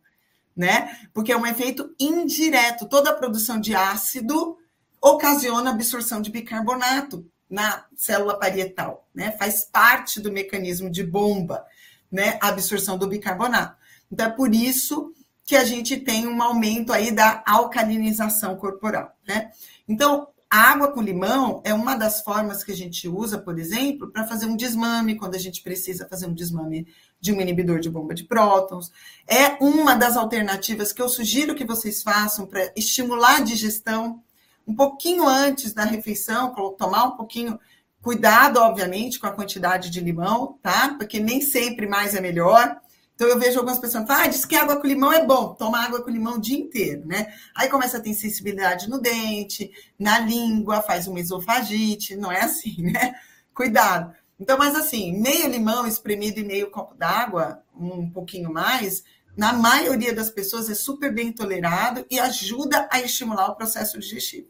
né? 0.54 0.98
Porque 1.14 1.32
é 1.32 1.36
um 1.36 1.46
efeito 1.46 1.94
indireto. 1.98 2.86
Toda 2.86 3.10
a 3.10 3.14
produção 3.14 3.58
de 3.58 3.74
ácido 3.74 4.58
ocasiona 5.00 5.70
absorção 5.70 6.20
de 6.20 6.30
bicarbonato 6.30 7.26
na 7.48 7.86
célula 7.96 8.38
parietal, 8.38 9.08
né? 9.14 9.32
Faz 9.32 9.64
parte 9.64 10.20
do 10.20 10.30
mecanismo 10.30 10.90
de 10.90 11.02
bomba, 11.02 11.64
né? 12.12 12.38
A 12.42 12.48
absorção 12.48 12.98
do 12.98 13.06
bicarbonato. 13.06 13.76
Então, 14.12 14.26
é 14.26 14.30
por 14.30 14.54
isso 14.54 15.14
que 15.46 15.56
a 15.56 15.64
gente 15.64 15.96
tem 15.96 16.26
um 16.26 16.42
aumento 16.42 16.92
aí 16.92 17.10
da 17.10 17.42
alcalinização 17.46 18.56
corporal, 18.56 19.16
né? 19.26 19.50
Então, 19.88 20.28
água 20.50 20.92
com 20.92 21.02
limão 21.02 21.60
é 21.64 21.74
uma 21.74 21.94
das 21.94 22.22
formas 22.22 22.64
que 22.64 22.72
a 22.72 22.76
gente 22.76 23.08
usa, 23.08 23.38
por 23.38 23.58
exemplo, 23.58 24.10
para 24.10 24.26
fazer 24.26 24.46
um 24.46 24.56
desmame, 24.56 25.16
quando 25.16 25.34
a 25.34 25.38
gente 25.38 25.62
precisa 25.62 26.08
fazer 26.08 26.26
um 26.26 26.34
desmame 26.34 26.86
de 27.20 27.32
um 27.32 27.40
inibidor 27.40 27.80
de 27.80 27.90
bomba 27.90 28.14
de 28.14 28.24
prótons. 28.24 28.90
É 29.26 29.62
uma 29.62 29.94
das 29.94 30.16
alternativas 30.16 30.92
que 30.92 31.02
eu 31.02 31.08
sugiro 31.08 31.54
que 31.54 31.64
vocês 31.64 32.02
façam 32.02 32.46
para 32.46 32.72
estimular 32.76 33.38
a 33.38 33.42
digestão 33.42 34.22
um 34.66 34.74
pouquinho 34.74 35.26
antes 35.26 35.72
da 35.72 35.84
refeição, 35.84 36.54
tomar 36.78 37.04
um 37.04 37.16
pouquinho. 37.16 37.58
Cuidado, 38.00 38.58
obviamente, 38.58 39.18
com 39.18 39.26
a 39.26 39.32
quantidade 39.32 39.90
de 39.90 40.00
limão, 40.00 40.58
tá? 40.62 40.94
Porque 40.96 41.18
nem 41.18 41.40
sempre 41.40 41.86
mais 41.86 42.14
é 42.14 42.20
melhor. 42.20 42.78
Então 43.18 43.26
eu 43.26 43.36
vejo 43.36 43.58
algumas 43.58 43.80
pessoas 43.80 44.06
falando, 44.06 44.26
ah, 44.26 44.28
diz 44.28 44.44
que 44.44 44.54
água 44.54 44.76
com 44.76 44.86
limão 44.86 45.12
é 45.12 45.26
bom, 45.26 45.52
toma 45.52 45.80
água 45.80 46.00
com 46.00 46.08
limão 46.08 46.36
o 46.36 46.40
dia 46.40 46.56
inteiro, 46.56 47.04
né? 47.04 47.34
Aí 47.52 47.68
começa 47.68 47.96
a 47.98 48.00
ter 48.00 48.14
sensibilidade 48.14 48.88
no 48.88 49.00
dente, 49.00 49.72
na 49.98 50.20
língua, 50.20 50.82
faz 50.82 51.08
uma 51.08 51.18
esofagite, 51.18 52.14
não 52.14 52.30
é 52.30 52.42
assim, 52.42 52.76
né? 52.92 53.16
Cuidado. 53.52 54.14
Então, 54.38 54.56
mas 54.56 54.76
assim, 54.76 55.20
meio 55.20 55.48
limão 55.48 55.84
espremido 55.84 56.38
e 56.38 56.44
meio 56.44 56.70
copo 56.70 56.94
d'água, 56.94 57.60
um 57.74 58.08
pouquinho 58.08 58.52
mais, 58.52 59.02
na 59.36 59.52
maioria 59.52 60.14
das 60.14 60.30
pessoas 60.30 60.70
é 60.70 60.74
super 60.76 61.12
bem 61.12 61.32
tolerado 61.32 62.06
e 62.08 62.20
ajuda 62.20 62.88
a 62.88 63.00
estimular 63.00 63.48
o 63.48 63.56
processo 63.56 63.98
digestivo. 63.98 64.46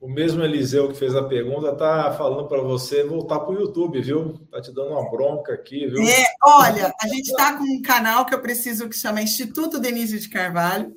O 0.00 0.08
mesmo 0.08 0.42
Eliseu 0.42 0.88
que 0.88 0.94
fez 0.94 1.14
a 1.14 1.22
pergunta 1.22 1.76
tá 1.76 2.10
falando 2.16 2.48
para 2.48 2.62
você 2.62 3.04
voltar 3.04 3.38
para 3.40 3.50
o 3.50 3.60
YouTube, 3.60 4.00
viu? 4.00 4.40
Tá 4.50 4.58
te 4.58 4.72
dando 4.72 4.92
uma 4.92 5.10
bronca 5.10 5.52
aqui, 5.52 5.86
viu? 5.86 6.02
É, 6.02 6.24
olha, 6.42 6.90
a 6.98 7.06
gente 7.06 7.28
está 7.28 7.52
com 7.52 7.64
um 7.64 7.82
canal 7.82 8.24
que 8.24 8.34
eu 8.34 8.40
preciso 8.40 8.88
que 8.88 8.96
chama 8.96 9.20
Instituto 9.20 9.78
Denise 9.78 10.18
de 10.18 10.30
Carvalho, 10.30 10.96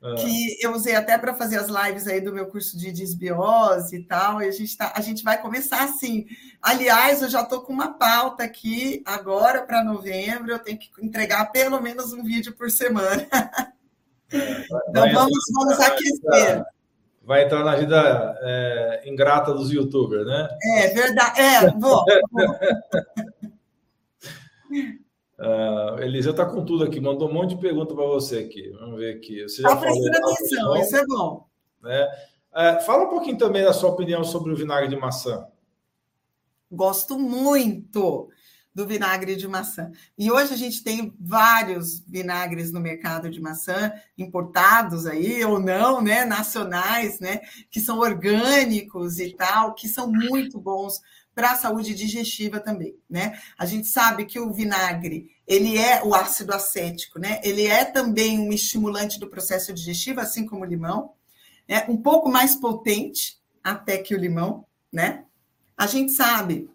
ah. 0.00 0.14
que 0.14 0.64
eu 0.64 0.72
usei 0.74 0.94
até 0.94 1.18
para 1.18 1.34
fazer 1.34 1.56
as 1.56 1.66
lives 1.66 2.06
aí 2.06 2.20
do 2.20 2.32
meu 2.32 2.46
curso 2.46 2.78
de 2.78 2.92
desbiose 2.92 3.96
e 3.96 4.04
tal. 4.04 4.40
E 4.40 4.46
a 4.46 4.52
gente 4.52 4.76
tá, 4.76 4.92
a 4.94 5.00
gente 5.00 5.24
vai 5.24 5.42
começar 5.42 5.82
assim. 5.82 6.24
Aliás, 6.62 7.22
eu 7.22 7.28
já 7.28 7.42
estou 7.42 7.62
com 7.62 7.72
uma 7.72 7.94
pauta 7.94 8.44
aqui 8.44 9.02
agora 9.04 9.62
para 9.62 9.82
novembro. 9.82 10.52
Eu 10.52 10.60
tenho 10.60 10.78
que 10.78 10.88
entregar 11.02 11.46
pelo 11.46 11.80
menos 11.80 12.12
um 12.12 12.22
vídeo 12.22 12.54
por 12.54 12.70
semana. 12.70 13.26
É, 14.32 14.66
então 14.88 15.12
vamos, 15.12 15.38
vamos 15.52 15.80
aquecer 15.80 16.64
vai 17.26 17.44
entrar 17.44 17.64
na 17.64 17.74
vida 17.74 18.38
é, 18.40 19.02
ingrata 19.04 19.52
dos 19.52 19.72
youtubers, 19.72 20.24
né? 20.24 20.48
É 20.76 20.88
verdade. 20.90 21.40
É, 21.40 21.72
vou. 21.72 22.04
uh, 25.40 25.98
Eliseu 26.00 26.30
está 26.30 26.46
com 26.46 26.64
tudo 26.64 26.84
aqui, 26.84 27.00
mandou 27.00 27.28
um 27.28 27.32
monte 27.32 27.56
de 27.56 27.60
pergunta 27.60 27.92
para 27.96 28.06
você 28.06 28.38
aqui. 28.38 28.70
Vamos 28.78 29.00
ver 29.00 29.16
aqui. 29.16 29.40
Está 29.40 29.74
prestando 29.74 30.16
atenção, 30.16 30.76
isso 30.76 30.96
é 30.96 31.04
bom. 31.04 31.44
Né? 31.82 32.08
Uh, 32.52 32.80
fala 32.82 33.06
um 33.06 33.10
pouquinho 33.10 33.36
também 33.36 33.64
da 33.64 33.72
sua 33.72 33.90
opinião 33.90 34.22
sobre 34.22 34.52
o 34.52 34.56
vinagre 34.56 34.88
de 34.88 34.96
maçã. 34.96 35.48
Gosto 36.70 37.18
muito 37.18 38.30
do 38.76 38.86
vinagre 38.86 39.36
de 39.36 39.48
maçã. 39.48 39.90
E 40.18 40.30
hoje 40.30 40.52
a 40.52 40.56
gente 40.56 40.84
tem 40.84 41.10
vários 41.18 42.00
vinagres 42.00 42.70
no 42.70 42.78
mercado 42.78 43.30
de 43.30 43.40
maçã, 43.40 43.90
importados 44.18 45.06
aí 45.06 45.42
ou 45.46 45.58
não, 45.58 46.02
né, 46.02 46.26
nacionais, 46.26 47.18
né, 47.18 47.40
que 47.70 47.80
são 47.80 48.00
orgânicos 48.00 49.18
e 49.18 49.32
tal, 49.32 49.74
que 49.74 49.88
são 49.88 50.12
muito 50.12 50.60
bons 50.60 51.00
para 51.34 51.52
a 51.52 51.56
saúde 51.56 51.94
digestiva 51.94 52.60
também, 52.60 52.94
né? 53.08 53.38
A 53.58 53.64
gente 53.64 53.86
sabe 53.88 54.26
que 54.26 54.38
o 54.38 54.52
vinagre, 54.52 55.30
ele 55.46 55.78
é 55.78 56.02
o 56.04 56.14
ácido 56.14 56.52
acético, 56.52 57.18
né? 57.18 57.40
Ele 57.44 57.66
é 57.66 57.84
também 57.84 58.38
um 58.38 58.52
estimulante 58.52 59.18
do 59.18 59.28
processo 59.28 59.72
digestivo, 59.72 60.20
assim 60.20 60.46
como 60.46 60.62
o 60.62 60.68
limão, 60.68 61.12
é 61.68 61.90
um 61.90 61.96
pouco 61.96 62.30
mais 62.30 62.54
potente 62.56 63.38
até 63.62 63.98
que 63.98 64.14
o 64.14 64.18
limão, 64.18 64.66
né? 64.90 65.24
A 65.76 65.86
gente 65.86 66.12
sabe 66.12 66.70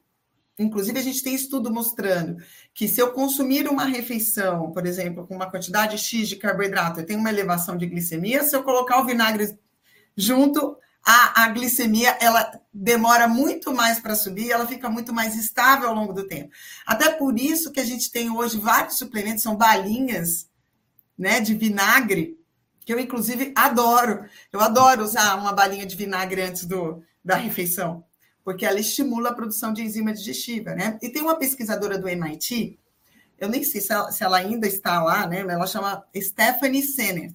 Inclusive, 0.62 1.00
a 1.00 1.04
gente 1.04 1.24
tem 1.24 1.34
estudo 1.34 1.72
mostrando 1.72 2.38
que 2.74 2.88
se 2.88 3.02
eu 3.02 3.12
consumir 3.12 3.68
uma 3.68 3.86
refeição, 3.86 4.72
por 4.72 4.86
exemplo, 4.86 5.26
com 5.26 5.36
uma 5.36 5.50
quantidade 5.50 5.98
X 5.98 6.30
de 6.30 6.36
carboidrato, 6.36 7.00
eu 7.00 7.06
tenho 7.06 7.20
uma 7.20 7.30
elevação 7.30 7.76
de 7.78 7.86
glicemia, 7.86 8.44
se 8.44 8.56
eu 8.56 8.64
colocar 8.64 9.00
o 9.02 9.06
vinagre 9.06 9.58
junto, 10.16 10.78
a, 11.04 11.44
a 11.44 11.48
glicemia 11.50 12.16
ela 12.22 12.60
demora 12.72 13.28
muito 13.28 13.74
mais 13.74 14.00
para 14.00 14.16
subir, 14.16 14.52
ela 14.52 14.68
fica 14.68 14.90
muito 14.90 15.12
mais 15.12 15.36
estável 15.36 15.90
ao 15.90 15.96
longo 15.96 16.14
do 16.14 16.28
tempo. 16.28 16.52
Até 16.86 17.12
por 17.12 17.40
isso 17.40 17.72
que 17.72 17.80
a 17.80 17.86
gente 17.86 18.12
tem 18.12 18.30
hoje 18.30 18.58
vários 18.58 18.98
suplementos, 18.98 19.44
são 19.44 19.56
balinhas 19.56 20.48
né, 21.18 21.40
de 21.40 21.56
vinagre, 21.56 22.38
que 22.86 22.94
eu, 22.94 23.00
inclusive, 23.00 23.52
adoro. 23.56 24.26
Eu 24.52 24.60
adoro 24.60 25.04
usar 25.04 25.36
uma 25.36 25.54
balinha 25.54 25.86
de 25.86 25.96
vinagre 25.96 26.42
antes 26.42 26.66
do, 26.66 27.04
da 27.24 27.36
refeição 27.36 28.04
porque 28.44 28.66
ela 28.66 28.80
estimula 28.80 29.30
a 29.30 29.34
produção 29.34 29.72
de 29.74 29.82
enzima 29.82 30.14
digestiva, 30.14 30.74
né? 30.74 30.98
E 31.02 31.10
tem 31.10 31.22
uma 31.22 31.38
pesquisadora 31.38 31.98
do 31.98 32.08
MIT, 32.08 32.80
eu 33.38 33.50
nem 33.50 33.64
sei 33.64 33.82
se 33.82 33.92
ela, 33.92 34.12
se 34.12 34.24
ela 34.24 34.38
ainda 34.38 34.68
está 34.68 35.02
lá, 35.02 35.26
né? 35.26 35.40
Ela 35.40 35.66
chama 35.66 36.06
Stephanie 36.16 36.84
Senner. 36.84 37.34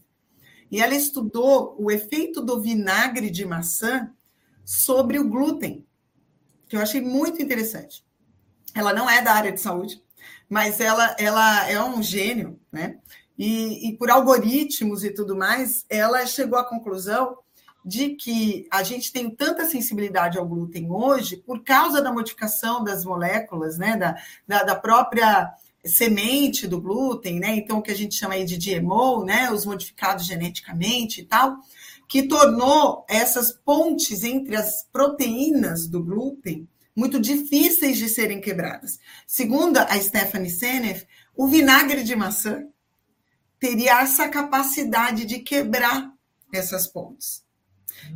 E 0.71 0.81
ela 0.81 0.95
estudou 0.95 1.77
o 1.79 1.91
efeito 1.91 2.41
do 2.41 2.61
vinagre 2.61 3.31
de 3.31 3.45
maçã 3.45 4.13
sobre 4.65 5.19
o 5.19 5.29
glúten, 5.29 5.87
que 6.69 6.77
eu 6.77 6.81
achei 6.81 7.01
muito 7.01 7.43
interessante. 7.43 8.05
Ela 8.75 8.93
não 8.93 9.09
é 9.09 9.23
da 9.23 9.33
área 9.33 9.53
de 9.53 9.61
saúde, 9.61 10.03
mas 10.49 10.81
ela, 10.81 11.17
ela 11.19 11.69
é 11.69 11.83
um 11.83 12.03
gênio, 12.03 12.59
né? 12.71 12.99
E, 13.39 13.89
e 13.89 13.97
por 13.97 14.11
algoritmos 14.11 15.05
e 15.05 15.11
tudo 15.11 15.37
mais, 15.37 15.85
ela 15.89 16.25
chegou 16.27 16.59
à 16.59 16.65
conclusão 16.65 17.37
de 17.87 18.17
que 18.17 18.67
a 18.69 18.83
gente 18.83 19.13
tem 19.13 19.31
tanta 19.31 19.65
sensibilidade 19.65 20.37
ao 20.37 20.45
glúten 20.45 20.91
hoje 20.91 21.37
por 21.37 21.63
causa 21.63 22.03
da 22.03 22.13
modificação 22.13 22.83
das 22.83 23.05
moléculas, 23.05 23.79
né, 23.79 23.97
da, 23.97 24.17
da, 24.45 24.65
da 24.65 24.75
própria 24.75 25.55
semente 25.85 26.67
do 26.67 26.81
glúten, 26.81 27.39
né, 27.39 27.55
então 27.55 27.79
o 27.79 27.83
que 27.83 27.93
a 27.93 27.97
gente 27.97 28.17
chama 28.17 28.35
aí 28.35 28.45
de 28.45 28.59
GMO, 28.59 29.25
né, 29.25 29.53
os 29.53 29.65
modificados 29.65 30.27
geneticamente 30.27 31.21
e 31.21 31.25
tal, 31.25 31.59
que 32.09 32.25
tornou 32.25 33.07
essas 33.09 33.53
pontes 33.53 34.25
entre 34.25 34.57
as 34.57 34.83
proteínas 34.93 35.87
do 35.87 36.03
glúten 36.03 36.69
muito 36.95 37.21
difíceis 37.21 37.99
de 37.99 38.09
serem 38.09 38.41
quebradas. 38.41 38.99
Segundo 39.29 39.77
a 39.77 40.01
Stephanie 40.01 40.51
Seneff, 40.51 41.07
o 41.37 41.47
vinagre 41.47 42.03
de 42.03 42.17
maçã 42.17 42.67
teria 43.61 44.01
essa 44.01 44.29
capacidade 44.29 45.25
de 45.25 45.39
quebrar 45.39 46.11
essas 46.53 46.89
pontes. 46.89 47.46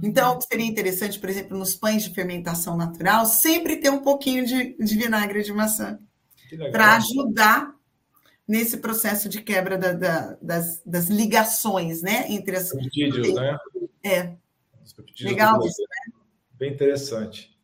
Então, 0.02 0.40
seria 0.40 0.66
interessante, 0.66 1.18
por 1.18 1.28
exemplo, 1.28 1.58
nos 1.58 1.74
pães 1.74 2.04
de 2.04 2.14
fermentação 2.14 2.76
natural, 2.76 3.26
sempre 3.26 3.76
ter 3.76 3.90
um 3.90 4.02
pouquinho 4.02 4.44
de, 4.44 4.76
de 4.76 4.96
vinagre 4.96 5.42
de 5.42 5.52
maçã 5.52 5.98
para 6.72 6.96
ajudar 6.96 7.74
nesse 8.46 8.78
processo 8.78 9.28
de 9.28 9.42
quebra 9.42 9.78
da, 9.78 9.92
da, 9.92 10.36
das, 10.42 10.82
das, 10.84 11.08
ligações, 11.08 12.02
né, 12.02 12.26
entre 12.28 12.56
as 12.56 12.70
peptídeos, 12.70 13.32
né? 13.34 13.56
É. 14.02 14.34
Legal 15.20 15.64
isso, 15.64 15.82
né? 15.82 16.18
Bem 16.54 16.72
interessante. 16.72 17.56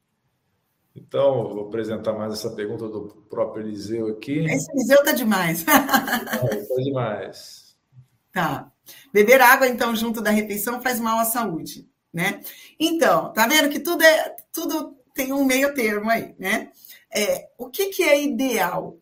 Então, 0.95 1.49
vou 1.53 1.67
apresentar 1.67 2.13
mais 2.13 2.33
essa 2.33 2.51
pergunta 2.51 2.89
do 2.89 3.09
próprio 3.29 3.67
Eliseu 3.67 4.09
aqui. 4.09 4.39
Esse 4.47 4.71
Eliseu 4.73 5.03
tá 5.05 5.13
demais. 5.13 5.59
Está 5.61 5.77
demais. 6.83 7.77
Tá. 8.33 8.73
Beber 9.13 9.41
água, 9.41 9.67
então, 9.67 9.95
junto 9.95 10.23
da 10.23 10.31
refeição 10.31 10.81
faz 10.81 11.01
mal 11.01 11.19
à 11.19 11.25
saúde, 11.25 11.89
né? 12.13 12.41
Então, 12.79 13.33
tá 13.33 13.47
vendo 13.47 13.69
que 13.69 13.81
tudo 13.81 14.03
é 14.03 14.37
tudo 14.53 14.97
tem 15.15 15.33
um 15.33 15.45
meio 15.45 15.75
termo 15.75 16.11
aí, 16.11 16.35
né? 16.39 16.71
É, 17.15 17.49
o 17.57 17.71
que, 17.71 17.87
que 17.87 18.03
é 18.03 18.23
ideal? 18.23 18.99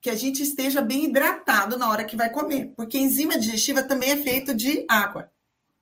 Que 0.00 0.08
a 0.08 0.14
gente 0.14 0.42
esteja 0.42 0.80
bem 0.80 1.04
hidratado 1.04 1.76
na 1.76 1.90
hora 1.90 2.04
que 2.04 2.16
vai 2.16 2.30
comer, 2.30 2.72
porque 2.76 2.96
a 2.96 3.00
enzima 3.00 3.38
digestiva 3.38 3.82
também 3.82 4.12
é 4.12 4.16
feito 4.16 4.54
de 4.54 4.86
água. 4.88 5.30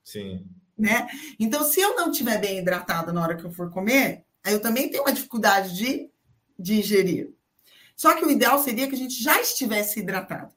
Sim. 0.03 0.45
Né? 0.77 1.07
Então, 1.39 1.63
se 1.65 1.81
eu 1.81 1.95
não 1.95 2.11
estiver 2.11 2.41
bem 2.41 2.59
hidratado 2.59 3.13
na 3.13 3.23
hora 3.23 3.37
que 3.37 3.45
eu 3.45 3.53
for 3.53 3.71
comer, 3.71 4.25
aí 4.43 4.53
eu 4.53 4.61
também 4.61 4.89
tenho 4.89 5.03
uma 5.03 5.13
dificuldade 5.13 5.77
de 5.77 6.11
digerir. 6.59 7.33
Só 7.95 8.15
que 8.15 8.25
o 8.25 8.31
ideal 8.31 8.59
seria 8.59 8.89
que 8.89 8.95
a 8.95 8.99
gente 8.99 9.23
já 9.23 9.41
estivesse 9.41 10.01
hidratado. 10.01 10.55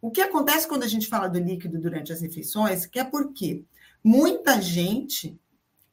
O 0.00 0.10
que 0.10 0.20
acontece 0.20 0.66
quando 0.66 0.84
a 0.84 0.88
gente 0.88 1.06
fala 1.06 1.28
do 1.28 1.38
líquido 1.38 1.78
durante 1.78 2.12
as 2.12 2.20
refeições, 2.20 2.86
que 2.86 2.98
é 2.98 3.04
porque 3.04 3.64
muita 4.08 4.58
gente 4.58 5.38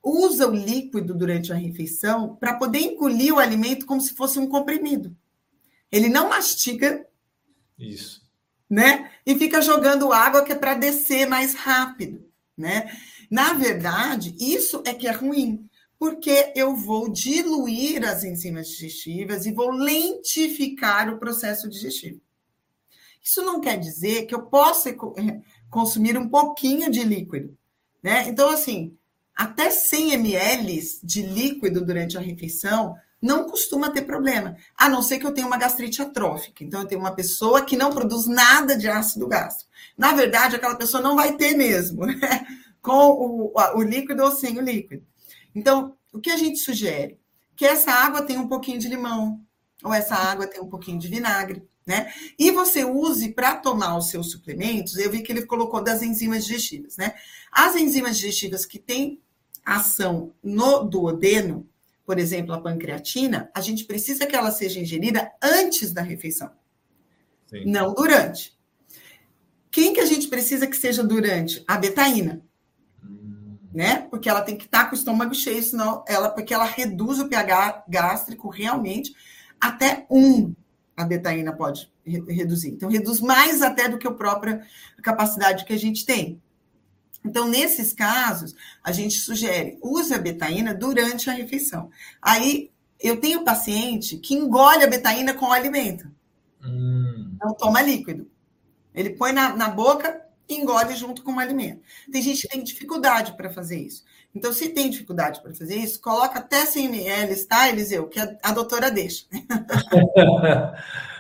usa 0.02 0.48
o 0.48 0.56
líquido 0.56 1.14
durante 1.14 1.52
a 1.52 1.56
refeição 1.56 2.38
para 2.38 2.54
poder 2.54 2.80
engolir 2.80 3.34
o 3.34 3.40
alimento 3.40 3.86
como 3.86 4.00
se 4.00 4.14
fosse 4.14 4.40
um 4.40 4.48
comprimido. 4.48 5.14
Ele 5.92 6.08
não 6.08 6.30
mastiga. 6.30 7.06
Isso. 7.78 8.24
Né? 8.70 9.12
E 9.26 9.38
fica 9.38 9.62
jogando 9.62 10.14
água 10.14 10.46
que 10.46 10.54
é 10.54 10.56
para 10.56 10.76
descer 10.76 11.28
mais 11.28 11.56
rápido, 11.56 12.26
né? 12.58 12.90
Na 13.30 13.54
verdade, 13.54 14.34
isso 14.40 14.82
é 14.86 14.94
que 14.94 15.08
é 15.08 15.12
ruim, 15.12 15.70
porque 16.00 16.54
eu 16.56 16.74
vou 16.74 17.12
diluir 17.12 18.08
as 18.08 18.24
enzimas 18.24 18.70
digestivas 18.70 19.46
e 19.46 19.52
vou 19.52 19.72
lentificar 19.72 21.14
o 21.14 21.20
processo 21.20 21.70
digestivo. 21.70 22.22
Isso 23.22 23.42
não 23.42 23.60
quer 23.60 23.78
dizer 23.78 24.26
que 24.26 24.34
eu 24.34 24.44
possa 24.44 24.90
eh, 24.90 25.42
consumir 25.70 26.18
um 26.18 26.30
pouquinho 26.30 26.90
de 26.90 27.04
líquido, 27.04 27.58
né? 28.06 28.26
Então, 28.28 28.52
assim, 28.52 28.96
até 29.36 29.72
100 29.72 30.14
ml 30.14 30.80
de 31.04 31.24
líquido 31.24 31.84
durante 31.84 32.16
a 32.16 32.22
refeição 32.22 32.96
não 33.20 33.50
costuma 33.50 33.90
ter 33.90 34.04
problema, 34.04 34.56
a 34.78 34.88
não 34.88 35.02
ser 35.02 35.18
que 35.18 35.26
eu 35.26 35.34
tenha 35.34 35.48
uma 35.48 35.58
gastrite 35.58 36.04
atrófica. 36.04 36.64
Então, 36.64 36.82
eu 36.82 36.88
tenho 36.88 37.02
uma 37.02 37.16
pessoa 37.16 37.66
que 37.66 37.76
não 37.76 37.90
produz 37.90 38.28
nada 38.28 38.78
de 38.78 38.88
ácido 38.88 39.28
gástrico. 39.28 39.72
Na 39.98 40.14
verdade, 40.14 40.56
aquela 40.56 40.76
pessoa 40.76 41.02
não 41.02 41.16
vai 41.16 41.36
ter 41.36 41.58
mesmo, 41.58 42.06
né? 42.06 42.46
com 42.80 42.94
o, 42.94 43.54
o 43.74 43.82
líquido 43.82 44.22
ou 44.22 44.32
sem 44.32 44.60
o 44.60 44.62
líquido. 44.62 45.04
Então, 45.56 45.96
o 46.14 46.20
que 46.20 46.30
a 46.30 46.38
gente 46.38 46.60
sugere? 46.60 47.20
Que 47.56 47.66
essa 47.66 47.92
água 47.92 48.22
tenha 48.22 48.40
um 48.40 48.48
pouquinho 48.48 48.78
de 48.78 48.88
limão, 48.88 49.42
ou 49.84 49.92
essa 49.92 50.14
água 50.14 50.46
tenha 50.46 50.62
um 50.62 50.70
pouquinho 50.70 51.00
de 51.00 51.08
vinagre, 51.08 51.68
né? 51.86 52.12
E 52.38 52.50
você 52.52 52.84
use 52.84 53.30
para 53.30 53.56
tomar 53.56 53.96
os 53.98 54.10
seus 54.10 54.32
suplementos, 54.32 54.98
eu 54.98 55.12
vi 55.12 55.22
que 55.22 55.32
ele 55.32 55.46
colocou 55.46 55.84
das 55.84 56.02
enzimas 56.02 56.46
digestivas, 56.46 56.98
né? 56.98 57.14
As 57.52 57.76
enzimas 57.76 58.18
digestivas 58.18 58.66
que 58.66 58.80
têm 58.80 59.22
ação 59.64 60.34
no 60.44 60.84
duodeno, 60.84 61.70
por 62.06 62.18
exemplo, 62.18 62.54
a 62.54 62.62
pancreatina, 62.62 63.52
a 63.54 63.62
gente 63.62 63.86
precisa 63.86 64.26
que 64.26 64.36
ela 64.36 64.52
seja 64.52 64.80
ingerida 64.80 65.32
antes 65.42 65.92
da 65.92 66.02
refeição, 66.02 66.52
Sim. 67.48 67.66
não 67.66 67.94
durante. 67.94 68.56
Quem 69.70 69.94
que 69.94 70.00
a 70.00 70.06
gente 70.06 70.28
precisa 70.28 70.66
que 70.66 70.78
seja 70.78 71.04
durante? 71.04 71.64
A 71.68 71.78
betaína, 71.78 72.42
hum. 73.04 73.58
né? 73.74 74.08
Porque 74.10 74.30
ela 74.30 74.42
tem 74.42 74.58
que 74.58 74.66
estar 74.66 74.84
tá 74.84 74.90
com 74.90 74.96
o 74.96 74.98
estômago 74.98 75.36
cheio, 75.36 75.62
senão 75.62 76.04
ela, 76.08 76.30
porque 76.30 76.54
ela 76.54 76.66
reduz 76.66 77.20
o 77.20 77.28
pH 77.28 77.86
gástrico 77.88 78.50
realmente 78.50 79.14
até 79.60 80.06
um 80.10 80.54
a 80.96 81.04
betaína 81.04 81.54
pode 81.54 81.92
reduzir. 82.06 82.70
Então, 82.70 82.90
reduz 82.90 83.20
mais 83.20 83.62
até 83.62 83.90
do 83.90 83.98
que 83.98 84.08
a 84.08 84.12
própria 84.12 84.66
capacidade 85.02 85.66
que 85.66 85.74
a 85.74 85.78
gente 85.78 86.06
tem. 86.06 86.42
Então, 87.24 87.48
nesses 87.48 87.92
casos, 87.92 88.56
a 88.84 88.92
gente 88.92 89.16
sugere, 89.16 89.78
use 89.82 90.14
a 90.14 90.20
betaína 90.20 90.74
durante 90.74 91.30
a 91.30 91.34
refeição. 91.34 91.90
Aí, 92.22 92.72
eu 93.00 93.20
tenho 93.20 93.44
paciente 93.44 94.18
que 94.18 94.36
engole 94.36 94.84
a 94.84 94.90
betaína 94.90 95.34
com 95.34 95.48
o 95.48 95.52
alimento. 95.52 96.10
Hum. 96.64 97.36
Não 97.42 97.54
toma 97.56 97.82
líquido. 97.82 98.30
Ele 98.94 99.10
põe 99.10 99.34
na, 99.34 99.56
na 99.56 99.70
boca 99.70 100.22
e 100.48 100.56
engole 100.56 100.96
junto 100.96 101.24
com 101.24 101.34
o 101.34 101.40
alimento. 101.40 101.82
Tem 102.12 102.22
gente 102.22 102.44
que 102.44 102.48
tem 102.48 102.64
dificuldade 102.64 103.36
para 103.36 103.50
fazer 103.50 103.80
isso. 103.80 104.04
Então, 104.36 104.52
se 104.52 104.70
tem 104.70 104.90
dificuldade 104.90 105.42
para 105.42 105.56
fazer 105.56 105.76
isso, 105.76 106.02
coloca 106.02 106.40
até 106.40 106.66
100 106.66 106.86
ml, 106.88 107.46
tá, 107.46 107.70
Eliseu? 107.70 108.08
Que 108.08 108.20
a, 108.20 108.38
a 108.44 108.52
doutora 108.52 108.92
deixa. 108.92 109.26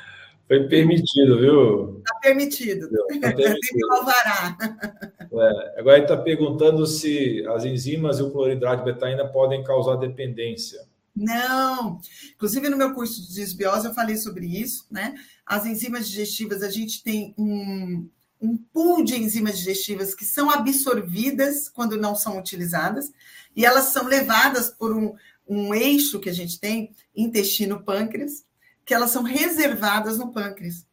Foi 0.47 0.67
permitido, 0.67 1.39
viu? 1.39 1.97
Está 1.99 2.19
permitido. 2.19 2.87
Tá 3.21 3.33
permitido. 3.33 3.93
alvará. 3.93 4.57
É, 5.37 5.79
agora 5.81 5.97
ele 5.97 6.05
está 6.05 6.15
perguntando 6.15 6.87
se 6.87 7.45
as 7.47 7.65
enzimas 7.65 8.19
e 8.19 8.23
o 8.23 8.31
cloridrato 8.31 8.85
de 8.85 8.93
betaína 8.93 9.27
podem 9.27 9.61
causar 9.65 9.97
dependência. 9.97 10.79
Não. 11.13 11.99
Inclusive, 12.33 12.69
no 12.69 12.77
meu 12.77 12.93
curso 12.93 13.21
de 13.21 13.35
desbiose, 13.35 13.85
eu 13.85 13.93
falei 13.93 14.15
sobre 14.15 14.45
isso, 14.45 14.85
né? 14.89 15.13
As 15.45 15.65
enzimas 15.65 16.07
digestivas, 16.07 16.63
a 16.63 16.69
gente 16.69 17.03
tem 17.03 17.33
um, 17.37 18.07
um 18.41 18.57
pool 18.57 19.03
de 19.03 19.15
enzimas 19.15 19.57
digestivas 19.57 20.13
que 20.13 20.25
são 20.25 20.49
absorvidas 20.49 21.69
quando 21.69 21.97
não 21.97 22.15
são 22.15 22.37
utilizadas, 22.37 23.11
e 23.55 23.65
elas 23.65 23.85
são 23.85 24.05
levadas 24.05 24.69
por 24.69 24.95
um, 24.95 25.15
um 25.47 25.73
eixo 25.73 26.19
que 26.19 26.29
a 26.29 26.33
gente 26.33 26.59
tem, 26.59 26.93
intestino-pâncreas, 27.15 28.45
que 28.85 28.93
elas 28.93 29.11
são 29.11 29.23
reservadas 29.23 30.17
no 30.17 30.31
pâncreas. 30.31 30.85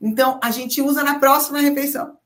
Então, 0.00 0.38
a 0.42 0.50
gente 0.50 0.80
usa 0.80 1.02
na 1.02 1.18
próxima 1.18 1.60
refeição. 1.60 2.16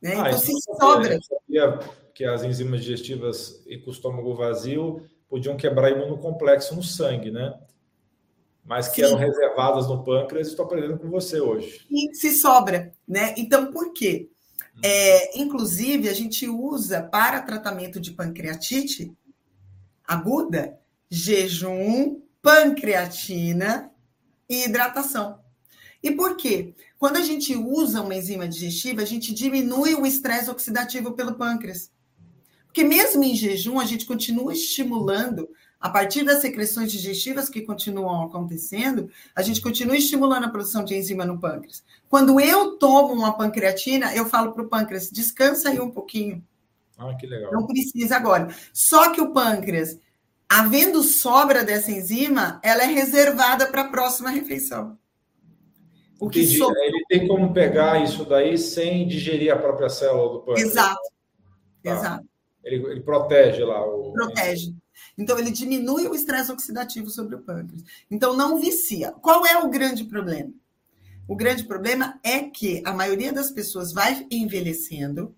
Né? 0.00 0.14
Ah, 0.16 0.28
então, 0.28 0.38
se 0.38 0.52
sobra. 0.78 1.18
Sabia 1.20 1.78
que 2.14 2.24
as 2.24 2.42
enzimas 2.42 2.82
digestivas 2.82 3.62
e 3.66 3.78
com 3.78 3.90
o 3.90 3.92
estômago 3.92 4.34
vazio 4.34 5.08
podiam 5.28 5.56
quebrar 5.56 5.90
imunocomplexo 5.90 6.74
no 6.74 6.82
sangue, 6.82 7.30
né? 7.30 7.58
Mas 8.64 8.88
que 8.88 8.96
Sim. 8.96 9.08
eram 9.08 9.16
reservadas 9.16 9.88
no 9.88 10.04
pâncreas, 10.04 10.48
estou 10.48 10.64
aprendendo 10.64 10.98
com 10.98 11.10
você 11.10 11.40
hoje. 11.40 11.86
E 11.90 12.14
se 12.14 12.32
sobra, 12.32 12.92
né? 13.06 13.34
Então, 13.36 13.72
por 13.72 13.92
quê? 13.92 14.28
Hum. 14.76 14.80
É, 14.82 15.40
inclusive, 15.40 16.08
a 16.08 16.14
gente 16.14 16.48
usa 16.48 17.02
para 17.02 17.42
tratamento 17.42 18.00
de 18.00 18.12
pancreatite 18.12 19.12
aguda 20.04 20.78
jejum, 21.10 22.20
pancreatina 22.40 23.90
e 24.48 24.64
hidratação. 24.64 25.40
E 26.02 26.10
por 26.10 26.36
quê? 26.36 26.74
Quando 26.98 27.16
a 27.16 27.22
gente 27.22 27.54
usa 27.54 28.02
uma 28.02 28.14
enzima 28.14 28.48
digestiva, 28.48 29.02
a 29.02 29.04
gente 29.04 29.32
diminui 29.32 29.94
o 29.94 30.06
estresse 30.06 30.50
oxidativo 30.50 31.12
pelo 31.12 31.34
pâncreas. 31.34 31.90
Porque 32.66 32.82
mesmo 32.82 33.22
em 33.22 33.36
jejum, 33.36 33.78
a 33.78 33.84
gente 33.84 34.06
continua 34.06 34.52
estimulando 34.52 35.48
a 35.82 35.90
partir 35.90 36.22
das 36.22 36.40
secreções 36.40 36.92
digestivas 36.92 37.48
que 37.48 37.60
continuam 37.60 38.22
acontecendo, 38.22 39.10
a 39.34 39.42
gente 39.42 39.60
continua 39.60 39.96
estimulando 39.96 40.44
a 40.44 40.48
produção 40.48 40.84
de 40.84 40.94
enzima 40.94 41.26
no 41.26 41.40
pâncreas. 41.40 41.82
Quando 42.08 42.38
eu 42.38 42.78
tomo 42.78 43.12
uma 43.12 43.36
pancreatina, 43.36 44.14
eu 44.14 44.24
falo 44.26 44.52
para 44.52 44.62
o 44.62 44.68
pâncreas, 44.68 45.10
descansa 45.10 45.70
aí 45.70 45.80
um 45.80 45.90
pouquinho. 45.90 46.40
Ah, 46.96 47.12
que 47.14 47.26
legal. 47.26 47.52
Não 47.52 47.66
precisa 47.66 48.14
agora. 48.14 48.54
Só 48.72 49.12
que 49.12 49.20
o 49.20 49.32
pâncreas, 49.32 49.98
havendo 50.48 51.02
sobra 51.02 51.64
dessa 51.64 51.90
enzima, 51.90 52.60
ela 52.62 52.84
é 52.84 52.86
reservada 52.86 53.66
para 53.66 53.82
a 53.82 53.88
próxima 53.88 54.30
refeição. 54.30 54.96
O 56.20 56.30
que 56.30 56.46
so... 56.46 56.70
Ele 56.76 57.04
tem 57.08 57.26
como 57.26 57.52
pegar 57.52 58.00
isso 58.04 58.24
daí 58.24 58.56
sem 58.56 59.08
digerir 59.08 59.52
a 59.52 59.56
própria 59.56 59.88
célula 59.88 60.34
do 60.34 60.40
pâncreas. 60.42 60.70
Exato. 60.70 61.02
Tá. 61.82 61.90
Exato. 61.90 62.24
ele, 62.62 62.76
ele 62.86 63.00
protege 63.00 63.64
lá 63.64 63.84
o. 63.84 64.12
Protege. 64.12 64.72
Então, 65.16 65.38
ele 65.38 65.50
diminui 65.50 66.06
o 66.06 66.14
estresse 66.14 66.50
oxidativo 66.50 67.10
sobre 67.10 67.36
o 67.36 67.40
pâncreas. 67.40 67.84
Então, 68.10 68.36
não 68.36 68.60
vicia. 68.60 69.12
Qual 69.12 69.46
é 69.46 69.58
o 69.58 69.68
grande 69.68 70.04
problema? 70.04 70.52
O 71.28 71.36
grande 71.36 71.64
problema 71.64 72.18
é 72.22 72.40
que 72.40 72.82
a 72.84 72.92
maioria 72.92 73.32
das 73.32 73.50
pessoas 73.50 73.92
vai 73.92 74.26
envelhecendo 74.30 75.34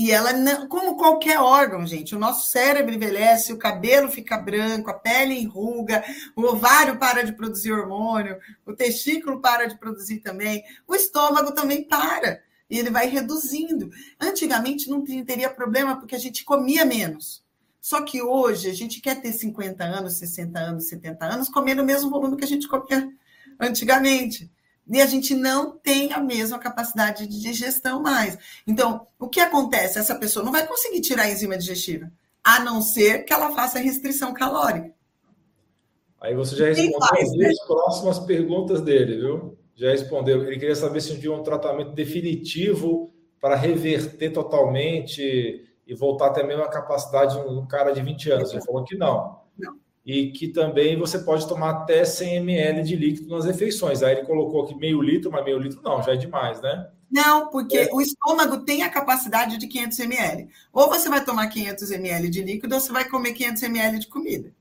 e 0.00 0.10
ela 0.10 0.32
não, 0.32 0.66
como 0.66 0.96
qualquer 0.96 1.38
órgão, 1.38 1.86
gente, 1.86 2.16
o 2.16 2.18
nosso 2.18 2.50
cérebro 2.50 2.94
envelhece, 2.94 3.52
o 3.52 3.58
cabelo 3.58 4.10
fica 4.10 4.38
branco, 4.38 4.88
a 4.88 4.94
pele 4.94 5.38
enruga, 5.38 6.02
o 6.34 6.42
ovário 6.42 6.98
para 6.98 7.22
de 7.22 7.34
produzir 7.34 7.72
hormônio, 7.72 8.38
o 8.64 8.72
testículo 8.72 9.42
para 9.42 9.66
de 9.66 9.78
produzir 9.78 10.20
também, 10.20 10.64
o 10.88 10.94
estômago 10.94 11.52
também 11.52 11.84
para 11.84 12.40
e 12.70 12.78
ele 12.78 12.88
vai 12.88 13.08
reduzindo. 13.08 13.90
Antigamente 14.18 14.88
não 14.88 15.04
teria 15.04 15.50
problema 15.50 15.98
porque 15.98 16.14
a 16.14 16.18
gente 16.18 16.44
comia 16.44 16.84
menos. 16.84 17.44
Só 17.80 18.02
que 18.02 18.20
hoje 18.20 18.68
a 18.68 18.74
gente 18.74 19.00
quer 19.00 19.20
ter 19.20 19.32
50 19.32 19.82
anos, 19.82 20.18
60 20.18 20.58
anos, 20.58 20.88
70 20.88 21.24
anos, 21.24 21.48
comendo 21.48 21.82
o 21.82 21.86
mesmo 21.86 22.10
volume 22.10 22.36
que 22.36 22.44
a 22.44 22.48
gente 22.48 22.68
comia 22.68 23.08
antigamente. 23.58 24.50
E 24.86 25.00
a 25.00 25.06
gente 25.06 25.34
não 25.34 25.78
tem 25.78 26.12
a 26.12 26.20
mesma 26.20 26.58
capacidade 26.58 27.26
de 27.26 27.40
digestão 27.40 28.02
mais. 28.02 28.36
Então, 28.66 29.06
o 29.18 29.28
que 29.28 29.40
acontece? 29.40 29.98
Essa 29.98 30.16
pessoa 30.16 30.44
não 30.44 30.52
vai 30.52 30.66
conseguir 30.66 31.00
tirar 31.00 31.22
a 31.24 31.30
enzima 31.30 31.56
digestiva, 31.56 32.10
a 32.42 32.60
não 32.60 32.82
ser 32.82 33.24
que 33.24 33.32
ela 33.32 33.52
faça 33.52 33.78
restrição 33.78 34.34
calórica. 34.34 34.92
Aí 36.20 36.34
você 36.34 36.56
já 36.56 36.66
respondeu 36.66 36.98
as 37.12 37.32
né? 37.32 37.50
próximas 37.66 38.18
perguntas 38.18 38.82
dele, 38.82 39.16
viu? 39.16 39.58
Já 39.74 39.90
respondeu. 39.90 40.44
Ele 40.44 40.58
queria 40.58 40.76
saber 40.76 41.00
se 41.00 41.18
tinha 41.18 41.32
um 41.32 41.42
tratamento 41.42 41.92
definitivo 41.92 43.10
para 43.40 43.56
reverter 43.56 44.30
totalmente 44.30 45.64
e 45.86 45.94
voltar 45.94 46.26
até 46.26 46.42
mesmo 46.42 46.62
a 46.62 46.68
capacidade 46.68 47.34
de 47.34 47.48
um 47.48 47.66
cara 47.66 47.92
de 47.92 48.02
20 48.02 48.30
anos. 48.30 48.52
Ele 48.52 48.62
falou 48.62 48.84
que 48.84 48.96
não. 48.96 49.40
não. 49.58 49.78
E 50.04 50.32
que 50.32 50.48
também 50.48 50.98
você 50.98 51.18
pode 51.18 51.46
tomar 51.46 51.70
até 51.70 52.04
100 52.04 52.36
ml 52.36 52.82
de 52.82 52.96
líquido 52.96 53.28
nas 53.28 53.44
refeições. 53.44 54.02
Aí 54.02 54.16
ele 54.16 54.26
colocou 54.26 54.64
aqui 54.64 54.74
meio 54.74 55.02
litro, 55.02 55.30
mas 55.30 55.44
meio 55.44 55.58
litro 55.58 55.80
não, 55.82 56.02
já 56.02 56.12
é 56.12 56.16
demais, 56.16 56.60
né? 56.60 56.90
Não, 57.10 57.48
porque 57.48 57.76
é. 57.76 57.88
o 57.92 58.00
estômago 58.00 58.58
tem 58.64 58.82
a 58.82 58.88
capacidade 58.88 59.58
de 59.58 59.66
500 59.66 59.98
ml. 60.00 60.48
Ou 60.72 60.88
você 60.88 61.08
vai 61.08 61.24
tomar 61.24 61.48
500 61.48 61.90
ml 61.90 62.30
de 62.30 62.42
líquido, 62.42 62.74
ou 62.74 62.80
você 62.80 62.92
vai 62.92 63.08
comer 63.08 63.32
500 63.32 63.62
ml 63.64 63.98
de 63.98 64.06
comida. 64.06 64.52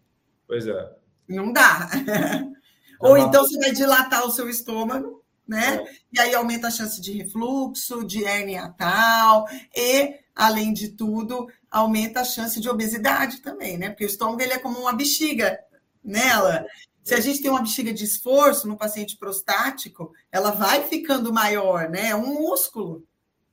Pois 0.47 0.65
é. 0.65 0.91
Não 1.27 1.53
dá. 1.53 1.89
ou 2.99 3.17
então 3.17 3.43
você 3.43 3.57
vai 3.59 3.71
dilatar 3.71 4.25
o 4.25 4.31
seu 4.31 4.49
estômago, 4.49 5.23
né? 5.47 5.75
É. 5.75 5.93
E 6.11 6.19
aí 6.19 6.33
aumenta 6.33 6.67
a 6.67 6.71
chance 6.71 6.99
de 6.99 7.11
refluxo, 7.13 8.03
de 8.03 8.23
hernia 8.23 8.73
tal, 8.75 9.47
e 9.75 10.15
além 10.39 10.71
de 10.71 10.87
tudo, 10.87 11.51
aumenta 11.69 12.21
a 12.21 12.23
chance 12.23 12.61
de 12.61 12.69
obesidade 12.69 13.41
também, 13.41 13.77
né? 13.77 13.89
Porque 13.89 14.05
o 14.05 14.07
estômago 14.07 14.41
ele 14.41 14.53
é 14.53 14.57
como 14.57 14.79
uma 14.79 14.93
bexiga 14.93 15.59
nela. 16.01 16.65
Se 17.03 17.13
a 17.13 17.19
gente 17.19 17.41
tem 17.41 17.51
uma 17.51 17.61
bexiga 17.61 17.93
de 17.93 18.05
esforço 18.05 18.65
no 18.65 18.77
paciente 18.77 19.17
prostático, 19.17 20.13
ela 20.31 20.51
vai 20.51 20.83
ficando 20.83 21.33
maior, 21.33 21.89
né? 21.89 22.07
É 22.07 22.15
um 22.15 22.33
músculo. 22.35 23.05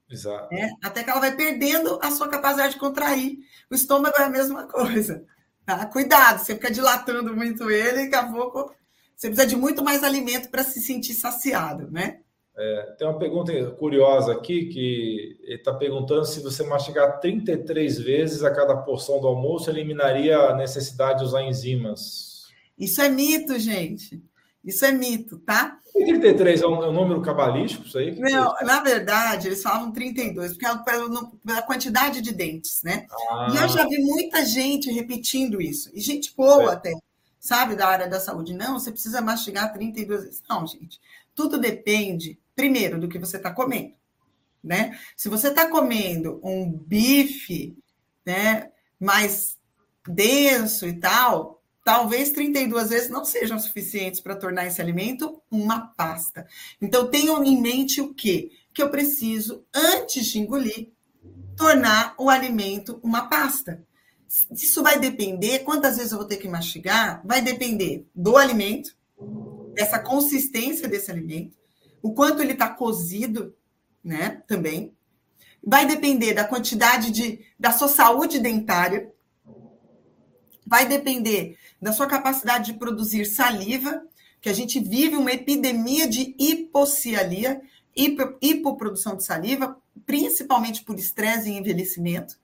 Exato. 0.09 0.55
Né? 0.55 0.71
Até 0.81 1.03
que 1.03 1.11
ela 1.11 1.19
vai 1.19 1.35
perdendo 1.35 1.99
a 2.01 2.13
sua 2.13 2.29
capacidade 2.29 2.75
de 2.75 2.79
contrair. 2.79 3.39
O 3.69 3.75
estômago 3.75 4.15
é 4.17 4.23
a 4.23 4.31
mesma 4.31 4.69
coisa. 4.69 5.25
Tá? 5.65 5.85
Cuidado, 5.87 6.39
você 6.39 6.55
fica 6.55 6.71
dilatando 6.71 7.35
muito 7.35 7.69
ele 7.69 8.03
e 8.03 8.11
daqui 8.11 8.27
a 8.27 8.33
pouco 8.33 8.73
você 9.17 9.27
precisa 9.27 9.49
de 9.49 9.57
muito 9.57 9.83
mais 9.83 10.05
alimento 10.05 10.51
para 10.51 10.63
se 10.63 10.81
sentir 10.81 11.15
saciado, 11.15 11.91
né? 11.91 12.21
É, 12.59 12.95
tem 12.99 13.07
uma 13.07 13.19
pergunta 13.19 13.53
curiosa 13.73 14.33
aqui 14.33 14.67
que 14.67 15.39
ele 15.43 15.57
está 15.57 15.75
perguntando 15.75 16.25
se 16.25 16.41
você 16.41 16.65
mastigar 16.65 17.21
33 17.21 17.99
vezes 17.99 18.43
a 18.43 18.51
cada 18.51 18.75
porção 18.79 19.21
do 19.21 19.27
almoço 19.27 19.69
eliminaria 19.69 20.39
a 20.39 20.57
necessidade 20.57 21.19
de 21.19 21.27
usar 21.27 21.43
enzimas. 21.43 22.47
Isso 22.79 23.03
é 23.03 23.11
mito, 23.11 23.59
gente. 23.59 24.23
Isso 24.65 24.85
é 24.87 24.91
mito, 24.91 25.39
tá? 25.39 25.79
33 25.93 26.63
é 26.63 26.67
um, 26.67 26.83
é 26.83 26.89
um 26.89 26.93
número 26.93 27.21
cabalístico, 27.23 27.87
isso 27.87 27.99
aí? 27.99 28.19
Não, 28.19 28.55
na 28.63 28.81
verdade, 28.83 29.49
eles 29.49 29.63
falam 29.63 29.93
32, 29.93 30.53
porque 30.53 30.67
é 30.67 30.77
pela, 30.79 31.31
pela 31.45 31.63
quantidade 31.63 32.21
de 32.21 32.35
dentes, 32.35 32.83
né? 32.83 33.07
Ah. 33.31 33.49
E 33.53 33.57
eu 33.57 33.69
já 33.69 33.87
vi 33.87 33.99
muita 33.99 34.45
gente 34.45 34.91
repetindo 34.91 35.61
isso, 35.61 35.91
e 35.95 36.01
gente 36.01 36.35
boa 36.35 36.71
é. 36.71 36.75
até, 36.75 36.93
sabe, 37.39 37.77
da 37.77 37.87
área 37.87 38.09
da 38.09 38.19
saúde. 38.19 38.55
Não, 38.55 38.79
você 38.79 38.91
precisa 38.91 39.21
mastigar 39.21 39.73
32 39.73 40.25
vezes. 40.25 40.43
Não, 40.49 40.67
gente. 40.67 41.01
Tudo 41.35 41.59
depende 41.59 42.39
primeiro, 42.57 42.99
do 42.99 43.09
que 43.09 43.19
você 43.19 43.37
está 43.37 43.53
comendo. 43.53 43.95
Né? 44.65 44.99
Se 45.17 45.29
você 45.29 45.49
está 45.49 45.69
comendo 45.69 46.41
um 46.43 46.73
bife 46.73 47.79
né, 48.25 48.71
mais 48.99 49.57
denso 50.09 50.89
e 50.89 50.99
tal, 50.99 51.63
talvez 51.85 52.31
32 52.31 52.91
vezes 52.91 53.09
não 53.09 53.25
sejam 53.25 53.59
suficientes 53.61 54.21
para 54.21 54.35
tornar 54.35 54.67
esse 54.67 54.81
alimento 54.81 55.41
uma 55.49 55.87
pasta. 55.89 56.49
Então, 56.81 57.09
tenham 57.09 57.45
em 57.45 57.61
mente 57.61 58.01
o 58.01 58.13
quê? 58.13 58.51
Que 58.75 58.83
eu 58.83 58.91
preciso, 58.91 59.65
antes 59.73 60.27
de 60.27 60.41
engolir, 60.41 60.91
tornar 61.57 62.15
o 62.19 62.29
alimento 62.29 62.99
uma 63.03 63.29
pasta. 63.29 63.85
Isso 64.51 64.83
vai 64.83 64.99
depender, 64.99 65.61
quantas 65.61 65.97
vezes 65.97 66.11
eu 66.11 66.19
vou 66.19 66.27
ter 66.27 66.39
que 66.39 66.49
mastigar, 66.49 67.23
vai 67.25 67.41
depender 67.41 68.05
do 68.13 68.37
alimento, 68.37 68.97
dessa 69.73 69.99
consistência 69.99 70.89
desse 70.89 71.11
alimento, 71.11 71.57
o 72.07 72.15
quanto 72.15 72.41
ele 72.41 72.53
está 72.53 72.69
cozido, 72.69 73.53
né? 74.03 74.43
Também. 74.47 74.95
Vai 75.63 75.85
depender 75.87 76.35
da 76.35 76.45
quantidade 76.45 77.11
de 77.11 77.41
da 77.59 77.73
sua 77.73 77.89
saúde 77.89 78.39
dentária. 78.39 79.13
Vai 80.65 80.87
depender 80.87 81.59
da 81.83 81.93
sua 81.93 82.07
capacidade 82.07 82.73
de 82.73 82.79
produzir 82.79 83.25
saliva, 83.25 84.05
que 84.41 84.49
a 84.49 84.53
gente 84.53 84.79
vive 84.79 85.17
uma 85.17 85.33
epidemia 85.33 86.09
de 86.09 86.37
hipocialia, 86.39 87.61
hipo, 87.97 88.37
hipoprodução 88.41 89.17
de 89.17 89.25
saliva, 89.25 89.77
principalmente 90.05 90.85
por 90.85 90.97
estresse 90.97 91.51
e 91.51 91.59
envelhecimento. 91.59 92.39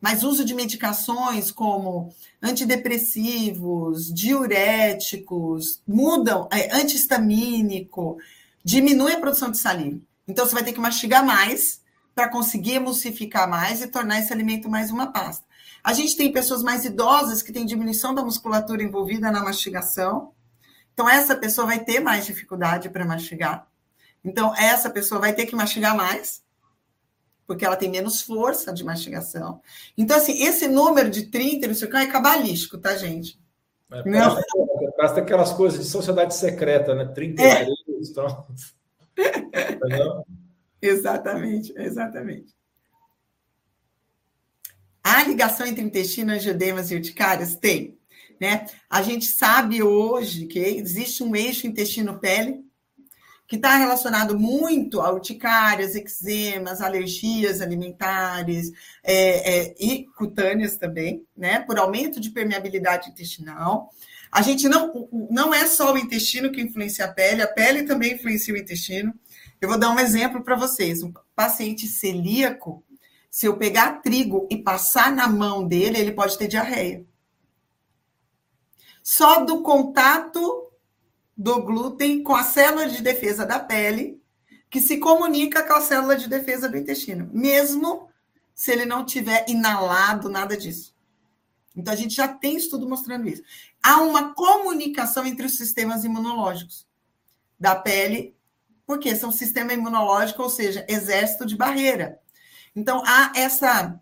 Mas 0.00 0.22
uso 0.22 0.44
de 0.44 0.54
medicações 0.54 1.50
como 1.50 2.14
antidepressivos, 2.40 4.14
diuréticos, 4.14 5.82
mudam, 5.88 6.48
é, 6.52 6.72
antihistamínico, 6.76 8.18
diminui 8.66 9.12
a 9.12 9.20
produção 9.20 9.48
de 9.48 9.58
saliva. 9.58 10.00
Então, 10.26 10.44
você 10.44 10.52
vai 10.52 10.64
ter 10.64 10.72
que 10.72 10.80
mastigar 10.80 11.24
mais 11.24 11.80
para 12.12 12.28
conseguir 12.28 12.72
emulsificar 12.72 13.48
mais 13.48 13.80
e 13.80 13.86
tornar 13.86 14.18
esse 14.18 14.32
alimento 14.32 14.68
mais 14.68 14.90
uma 14.90 15.12
pasta. 15.12 15.46
A 15.84 15.92
gente 15.92 16.16
tem 16.16 16.32
pessoas 16.32 16.64
mais 16.64 16.84
idosas 16.84 17.42
que 17.42 17.52
têm 17.52 17.64
diminuição 17.64 18.12
da 18.12 18.24
musculatura 18.24 18.82
envolvida 18.82 19.30
na 19.30 19.40
mastigação. 19.40 20.32
Então, 20.92 21.08
essa 21.08 21.36
pessoa 21.36 21.64
vai 21.68 21.84
ter 21.84 22.00
mais 22.00 22.26
dificuldade 22.26 22.90
para 22.90 23.04
mastigar. 23.04 23.68
Então, 24.24 24.52
essa 24.56 24.90
pessoa 24.90 25.20
vai 25.20 25.32
ter 25.32 25.46
que 25.46 25.54
mastigar 25.54 25.96
mais, 25.96 26.42
porque 27.46 27.64
ela 27.64 27.76
tem 27.76 27.88
menos 27.88 28.20
força 28.20 28.72
de 28.72 28.82
mastigação. 28.82 29.60
Então, 29.96 30.16
assim, 30.16 30.42
esse 30.42 30.66
número 30.66 31.08
de 31.08 31.26
30, 31.26 31.68
não 31.68 31.74
sei 31.76 31.86
o 31.86 31.90
que, 31.92 31.96
é 31.98 32.06
cabalístico, 32.08 32.78
tá, 32.78 32.96
gente? 32.96 33.38
É, 33.92 34.02
parece, 34.02 34.42
parece 34.96 35.20
aquelas 35.20 35.52
coisas 35.52 35.78
de 35.78 35.84
sociedade 35.88 36.34
secreta, 36.34 36.96
né? 36.96 37.04
33, 37.04 37.68
é. 37.68 37.85
Então, 39.16 40.24
exatamente, 40.80 41.72
exatamente. 41.76 42.54
A 45.02 45.22
ligação 45.22 45.66
entre 45.66 45.82
intestino, 45.82 46.32
angiodemas 46.32 46.90
e 46.90 46.96
urticárias? 46.96 47.54
Tem. 47.54 47.96
Né? 48.40 48.66
A 48.90 49.02
gente 49.02 49.26
sabe 49.26 49.82
hoje 49.82 50.46
que 50.46 50.58
existe 50.58 51.22
um 51.22 51.34
eixo 51.34 51.66
intestino-pele 51.66 52.66
que 53.46 53.56
está 53.56 53.76
relacionado 53.76 54.38
muito 54.38 55.00
a 55.00 55.12
urticárias, 55.12 55.94
eczemas, 55.94 56.80
alergias 56.80 57.60
alimentares 57.60 58.72
é, 59.02 59.68
é, 59.68 59.74
e 59.78 60.06
cutâneas 60.18 60.76
também, 60.76 61.24
né? 61.36 61.60
Por 61.60 61.78
aumento 61.78 62.18
de 62.18 62.30
permeabilidade 62.30 63.08
intestinal. 63.08 63.90
A 64.36 64.42
gente 64.42 64.68
não, 64.68 65.08
não 65.30 65.54
é 65.54 65.66
só 65.66 65.94
o 65.94 65.96
intestino 65.96 66.52
que 66.52 66.60
influencia 66.60 67.06
a 67.06 67.08
pele, 67.10 67.40
a 67.40 67.48
pele 67.48 67.84
também 67.84 68.12
influencia 68.12 68.52
o 68.52 68.56
intestino. 68.58 69.18
Eu 69.58 69.66
vou 69.66 69.78
dar 69.78 69.88
um 69.88 69.98
exemplo 69.98 70.44
para 70.44 70.54
vocês. 70.54 71.02
Um 71.02 71.10
paciente 71.34 71.86
celíaco, 71.86 72.84
se 73.30 73.46
eu 73.46 73.56
pegar 73.56 74.02
trigo 74.02 74.46
e 74.50 74.58
passar 74.58 75.10
na 75.10 75.26
mão 75.26 75.66
dele, 75.66 75.96
ele 75.96 76.12
pode 76.12 76.36
ter 76.36 76.48
diarreia. 76.48 77.02
Só 79.02 79.42
do 79.42 79.62
contato 79.62 80.70
do 81.34 81.62
glúten 81.62 82.22
com 82.22 82.34
a 82.34 82.42
célula 82.42 82.90
de 82.90 83.02
defesa 83.02 83.46
da 83.46 83.58
pele, 83.58 84.20
que 84.68 84.82
se 84.82 84.98
comunica 84.98 85.62
com 85.62 85.72
a 85.72 85.80
célula 85.80 86.14
de 86.14 86.28
defesa 86.28 86.68
do 86.68 86.76
intestino, 86.76 87.30
mesmo 87.32 88.10
se 88.54 88.70
ele 88.70 88.84
não 88.84 89.02
tiver 89.02 89.46
inalado 89.48 90.28
nada 90.28 90.58
disso. 90.58 90.94
Então, 91.76 91.92
a 91.92 91.96
gente 91.96 92.14
já 92.14 92.26
tem 92.26 92.56
estudo 92.56 92.88
mostrando 92.88 93.28
isso. 93.28 93.42
Há 93.88 94.02
uma 94.02 94.34
comunicação 94.34 95.24
entre 95.24 95.46
os 95.46 95.56
sistemas 95.56 96.02
imunológicos 96.02 96.84
da 97.56 97.76
pele, 97.76 98.34
porque 98.84 99.14
são 99.14 99.30
sistema 99.30 99.72
imunológico, 99.72 100.42
ou 100.42 100.50
seja, 100.50 100.84
exército 100.88 101.46
de 101.46 101.54
barreira. 101.54 102.18
Então, 102.74 103.00
há 103.06 103.32
essa 103.36 103.96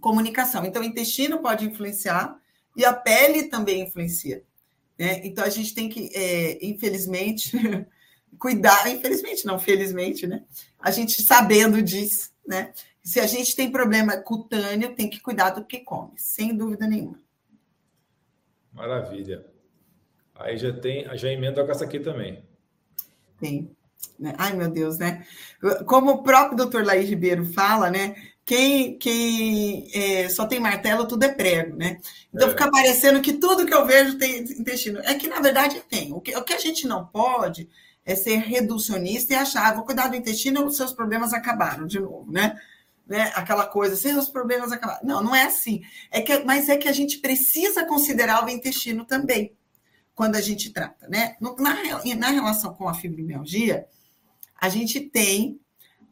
comunicação. 0.00 0.64
Então, 0.64 0.82
o 0.82 0.84
intestino 0.84 1.38
pode 1.38 1.64
influenciar 1.64 2.36
e 2.76 2.84
a 2.84 2.92
pele 2.92 3.44
também 3.44 3.82
influencia. 3.82 4.42
Né? 4.98 5.24
Então, 5.24 5.44
a 5.44 5.48
gente 5.48 5.76
tem 5.76 5.88
que, 5.88 6.10
é, 6.12 6.66
infelizmente, 6.66 7.52
cuidar, 8.36 8.90
infelizmente 8.90 9.46
não, 9.46 9.60
felizmente, 9.60 10.26
né? 10.26 10.42
A 10.76 10.90
gente 10.90 11.22
sabendo 11.22 11.80
disso, 11.80 12.32
né? 12.44 12.72
Se 13.00 13.20
a 13.20 13.28
gente 13.28 13.54
tem 13.54 13.70
problema 13.70 14.16
cutâneo, 14.16 14.92
tem 14.96 15.08
que 15.08 15.20
cuidar 15.20 15.50
do 15.50 15.64
que 15.64 15.78
come, 15.78 16.14
sem 16.16 16.52
dúvida 16.52 16.88
nenhuma. 16.88 17.22
Maravilha. 18.74 19.46
Aí 20.34 20.58
já 20.58 20.72
tem, 20.72 21.06
já 21.16 21.30
emenda 21.30 21.64
com 21.64 21.70
essa 21.70 21.84
aqui 21.84 22.00
também. 22.00 22.44
Tem. 23.38 23.70
Né? 24.18 24.34
Ai, 24.36 24.52
meu 24.54 24.68
Deus, 24.68 24.98
né? 24.98 25.24
Como 25.86 26.10
o 26.10 26.22
próprio 26.22 26.56
doutor 26.56 26.84
Laís 26.84 27.08
Ribeiro 27.08 27.44
fala, 27.44 27.90
né? 27.90 28.14
Quem, 28.44 28.98
quem 28.98 29.88
é, 29.94 30.28
só 30.28 30.46
tem 30.46 30.60
martelo, 30.60 31.08
tudo 31.08 31.24
é 31.24 31.32
prego, 31.32 31.76
né? 31.76 31.98
Então 32.32 32.48
é. 32.48 32.50
fica 32.50 32.70
parecendo 32.70 33.22
que 33.22 33.32
tudo 33.34 33.64
que 33.64 33.72
eu 33.72 33.86
vejo 33.86 34.18
tem 34.18 34.40
intestino. 34.40 35.00
É 35.00 35.14
que, 35.14 35.28
na 35.28 35.40
verdade, 35.40 35.80
tem. 35.88 36.12
O 36.12 36.20
que, 36.20 36.36
o 36.36 36.44
que 36.44 36.52
a 36.52 36.58
gente 36.58 36.86
não 36.86 37.06
pode 37.06 37.68
é 38.04 38.14
ser 38.14 38.36
reducionista 38.36 39.32
e 39.32 39.36
achar, 39.36 39.70
ah, 39.70 39.74
vou 39.74 39.84
cuidar 39.84 40.08
do 40.08 40.16
intestino, 40.16 40.66
os 40.66 40.76
seus 40.76 40.92
problemas 40.92 41.32
acabaram 41.32 41.86
de 41.86 41.98
novo, 41.98 42.30
né? 42.30 42.60
Né? 43.06 43.32
Aquela 43.34 43.66
coisa, 43.66 43.96
seus 43.96 44.28
problemas 44.28 44.72
acabaram. 44.72 45.00
Não, 45.04 45.22
não 45.22 45.34
é 45.34 45.44
assim. 45.44 45.82
É 46.10 46.20
que, 46.20 46.44
mas 46.44 46.68
é 46.68 46.76
que 46.76 46.88
a 46.88 46.92
gente 46.92 47.18
precisa 47.18 47.84
considerar 47.84 48.44
o 48.44 48.48
intestino 48.48 49.04
também, 49.04 49.54
quando 50.14 50.36
a 50.36 50.40
gente 50.40 50.72
trata, 50.72 51.08
né? 51.08 51.36
Na, 51.40 51.74
na 52.16 52.30
relação 52.30 52.72
com 52.74 52.88
a 52.88 52.94
fibromialgia, 52.94 53.86
a 54.60 54.68
gente 54.68 55.00
tem 55.00 55.60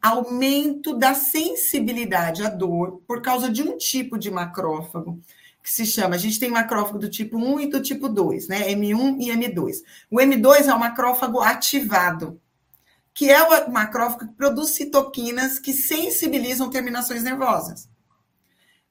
aumento 0.01 0.97
da 0.97 1.13
sensibilidade 1.13 2.43
à 2.43 2.49
dor 2.49 3.01
por 3.07 3.21
causa 3.21 3.49
de 3.49 3.63
um 3.63 3.77
tipo 3.77 4.17
de 4.17 4.29
macrófago 4.29 5.21
que 5.63 5.71
se 5.71 5.85
chama, 5.85 6.15
a 6.15 6.17
gente 6.17 6.37
tem 6.37 6.51
macrófago 6.51 6.99
do 6.99 7.09
tipo 7.09 7.37
1 7.37 7.61
e 7.61 7.67
do 7.67 7.81
tipo 7.81 8.09
2, 8.09 8.49
né? 8.49 8.67
M1 8.73 9.15
e 9.21 9.29
M2. 9.29 9.77
O 10.11 10.17
M2 10.17 10.67
é 10.67 10.73
o 10.73 10.79
macrófago 10.79 11.39
ativado, 11.39 12.37
que 13.13 13.29
é 13.29 13.43
o 13.43 13.71
macrófago 13.71 14.27
que 14.27 14.35
produz 14.35 14.71
citoquinas 14.71 15.59
que 15.59 15.73
sensibilizam 15.73 16.69
terminações 16.69 17.23
nervosas. 17.23 17.87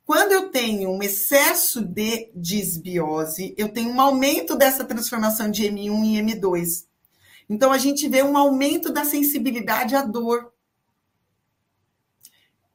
Quando 0.05 0.33
eu 0.33 0.51
tenho 0.51 0.91
um 0.91 1.03
excesso 1.03 1.81
de 1.81 2.31
disbiose, 2.35 3.55
eu 3.57 3.69
tenho 3.69 3.91
um 3.91 4.01
aumento 4.01 4.57
dessa 4.57 4.85
transformação 4.85 5.51
de 5.51 5.63
M1 5.65 6.05
e 6.05 6.35
M2. 6.35 6.87
Então, 7.49 7.73
a 7.73 7.79
gente 7.79 8.09
vê 8.09 8.23
um 8.23 8.37
aumento 8.37 8.93
da 8.93 9.05
sensibilidade 9.05 9.95
à 9.95 10.03
dor. 10.03 10.53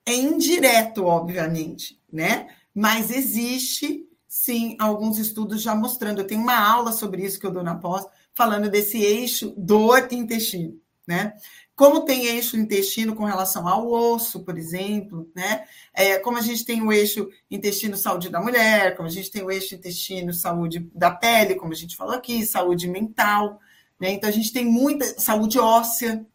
É 0.06 0.14
indireto, 0.14 1.04
obviamente, 1.04 2.02
né? 2.12 2.48
Mas 2.74 3.12
existe, 3.12 4.08
sim, 4.28 4.78
alguns 4.80 5.18
estudos 5.18 5.62
já 5.62 5.76
mostrando. 5.76 6.20
Eu 6.20 6.28
tenho 6.28 6.42
uma 6.42 6.58
aula 6.58 6.92
sobre 6.92 7.26
isso 7.26 7.40
que 7.40 7.46
eu 7.46 7.52
dou 7.52 7.64
na 7.64 7.76
pós, 7.76 8.06
falando 8.34 8.70
desse 8.70 9.00
eixo 9.00 9.54
dor-intestino, 9.58 10.80
né? 11.08 11.34
Como 11.74 12.06
tem 12.06 12.26
eixo 12.26 12.58
intestino 12.58 13.16
com 13.16 13.24
relação 13.24 13.68
ao 13.68 13.90
osso, 13.90 14.44
por 14.44 14.58
exemplo, 14.58 15.32
né? 15.34 15.64
É, 15.94 16.20
como 16.20 16.38
a 16.38 16.42
gente 16.42 16.66
tem 16.66 16.82
o 16.82 16.92
eixo 16.92 17.30
intestino-saúde 17.50 18.30
da 18.30 18.42
mulher, 18.42 18.98
como 18.98 19.08
a 19.08 19.12
gente 19.12 19.32
tem 19.32 19.42
o 19.42 19.50
eixo 19.50 19.76
intestino-saúde 19.76 20.90
da 20.94 21.12
pele, 21.12 21.56
como 21.56 21.72
a 21.72 21.76
gente 21.76 21.96
falou 21.96 22.16
aqui, 22.16 22.46
saúde 22.46 22.90
mental, 22.90 23.60
né? 24.00 24.12
Então, 24.12 24.30
a 24.30 24.34
gente 24.34 24.52
tem 24.52 24.66
muita 24.66 25.06
saúde 25.20 25.58
óssea, 25.58 26.26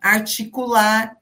articular, 0.00 1.16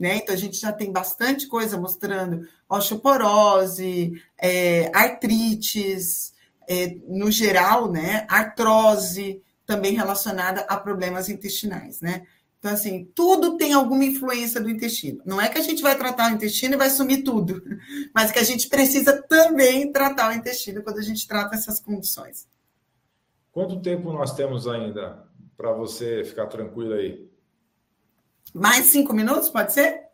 né? 0.00 0.16
Então, 0.16 0.34
a 0.34 0.38
gente 0.38 0.58
já 0.58 0.72
tem 0.72 0.90
bastante 0.90 1.46
coisa 1.46 1.78
mostrando 1.78 2.46
osteoporose, 2.68 4.20
é, 4.36 4.90
artrites, 4.92 6.34
é, 6.68 6.96
no 7.06 7.30
geral, 7.30 7.90
né? 7.90 8.26
Artrose, 8.28 9.40
também 9.66 9.94
relacionada 9.94 10.60
a 10.62 10.76
problemas 10.76 11.28
intestinais, 11.28 12.00
né? 12.00 12.24
Então, 12.58 12.72
assim, 12.72 13.04
tudo 13.14 13.56
tem 13.56 13.72
alguma 13.72 14.04
influência 14.04 14.60
do 14.60 14.70
intestino. 14.70 15.20
Não 15.24 15.40
é 15.40 15.48
que 15.48 15.58
a 15.58 15.62
gente 15.62 15.82
vai 15.82 15.96
tratar 15.96 16.30
o 16.30 16.34
intestino 16.34 16.74
e 16.74 16.78
vai 16.78 16.88
sumir 16.88 17.22
tudo, 17.22 17.62
mas 18.14 18.32
que 18.32 18.38
a 18.38 18.44
gente 18.44 18.68
precisa 18.68 19.22
também 19.22 19.92
tratar 19.92 20.30
o 20.30 20.34
intestino 20.34 20.82
quando 20.82 20.98
a 20.98 21.02
gente 21.02 21.26
trata 21.28 21.54
essas 21.54 21.78
condições. 21.78 22.48
Quanto 23.52 23.80
tempo 23.80 24.12
nós 24.12 24.34
temos 24.34 24.66
ainda 24.66 25.24
para 25.56 25.72
você 25.72 26.24
ficar 26.24 26.46
tranquilo 26.46 26.94
aí? 26.94 27.30
Mais 28.54 28.86
cinco 28.86 29.12
minutos, 29.12 29.48
pode 29.50 29.72
ser? 29.72 30.06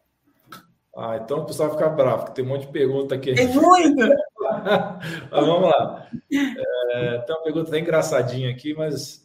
Ah, 0.96 1.16
então 1.16 1.38
o 1.38 1.46
pessoal 1.46 1.70
fica 1.70 1.88
bravo, 1.88 2.24
porque 2.24 2.34
tem 2.34 2.44
um 2.44 2.48
monte 2.48 2.66
de 2.66 2.72
pergunta 2.72 3.14
aqui. 3.14 3.34
Tem 3.34 3.48
muito! 3.48 3.96
mas 5.30 5.46
vamos 5.46 5.70
lá. 5.70 6.06
É, 6.30 7.18
tem 7.18 7.34
uma 7.34 7.44
pergunta 7.44 7.70
bem 7.70 7.82
engraçadinha 7.82 8.50
aqui, 8.50 8.74
mas 8.74 9.21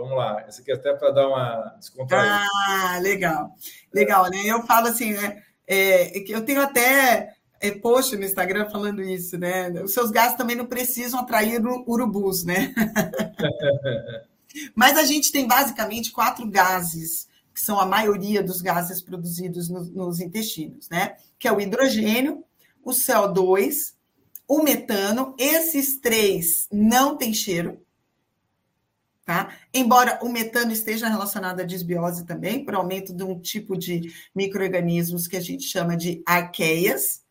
vamos 0.00 0.16
lá. 0.16 0.42
Essa 0.46 0.62
aqui 0.62 0.72
é 0.72 0.74
até 0.74 0.94
para 0.94 1.10
dar 1.10 1.28
uma 1.28 1.74
descontraída. 1.78 2.46
Ah, 2.66 2.98
legal. 3.00 3.54
Legal, 3.92 4.30
né? 4.30 4.38
Eu 4.46 4.62
falo 4.62 4.88
assim, 4.88 5.12
né? 5.12 5.42
É, 5.66 6.18
eu 6.32 6.44
tenho 6.44 6.60
até 6.60 7.34
é, 7.60 7.70
post 7.70 8.16
no 8.16 8.24
Instagram 8.24 8.68
falando 8.70 9.02
isso, 9.02 9.38
né? 9.38 9.70
Os 9.82 9.92
seus 9.92 10.10
gases 10.10 10.36
também 10.36 10.56
não 10.56 10.66
precisam 10.66 11.20
atrair 11.20 11.60
urubus, 11.86 12.44
né? 12.44 12.74
Mas 14.74 14.98
a 14.98 15.04
gente 15.04 15.30
tem 15.30 15.46
basicamente 15.46 16.10
quatro 16.10 16.48
gases, 16.48 17.28
que 17.54 17.60
são 17.60 17.78
a 17.78 17.86
maioria 17.86 18.42
dos 18.42 18.60
gases 18.60 19.00
produzidos 19.00 19.68
no, 19.68 19.84
nos 19.84 20.20
intestinos, 20.20 20.88
né? 20.88 21.14
Que 21.38 21.46
é 21.46 21.52
o 21.52 21.60
hidrogênio, 21.60 22.44
o 22.82 22.90
CO2, 22.90 23.94
o 24.48 24.62
metano. 24.62 25.34
Esses 25.38 25.98
três 25.98 26.66
não 26.72 27.16
têm 27.16 27.32
cheiro, 27.32 27.80
tá? 29.30 29.56
Embora 29.72 30.18
o 30.22 30.28
metano 30.28 30.72
esteja 30.72 31.08
relacionado 31.08 31.60
à 31.60 31.62
disbiose 31.62 32.26
também, 32.26 32.64
por 32.64 32.74
aumento 32.74 33.14
de 33.14 33.22
um 33.22 33.38
tipo 33.38 33.78
de 33.78 34.12
micro-organismos 34.34 35.28
que 35.28 35.36
a 35.36 35.40
gente 35.40 35.62
chama 35.62 35.96
de 35.96 36.20
arqueias, 36.26 37.22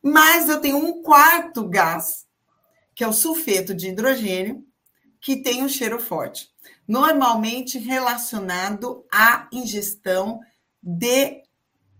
mas 0.00 0.48
eu 0.48 0.60
tenho 0.60 0.76
um 0.76 1.02
quarto 1.02 1.68
gás, 1.68 2.28
que 2.94 3.02
é 3.02 3.08
o 3.08 3.12
sulfeto 3.12 3.74
de 3.74 3.88
hidrogênio, 3.88 4.64
que 5.20 5.42
tem 5.42 5.64
um 5.64 5.68
cheiro 5.68 5.98
forte, 5.98 6.48
normalmente 6.86 7.76
relacionado 7.76 9.04
à 9.12 9.48
ingestão 9.52 10.38
de 10.80 11.42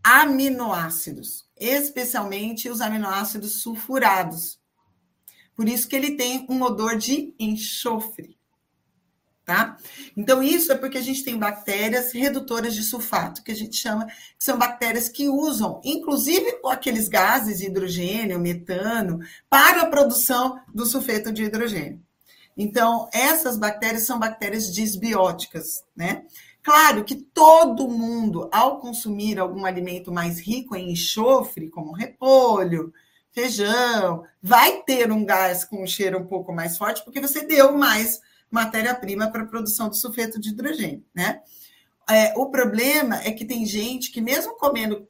aminoácidos, 0.04 1.48
especialmente 1.56 2.70
os 2.70 2.80
aminoácidos 2.80 3.60
sulfurados. 3.60 4.60
Por 5.56 5.68
isso 5.68 5.88
que 5.88 5.96
ele 5.96 6.12
tem 6.12 6.46
um 6.48 6.62
odor 6.62 6.96
de 6.96 7.34
enxofre 7.40 8.35
tá? 9.46 9.76
Então, 10.16 10.42
isso 10.42 10.72
é 10.72 10.74
porque 10.74 10.98
a 10.98 11.02
gente 11.02 11.22
tem 11.22 11.38
bactérias 11.38 12.12
redutoras 12.12 12.74
de 12.74 12.82
sulfato, 12.82 13.44
que 13.44 13.52
a 13.52 13.54
gente 13.54 13.76
chama, 13.76 14.04
que 14.06 14.44
são 14.44 14.58
bactérias 14.58 15.08
que 15.08 15.28
usam, 15.28 15.80
inclusive, 15.84 16.58
aqueles 16.66 17.08
gases, 17.08 17.60
hidrogênio, 17.60 18.40
metano, 18.40 19.20
para 19.48 19.82
a 19.82 19.86
produção 19.86 20.60
do 20.74 20.84
sulfeto 20.84 21.32
de 21.32 21.44
hidrogênio. 21.44 22.02
Então, 22.56 23.08
essas 23.12 23.56
bactérias 23.56 24.04
são 24.04 24.18
bactérias 24.18 24.74
disbióticas, 24.74 25.84
né? 25.94 26.24
Claro 26.60 27.04
que 27.04 27.14
todo 27.14 27.88
mundo, 27.88 28.48
ao 28.50 28.80
consumir 28.80 29.38
algum 29.38 29.64
alimento 29.64 30.10
mais 30.10 30.40
rico 30.40 30.74
em 30.74 30.90
enxofre, 30.90 31.70
como 31.70 31.92
repolho, 31.92 32.92
feijão, 33.30 34.24
vai 34.42 34.82
ter 34.82 35.12
um 35.12 35.24
gás 35.24 35.64
com 35.64 35.84
um 35.84 35.86
cheiro 35.86 36.18
um 36.18 36.26
pouco 36.26 36.52
mais 36.52 36.76
forte, 36.76 37.04
porque 37.04 37.20
você 37.20 37.46
deu 37.46 37.76
mais 37.78 38.20
matéria-prima 38.50 39.30
para 39.30 39.42
a 39.42 39.46
produção 39.46 39.88
do 39.88 39.96
sulfeto 39.96 40.40
de 40.40 40.50
hidrogênio, 40.50 41.04
né? 41.14 41.40
É, 42.08 42.32
o 42.36 42.46
problema 42.46 43.20
é 43.22 43.32
que 43.32 43.44
tem 43.44 43.66
gente 43.66 44.12
que, 44.12 44.20
mesmo 44.20 44.56
comendo 44.56 45.08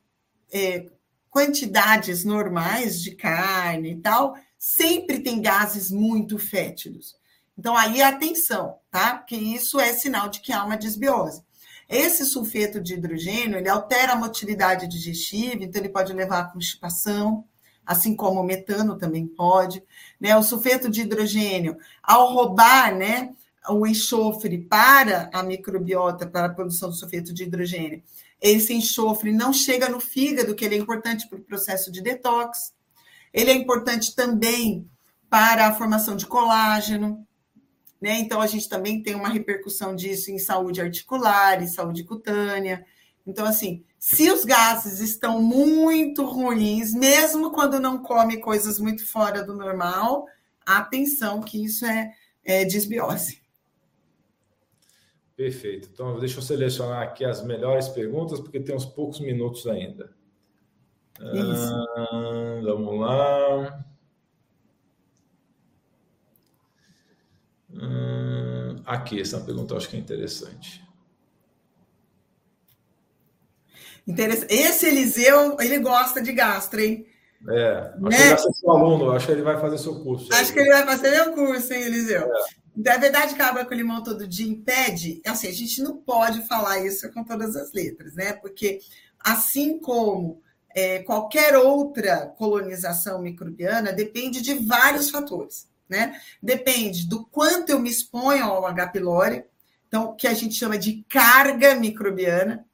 é, 0.51 0.87
quantidades 1.29 2.25
normais 2.25 3.03
de 3.03 3.15
carne 3.15 3.93
e 3.93 3.97
tal, 3.97 4.35
sempre 4.59 5.21
tem 5.21 5.43
gases 5.43 5.91
muito 5.91 6.39
fétidos. 6.39 7.15
Então, 7.59 7.77
aí 7.77 8.01
atenção, 8.01 8.79
tá? 8.91 9.17
Porque 9.17 9.37
isso 9.37 9.79
é 9.79 9.93
sinal 9.93 10.29
de 10.29 10.41
que 10.41 10.53
há 10.53 10.65
uma 10.65 10.77
desbiose. 10.77 11.43
Esse 11.89 12.25
sulfeto 12.25 12.81
de 12.81 12.95
hidrogênio, 12.95 13.59
ele 13.59 13.69
altera 13.69 14.13
a 14.13 14.17
motilidade 14.17 14.89
digestiva, 14.89 15.63
então 15.63 15.81
ele 15.81 15.93
pode 15.93 16.13
levar 16.13 16.41
a 16.41 16.49
constipação, 16.49 17.45
assim 17.87 18.17
como 18.17 18.41
o 18.41 18.45
metano 18.45 18.99
também 18.99 19.27
pode. 19.27 19.83
Né? 20.21 20.37
O 20.37 20.43
sulfeto 20.43 20.91
de 20.91 21.03
hidrogênio, 21.03 21.77
ao 22.03 22.33
roubar 22.35 22.95
né, 22.95 23.33
o 23.69 23.87
enxofre 23.87 24.59
para 24.59 25.31
a 25.33 25.43
microbiota, 25.43 26.27
para 26.27 26.47
a 26.47 26.55
produção 26.55 26.89
do 26.89 26.97
sulfeto 26.97 27.33
de 27.33 27.45
hidrogênio, 27.45 28.03
esse 28.41 28.75
enxofre 28.75 29.33
não 29.33 29.53
chega 29.53 29.89
no 29.89 30.01
fígado, 30.01 30.55
que 30.55 30.65
ele 30.65 30.75
é 30.75 30.79
importante 30.79 31.29
para 31.29 31.39
o 31.39 31.43
processo 31.43 31.91
de 31.91 32.03
detox. 32.03 32.75
Ele 33.33 33.51
é 33.51 33.55
importante 33.55 34.15
também 34.15 34.89
para 35.31 35.67
a 35.67 35.75
formação 35.75 36.17
de 36.17 36.27
colágeno. 36.27 37.27
Né? 38.01 38.19
Então, 38.19 38.41
a 38.41 38.47
gente 38.47 38.69
também 38.69 39.03
tem 39.03 39.15
uma 39.15 39.29
repercussão 39.29 39.95
disso 39.95 40.31
em 40.31 40.39
saúde 40.39 40.81
articular, 40.81 41.63
em 41.63 41.67
saúde 41.67 42.05
cutânea. 42.05 42.85
Então, 43.27 43.47
assim, 43.47 43.83
Se 44.09 44.31
os 44.31 44.45
gases 44.45 45.01
estão 45.01 45.43
muito 45.43 46.25
ruins, 46.25 46.95
mesmo 46.95 47.51
quando 47.51 47.81
não 47.81 48.01
come 48.01 48.37
coisas 48.37 48.79
muito 48.79 49.05
fora 49.05 49.43
do 49.43 49.53
normal, 49.53 50.29
atenção 50.65 51.41
que 51.41 51.65
isso 51.65 51.85
é, 51.85 52.15
é 52.45 52.65
desbiose. 52.65 53.43
Perfeito. 55.35 55.89
Então, 55.93 56.21
deixa 56.21 56.39
eu 56.39 56.43
selecionar 56.43 57.03
aqui 57.03 57.25
as 57.25 57.45
melhores 57.45 57.89
perguntas, 57.89 58.39
porque 58.39 58.61
tem 58.61 58.77
uns 58.77 58.87
poucos 58.87 59.19
minutos 59.19 59.67
ainda. 59.67 60.15
Isso. 61.19 61.75
Ah, 61.97 62.61
vamos 62.63 63.01
lá. 63.01 63.85
Hum, 67.71 68.83
aqui, 68.87 69.21
essa 69.21 69.41
pergunta 69.41 69.75
eu 69.75 69.79
acho 69.79 69.89
que 69.89 69.97
é 69.97 69.99
interessante. 69.99 70.86
Esse 74.49 74.87
Eliseu, 74.87 75.57
ele 75.61 75.79
gosta 75.79 76.23
de 76.23 76.33
gastro, 76.33 76.81
hein? 76.81 77.07
É, 77.49 77.93
acho 77.93 78.01
né? 78.01 78.11
que 78.11 78.23
ele 78.23 78.29
vai 78.29 78.39
ser 78.39 78.53
seu 78.53 78.71
aluno, 78.71 79.11
acho 79.13 79.27
que 79.27 79.33
ele 79.33 79.43
vai 79.43 79.61
fazer 79.61 79.79
seu 79.79 80.01
curso. 80.03 80.33
Acho 80.33 80.51
aí. 80.51 80.53
que 80.53 80.59
ele 80.59 80.71
vai 80.71 80.85
fazer 80.85 81.11
meu 81.11 81.33
curso, 81.33 81.73
hein, 81.73 81.83
Eliseu? 81.83 82.23
É. 82.23 82.45
Então, 82.77 82.93
é 82.93 82.99
verdade 82.99 83.35
que 83.35 83.43
a 83.43 83.49
água 83.49 83.65
com 83.65 83.75
limão 83.75 84.03
todo 84.03 84.29
dia 84.29 84.47
impede? 84.47 85.23
Assim, 85.27 85.49
a 85.49 85.53
gente 85.53 85.83
não 85.83 85.97
pode 85.97 86.47
falar 86.47 86.85
isso 86.85 87.11
com 87.13 87.25
todas 87.25 87.57
as 87.57 87.73
letras, 87.73 88.15
né? 88.15 88.35
Porque 88.35 88.81
assim 89.19 89.79
como 89.79 90.43
é, 90.75 90.99
qualquer 91.01 91.57
outra 91.57 92.27
colonização 92.27 93.23
microbiana, 93.23 93.93
depende 93.93 94.43
de 94.43 94.55
vários 94.55 95.09
fatores 95.09 95.69
né? 95.89 96.21
Depende 96.43 97.07
do 97.09 97.25
quanto 97.27 97.71
eu 97.71 97.79
me 97.79 97.91
exponho 97.91 98.45
ao 98.45 98.67
H. 98.67 98.89
pylori, 98.89 99.45
então 99.87 100.15
que 100.17 100.27
a 100.27 100.35
gente 100.35 100.55
chama 100.55 100.77
de 100.79 101.05
carga 101.09 101.75
microbiana, 101.75 102.66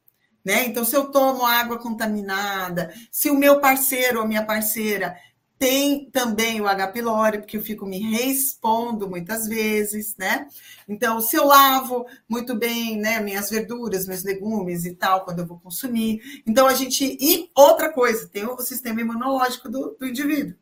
né? 0.45 0.67
Então 0.67 0.85
se 0.85 0.97
eu 0.97 1.11
tomo 1.11 1.45
água 1.45 1.79
contaminada, 1.79 2.93
se 3.11 3.31
o 3.31 3.37
meu 3.37 3.61
parceiro 3.61 4.21
ou 4.21 4.27
minha 4.27 4.45
parceira 4.45 5.17
tem 5.59 6.11
também 6.11 6.61
o 6.61 6.67
H. 6.67 6.89
pylori, 6.89 7.39
porque 7.39 7.57
eu 7.57 7.63
fico 7.63 7.87
me 7.87 7.99
reexpondo 7.99 9.09
muitas 9.09 9.47
vezes, 9.47 10.17
né? 10.19 10.49
Então, 10.89 11.21
se 11.21 11.37
eu 11.37 11.47
lavo 11.47 12.05
muito 12.29 12.57
bem, 12.57 12.97
né, 12.97 13.21
minhas 13.21 13.49
verduras, 13.49 14.09
meus 14.09 14.25
legumes 14.25 14.85
e 14.85 14.93
tal, 14.93 15.25
quando 15.25 15.39
eu 15.39 15.47
vou 15.47 15.61
consumir. 15.61 16.21
Então, 16.45 16.67
a 16.67 16.75
gente. 16.75 17.17
E 17.21 17.49
outra 17.55 17.93
coisa, 17.93 18.27
tem 18.27 18.45
o 18.45 18.59
sistema 18.59 19.03
imunológico 19.03 19.69
do, 19.69 19.97
do 19.97 20.05
indivíduo 20.05 20.57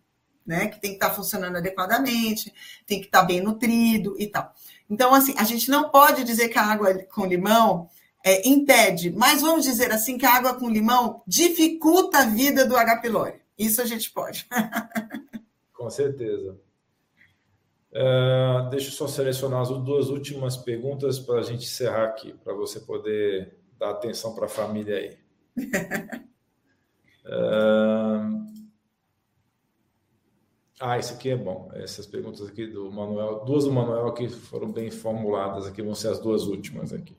né? 0.46 0.66
Que 0.66 0.80
tem 0.80 0.90
que 0.90 0.96
estar 0.96 1.10
tá 1.10 1.14
funcionando 1.14 1.56
adequadamente, 1.56 2.52
tem 2.84 3.00
que 3.00 3.06
estar 3.06 3.20
tá 3.20 3.24
bem 3.24 3.40
nutrido 3.40 4.16
e 4.18 4.26
tal. 4.26 4.52
Então, 4.88 5.14
assim, 5.14 5.32
a 5.38 5.44
gente 5.44 5.70
não 5.70 5.90
pode 5.90 6.24
dizer 6.24 6.48
que 6.48 6.58
a 6.58 6.64
água 6.64 6.92
com 7.04 7.24
limão 7.24 7.88
é, 8.24 8.48
impede, 8.48 9.10
mas 9.10 9.40
vamos 9.40 9.64
dizer 9.64 9.90
assim 9.92 10.18
que 10.18 10.26
a 10.26 10.34
água 10.34 10.54
com 10.54 10.68
limão 10.68 11.22
dificulta 11.26 12.18
a 12.18 12.26
vida 12.26 12.66
do 12.66 12.76
H. 12.76 13.00
pylori. 13.00 13.40
Isso 13.58 13.80
a 13.80 13.84
gente 13.84 14.10
pode. 14.10 14.46
com 15.72 15.90
certeza. 15.90 16.58
Uh, 17.92 18.70
deixa 18.70 18.88
eu 18.88 18.92
só 18.92 19.08
selecionar 19.08 19.62
as 19.62 19.68
duas 19.68 20.08
últimas 20.10 20.56
perguntas 20.56 21.18
para 21.18 21.40
a 21.40 21.42
gente 21.42 21.64
encerrar 21.64 22.04
aqui, 22.04 22.32
para 22.44 22.54
você 22.54 22.78
poder 22.80 23.58
dar 23.78 23.90
atenção 23.90 24.34
para 24.34 24.46
a 24.46 24.48
família 24.48 24.96
aí. 24.96 25.18
uh, 27.26 28.50
Ah, 30.82 30.98
esse 30.98 31.12
aqui 31.12 31.28
é 31.28 31.36
bom. 31.36 31.70
Essas 31.74 32.06
perguntas 32.06 32.48
aqui 32.48 32.66
do 32.66 32.90
Manuel, 32.90 33.44
duas 33.44 33.64
do 33.64 33.72
Manuel 33.72 34.06
aqui 34.06 34.30
foram 34.30 34.72
bem 34.72 34.90
formuladas 34.90 35.66
aqui, 35.66 35.82
vão 35.82 35.94
ser 35.94 36.08
as 36.08 36.18
duas 36.18 36.44
últimas 36.44 36.90
aqui. 36.90 37.14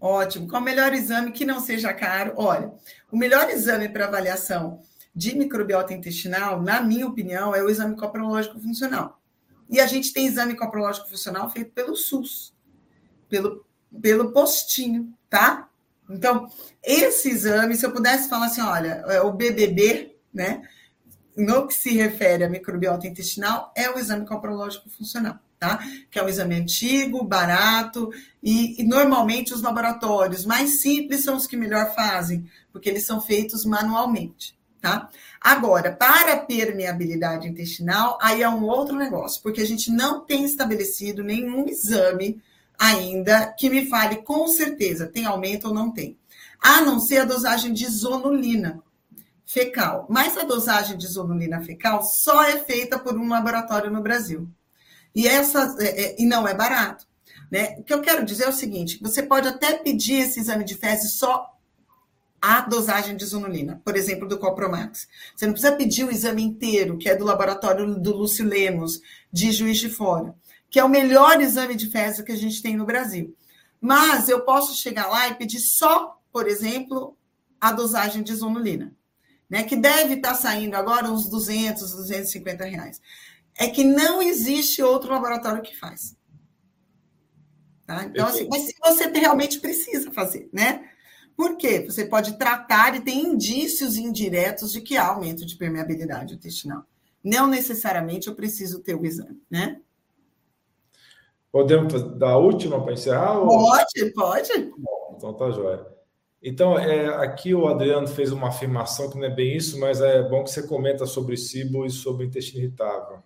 Ótimo. 0.00 0.48
Qual 0.48 0.60
o 0.60 0.64
melhor 0.64 0.92
exame 0.92 1.32
que 1.32 1.44
não 1.44 1.60
seja 1.60 1.92
caro? 1.92 2.34
Olha, 2.36 2.72
o 3.10 3.16
melhor 3.16 3.48
exame 3.50 3.88
para 3.88 4.06
avaliação 4.06 4.80
de 5.14 5.34
microbiota 5.34 5.94
intestinal, 5.94 6.62
na 6.62 6.80
minha 6.82 7.06
opinião, 7.06 7.54
é 7.54 7.62
o 7.62 7.70
exame 7.70 7.96
coprológico 7.96 8.60
funcional. 8.60 9.20
E 9.68 9.80
a 9.80 9.86
gente 9.86 10.12
tem 10.12 10.26
exame 10.26 10.54
coprológico 10.54 11.08
funcional 11.08 11.50
feito 11.50 11.72
pelo 11.72 11.96
SUS, 11.96 12.54
pelo, 13.28 13.64
pelo 14.00 14.32
postinho, 14.32 15.12
tá? 15.30 15.68
Então, 16.08 16.48
esse 16.82 17.30
exame, 17.30 17.74
se 17.76 17.84
eu 17.84 17.90
pudesse 17.90 18.28
falar 18.28 18.46
assim, 18.46 18.60
olha, 18.60 19.02
é 19.08 19.20
o 19.22 19.32
BBB, 19.32 20.16
né? 20.32 20.62
no 21.36 21.66
que 21.66 21.74
se 21.74 21.94
refere 21.94 22.44
à 22.44 22.48
microbiota 22.48 23.06
intestinal, 23.06 23.72
é 23.76 23.90
o 23.90 23.98
exame 23.98 24.26
coprológico 24.26 24.88
funcional, 24.88 25.38
tá? 25.58 25.78
Que 26.10 26.18
é 26.18 26.22
um 26.22 26.28
exame 26.28 26.54
antigo, 26.54 27.24
barato, 27.24 28.10
e, 28.42 28.80
e, 28.80 28.84
normalmente 28.84 29.54
os 29.54 29.62
laboratórios 29.62 30.44
mais 30.44 30.80
simples 30.80 31.24
são 31.24 31.36
os 31.36 31.46
que 31.46 31.56
melhor 31.56 31.94
fazem, 31.94 32.48
porque 32.72 32.88
eles 32.88 33.06
são 33.06 33.20
feitos 33.20 33.64
manualmente, 33.64 34.58
tá? 34.80 35.08
Agora, 35.40 35.92
para 35.92 36.34
a 36.34 36.38
permeabilidade 36.38 37.48
intestinal, 37.48 38.18
aí 38.20 38.42
é 38.42 38.48
um 38.48 38.64
outro 38.64 38.96
negócio, 38.96 39.42
porque 39.42 39.60
a 39.60 39.66
gente 39.66 39.90
não 39.90 40.20
tem 40.20 40.44
estabelecido 40.44 41.22
nenhum 41.22 41.66
exame 41.66 42.42
ainda 42.78 43.54
que 43.58 43.70
me 43.70 43.86
fale 43.86 44.16
com 44.16 44.46
certeza 44.48 45.06
tem 45.06 45.24
aumento 45.24 45.68
ou 45.68 45.74
não 45.74 45.90
tem. 45.90 46.18
A 46.60 46.80
não 46.80 46.98
ser 46.98 47.18
a 47.18 47.24
dosagem 47.24 47.72
de 47.72 47.86
zonulina, 47.88 48.82
fecal. 49.44 50.06
Mas 50.10 50.36
a 50.36 50.42
dosagem 50.42 50.98
de 50.98 51.06
zonulina 51.06 51.62
fecal 51.62 52.02
só 52.02 52.42
é 52.42 52.58
feita 52.58 52.98
por 52.98 53.16
um 53.16 53.28
laboratório 53.28 53.90
no 53.90 54.02
Brasil. 54.02 54.48
E, 55.16 55.26
essa, 55.26 55.74
é, 55.80 56.02
é, 56.04 56.16
e 56.18 56.26
não 56.26 56.46
é 56.46 56.52
barato. 56.52 57.06
Né? 57.50 57.76
O 57.78 57.82
que 57.82 57.94
eu 57.94 58.02
quero 58.02 58.22
dizer 58.22 58.44
é 58.44 58.48
o 58.50 58.52
seguinte: 58.52 58.98
você 59.00 59.22
pode 59.22 59.48
até 59.48 59.78
pedir 59.78 60.20
esse 60.20 60.38
exame 60.38 60.62
de 60.62 60.74
fezes 60.74 61.14
só 61.14 61.56
a 62.40 62.60
dosagem 62.60 63.16
de 63.16 63.24
zonulina, 63.24 63.80
por 63.82 63.96
exemplo, 63.96 64.28
do 64.28 64.38
Copromax. 64.38 65.08
Você 65.34 65.46
não 65.46 65.54
precisa 65.54 65.74
pedir 65.74 66.04
o 66.04 66.10
exame 66.10 66.42
inteiro, 66.42 66.98
que 66.98 67.08
é 67.08 67.16
do 67.16 67.24
laboratório 67.24 67.98
do 67.98 68.14
Lúcio 68.14 68.44
Lemos, 68.44 69.00
de 69.32 69.50
Juiz 69.52 69.78
de 69.78 69.88
Fora, 69.88 70.34
que 70.68 70.78
é 70.78 70.84
o 70.84 70.88
melhor 70.88 71.40
exame 71.40 71.74
de 71.74 71.88
fezes 71.88 72.22
que 72.22 72.32
a 72.32 72.36
gente 72.36 72.60
tem 72.60 72.76
no 72.76 72.84
Brasil. 72.84 73.34
Mas 73.80 74.28
eu 74.28 74.42
posso 74.42 74.76
chegar 74.76 75.06
lá 75.06 75.28
e 75.28 75.34
pedir 75.34 75.60
só, 75.60 76.20
por 76.30 76.46
exemplo, 76.46 77.16
a 77.58 77.72
dosagem 77.72 78.22
de 78.22 78.34
zonulina 78.34 78.94
né, 79.48 79.62
que 79.62 79.76
deve 79.76 80.14
estar 80.14 80.34
saindo 80.34 80.74
agora 80.74 81.10
uns 81.10 81.28
200, 81.28 81.92
250 81.92 82.64
reais. 82.64 83.00
É 83.58 83.68
que 83.68 83.84
não 83.84 84.20
existe 84.20 84.82
outro 84.82 85.10
laboratório 85.10 85.62
que 85.62 85.76
faz. 85.76 86.16
Tá? 87.86 88.04
Então, 88.04 88.26
assim, 88.26 88.48
mas 88.50 88.62
se 88.62 88.74
você 88.84 89.06
realmente 89.08 89.60
precisa 89.60 90.10
fazer, 90.10 90.48
né? 90.52 90.90
Por 91.36 91.56
quê? 91.56 91.84
Você 91.84 92.04
pode 92.04 92.36
tratar 92.38 92.96
e 92.96 93.00
tem 93.00 93.26
indícios 93.26 93.96
indiretos 93.96 94.72
de 94.72 94.80
que 94.80 94.96
há 94.96 95.06
aumento 95.06 95.44
de 95.44 95.56
permeabilidade 95.56 96.34
intestinal. 96.34 96.82
Não 97.22 97.46
necessariamente 97.46 98.28
eu 98.28 98.34
preciso 98.34 98.82
ter 98.82 98.94
o 98.94 99.04
exame, 99.04 99.40
né? 99.50 99.80
Podemos 101.52 102.02
dar 102.18 102.30
a 102.30 102.38
última 102.38 102.82
para 102.82 102.92
encerrar? 102.92 103.38
Pode, 103.40 104.12
pode. 104.12 104.72
Bom, 104.76 105.14
então 105.16 105.34
tá 105.34 105.50
jóia. 105.50 105.86
Então, 106.42 106.78
é, 106.78 107.08
aqui 107.16 107.54
o 107.54 107.66
Adriano 107.66 108.06
fez 108.06 108.30
uma 108.30 108.48
afirmação 108.48 109.10
que 109.10 109.18
não 109.18 109.24
é 109.24 109.34
bem 109.34 109.56
isso, 109.56 109.78
mas 109.80 110.00
é 110.00 110.22
bom 110.22 110.44
que 110.44 110.50
você 110.50 110.66
comenta 110.66 111.06
sobre 111.06 111.36
SIBO 111.36 111.86
e 111.86 111.90
sobre 111.90 112.26
intestino 112.26 112.62
irritável. 112.62 113.22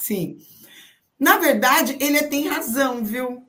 Sim. 0.00 0.38
Na 1.18 1.36
verdade, 1.36 1.96
ele 2.00 2.22
tem 2.24 2.48
razão, 2.48 3.04
viu? 3.04 3.46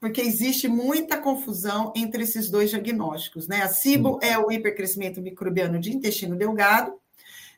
Porque 0.00 0.20
existe 0.20 0.68
muita 0.68 1.18
confusão 1.18 1.92
entre 1.96 2.22
esses 2.22 2.48
dois 2.48 2.70
diagnósticos, 2.70 3.48
né? 3.48 3.62
A 3.62 3.68
SIBO 3.68 4.18
é 4.22 4.38
o 4.38 4.50
hipercrescimento 4.50 5.20
microbiano 5.20 5.80
de 5.80 5.92
intestino 5.92 6.36
delgado, 6.36 6.94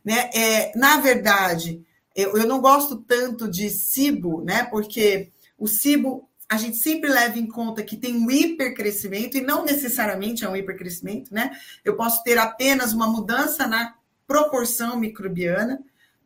né? 0.03 0.31
É, 0.35 0.73
na 0.77 0.99
verdade, 0.99 1.85
eu, 2.17 2.37
eu 2.39 2.47
não 2.47 2.61
gosto 2.61 2.97
tanto 2.97 3.47
de 3.49 3.69
SIBO, 3.69 4.43
né? 4.43 4.65
Porque 4.65 5.31
o 5.59 5.69
SIBO 5.69 6.27
a 6.49 6.57
gente 6.57 6.79
sempre 6.79 7.09
leva 7.09 7.39
em 7.39 7.47
conta 7.47 7.83
que 7.83 7.97
tem 7.97 8.17
um 8.17 8.29
hipercrescimento, 8.29 9.37
e 9.37 9.41
não 9.41 9.65
necessariamente 9.65 10.45
é 10.45 10.49
um 10.49 10.57
hipercrescimento, 10.57 11.33
né? 11.33 11.53
Eu 11.85 11.95
posso 11.95 12.25
ter 12.25 12.39
apenas 12.39 12.93
uma 12.93 13.07
mudança 13.07 13.69
na 13.69 13.95
proporção 14.27 14.99
microbiana, 14.99 15.81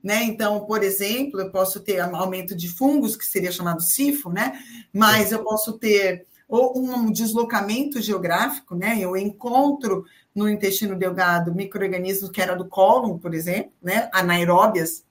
né? 0.04 0.22
Então, 0.24 0.66
por 0.66 0.84
exemplo, 0.84 1.40
eu 1.40 1.50
posso 1.50 1.80
ter 1.80 2.04
um 2.04 2.14
aumento 2.14 2.54
de 2.54 2.68
fungos, 2.68 3.16
que 3.16 3.24
seria 3.24 3.50
chamado 3.50 3.80
sifo, 3.80 4.28
né? 4.28 4.62
Mas 4.92 5.32
eu 5.32 5.42
posso 5.42 5.78
ter 5.78 6.26
ou 6.46 6.78
um 6.78 7.10
deslocamento 7.10 8.02
geográfico, 8.02 8.76
né? 8.76 8.98
Eu 9.00 9.16
encontro 9.16 10.04
no 10.34 10.46
intestino 10.46 10.94
delgado 10.94 11.54
microorganismos 11.54 12.30
que 12.30 12.42
era 12.42 12.54
do 12.54 12.68
cólon, 12.68 13.16
por 13.16 13.32
exemplo, 13.32 13.72
né? 13.82 14.10
Anaeróbias, 14.12 15.02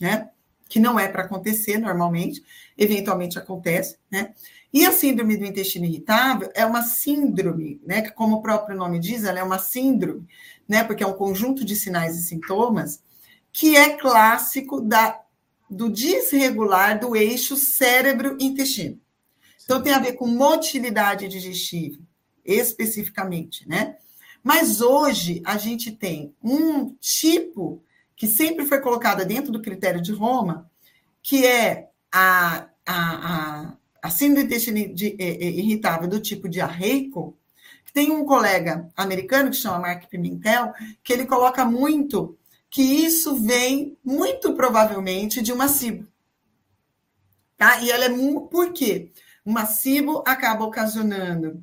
né? 0.00 0.30
Que 0.70 0.80
não 0.80 0.98
é 0.98 1.06
para 1.06 1.24
acontecer 1.24 1.76
normalmente 1.76 2.42
eventualmente 2.78 3.38
acontece, 3.38 3.98
né? 4.10 4.32
E 4.72 4.86
a 4.86 4.90
síndrome 4.90 5.36
do 5.36 5.44
intestino 5.44 5.84
irritável 5.84 6.50
é 6.54 6.64
uma 6.64 6.82
síndrome, 6.82 7.78
né? 7.84 8.00
Que, 8.00 8.10
como 8.10 8.36
o 8.36 8.42
próprio 8.42 8.74
nome 8.74 8.98
diz, 8.98 9.22
ela 9.24 9.38
é 9.38 9.42
uma 9.42 9.58
síndrome, 9.58 10.26
né? 10.66 10.82
Porque 10.82 11.04
é 11.04 11.06
um 11.06 11.12
conjunto 11.12 11.62
de 11.62 11.76
sinais 11.76 12.16
e 12.16 12.22
sintomas 12.22 13.02
que 13.54 13.76
é 13.76 13.90
clássico 13.90 14.80
da, 14.80 15.22
do 15.70 15.88
desregular 15.88 16.98
do 16.98 17.14
eixo 17.14 17.56
cérebro-intestino. 17.56 19.00
Então, 19.62 19.80
tem 19.80 19.92
a 19.92 20.00
ver 20.00 20.14
com 20.14 20.26
motilidade 20.26 21.28
digestiva, 21.28 22.02
especificamente, 22.44 23.66
né? 23.68 23.96
Mas 24.42 24.80
hoje 24.80 25.40
a 25.46 25.56
gente 25.56 25.92
tem 25.92 26.34
um 26.42 26.96
tipo 26.96 27.82
que 28.16 28.26
sempre 28.26 28.66
foi 28.66 28.80
colocado 28.80 29.24
dentro 29.24 29.52
do 29.52 29.62
critério 29.62 30.02
de 30.02 30.12
Roma, 30.12 30.68
que 31.22 31.46
é 31.46 31.90
a, 32.12 32.68
a, 32.84 32.96
a, 33.66 33.76
a 34.02 34.10
síndrome 34.10 34.46
intestinal 34.46 34.82
é, 34.82 35.24
é, 35.24 35.48
irritável 35.48 36.08
do 36.08 36.20
tipo 36.20 36.48
diarreico. 36.48 37.38
Tem 37.92 38.10
um 38.10 38.24
colega 38.24 38.88
americano 38.96 39.50
que 39.50 39.56
chama 39.56 39.78
Mark 39.78 40.08
Pimentel, 40.08 40.72
que 41.04 41.12
ele 41.12 41.24
coloca 41.24 41.64
muito 41.64 42.36
que 42.74 42.82
isso 42.82 43.36
vem 43.36 43.96
muito 44.04 44.52
provavelmente 44.54 45.40
de 45.40 45.52
uma 45.52 45.68
SIBO. 45.68 46.08
Tá? 47.56 47.80
E 47.80 47.88
ela 47.88 48.06
é 48.06 48.10
por 48.50 48.72
quê? 48.72 49.12
Uma 49.44 49.64
SIBO 49.64 50.24
acaba 50.26 50.64
ocasionando 50.64 51.62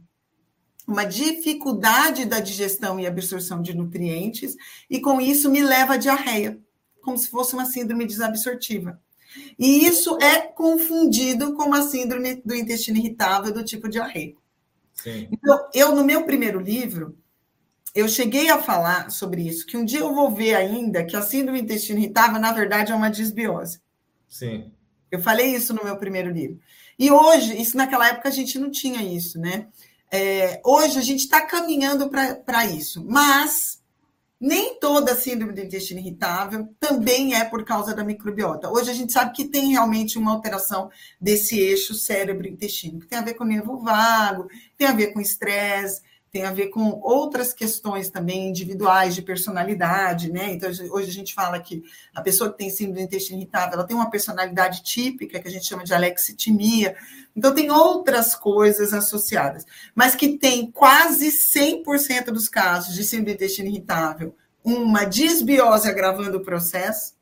uma 0.87 1.03
dificuldade 1.03 2.23
da 2.23 2.39
digestão 2.39 2.97
e 2.97 3.05
absorção 3.05 3.61
de 3.61 3.73
nutrientes, 3.73 4.55
e 4.89 5.01
com 5.01 5.19
isso 5.19 5.51
me 5.51 5.61
leva 5.61 5.95
à 5.95 5.97
diarreia, 5.97 6.57
como 7.01 7.17
se 7.17 7.27
fosse 7.27 7.53
uma 7.55 7.65
síndrome 7.65 8.05
desabsortiva. 8.05 8.97
E 9.59 9.85
isso 9.85 10.17
é 10.21 10.39
confundido 10.39 11.55
com 11.55 11.63
uma 11.63 11.81
síndrome 11.81 12.35
do 12.35 12.55
intestino 12.55 12.97
irritável 12.97 13.53
do 13.53 13.65
tipo 13.65 13.89
diarreico. 13.89 14.41
Sim. 14.93 15.27
Então, 15.29 15.69
eu, 15.73 15.93
no 15.93 16.05
meu 16.05 16.23
primeiro 16.23 16.61
livro, 16.61 17.17
eu 17.93 18.07
cheguei 18.07 18.49
a 18.49 18.61
falar 18.61 19.09
sobre 19.09 19.47
isso, 19.47 19.65
que 19.65 19.77
um 19.77 19.85
dia 19.85 19.99
eu 19.99 20.13
vou 20.13 20.31
ver 20.31 20.55
ainda 20.55 21.03
que 21.03 21.15
a 21.15 21.21
síndrome 21.21 21.59
do 21.59 21.65
intestino 21.65 21.99
irritável, 21.99 22.39
na 22.39 22.51
verdade, 22.51 22.91
é 22.91 22.95
uma 22.95 23.09
disbiose. 23.09 23.81
Sim. 24.27 24.71
Eu 25.11 25.19
falei 25.19 25.53
isso 25.53 25.73
no 25.73 25.83
meu 25.83 25.97
primeiro 25.97 26.31
livro. 26.31 26.59
E 26.97 27.11
hoje, 27.11 27.59
isso 27.59 27.75
naquela 27.75 28.07
época 28.07 28.29
a 28.29 28.31
gente 28.31 28.57
não 28.57 28.71
tinha 28.71 29.01
isso, 29.01 29.39
né? 29.39 29.67
É, 30.09 30.61
hoje 30.65 30.99
a 30.99 31.01
gente 31.01 31.21
está 31.21 31.41
caminhando 31.41 32.09
para 32.09 32.65
isso, 32.65 33.03
mas 33.05 33.81
nem 34.39 34.79
toda 34.79 35.15
síndrome 35.15 35.53
do 35.53 35.61
intestino 35.61 35.99
irritável 35.99 36.67
também 36.79 37.35
é 37.35 37.43
por 37.43 37.63
causa 37.63 37.93
da 37.93 38.03
microbiota. 38.03 38.71
Hoje 38.71 38.89
a 38.89 38.93
gente 38.93 39.13
sabe 39.13 39.33
que 39.33 39.45
tem 39.45 39.71
realmente 39.71 40.17
uma 40.17 40.31
alteração 40.31 40.89
desse 41.19 41.59
eixo 41.59 41.93
cérebro-intestino, 41.93 42.99
que 42.99 43.07
tem 43.07 43.19
a 43.19 43.23
ver 43.23 43.35
com 43.35 43.43
nervo 43.43 43.77
vago, 43.77 44.47
tem 44.77 44.87
a 44.87 44.93
ver 44.93 45.13
com 45.13 45.21
estresse, 45.21 46.01
tem 46.31 46.45
a 46.45 46.51
ver 46.51 46.67
com 46.67 46.99
outras 47.03 47.53
questões 47.53 48.09
também 48.09 48.47
individuais 48.47 49.13
de 49.13 49.21
personalidade, 49.21 50.31
né? 50.31 50.53
Então, 50.53 50.69
hoje 50.91 51.09
a 51.09 51.13
gente 51.13 51.33
fala 51.33 51.59
que 51.59 51.83
a 52.15 52.21
pessoa 52.21 52.49
que 52.49 52.57
tem 52.57 52.69
síndrome 52.69 52.99
do 52.99 53.05
intestino 53.05 53.37
irritável, 53.37 53.73
ela 53.73 53.83
tem 53.83 53.95
uma 53.95 54.09
personalidade 54.09 54.81
típica, 54.81 55.39
que 55.41 55.47
a 55.47 55.51
gente 55.51 55.65
chama 55.65 55.83
de 55.83 55.93
alexitimia. 55.93 56.95
Então, 57.35 57.53
tem 57.53 57.69
outras 57.69 58.33
coisas 58.33 58.93
associadas, 58.93 59.65
mas 59.93 60.15
que 60.15 60.37
tem 60.37 60.71
quase 60.71 61.27
100% 61.27 62.25
dos 62.25 62.47
casos 62.47 62.95
de 62.95 63.03
síndrome 63.03 63.31
do 63.31 63.35
intestino 63.35 63.67
irritável 63.67 64.33
uma 64.63 65.05
disbiose 65.05 65.89
agravando 65.89 66.37
o 66.37 66.43
processo, 66.43 67.13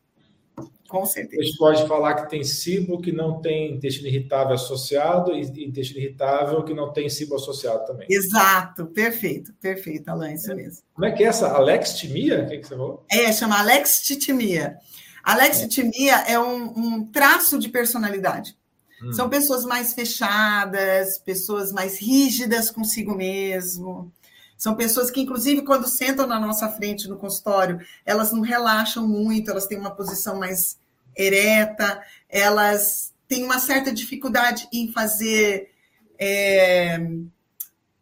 com 0.89 1.05
certeza. 1.05 1.41
A 1.41 1.45
gente 1.45 1.57
pode 1.57 1.87
falar 1.87 2.15
que 2.15 2.29
tem 2.29 2.43
cibo 2.43 2.99
que 2.99 3.11
não 3.11 3.39
tem 3.39 3.75
intestino 3.75 4.07
irritável 4.07 4.55
associado 4.55 5.31
e 5.33 5.41
intestino 5.63 5.99
irritável 5.99 6.63
que 6.63 6.73
não 6.73 6.91
tem 6.91 7.07
cibo 7.07 7.35
associado 7.35 7.85
também. 7.85 8.07
Exato, 8.09 8.87
perfeito, 8.87 9.53
perfeito, 9.61 10.09
Alain, 10.09 10.33
isso 10.33 10.51
é. 10.51 10.55
mesmo. 10.55 10.81
Como 10.93 11.05
é 11.05 11.11
que 11.11 11.23
é 11.23 11.27
essa 11.27 11.47
alextimia? 11.47 12.43
O 12.43 12.47
que, 12.49 12.57
que 12.57 12.67
você 12.67 12.75
falou? 12.75 13.05
É, 13.09 13.31
chama 13.31 13.59
alexitimia. 13.59 14.77
Alexitimia 15.23 16.23
é, 16.25 16.33
é 16.33 16.39
um, 16.39 16.63
um, 16.75 17.05
traço 17.05 17.59
de 17.59 17.69
personalidade. 17.69 18.57
Hum. 19.03 19.13
São 19.13 19.29
pessoas 19.29 19.63
mais 19.63 19.93
fechadas, 19.93 21.19
pessoas 21.19 21.71
mais 21.71 21.99
rígidas 21.99 22.71
consigo 22.71 23.15
mesmo. 23.15 24.11
São 24.59 24.75
pessoas 24.75 25.09
que, 25.09 25.21
inclusive, 25.21 25.61
quando 25.61 25.87
sentam 25.87 26.27
na 26.27 26.37
nossa 26.37 26.67
frente 26.67 27.07
no 27.07 27.17
consultório, 27.17 27.79
elas 28.05 28.33
não 28.33 28.41
relaxam 28.41 29.07
muito, 29.07 29.49
elas 29.49 29.65
têm 29.65 29.79
uma 29.79 29.95
posição 29.95 30.37
mais 30.37 30.77
ereta, 31.15 32.03
elas 32.27 33.13
têm 33.25 33.45
uma 33.45 33.57
certa 33.57 33.89
dificuldade 33.89 34.67
em 34.73 34.91
fazer. 34.91 35.71
É, 36.19 36.99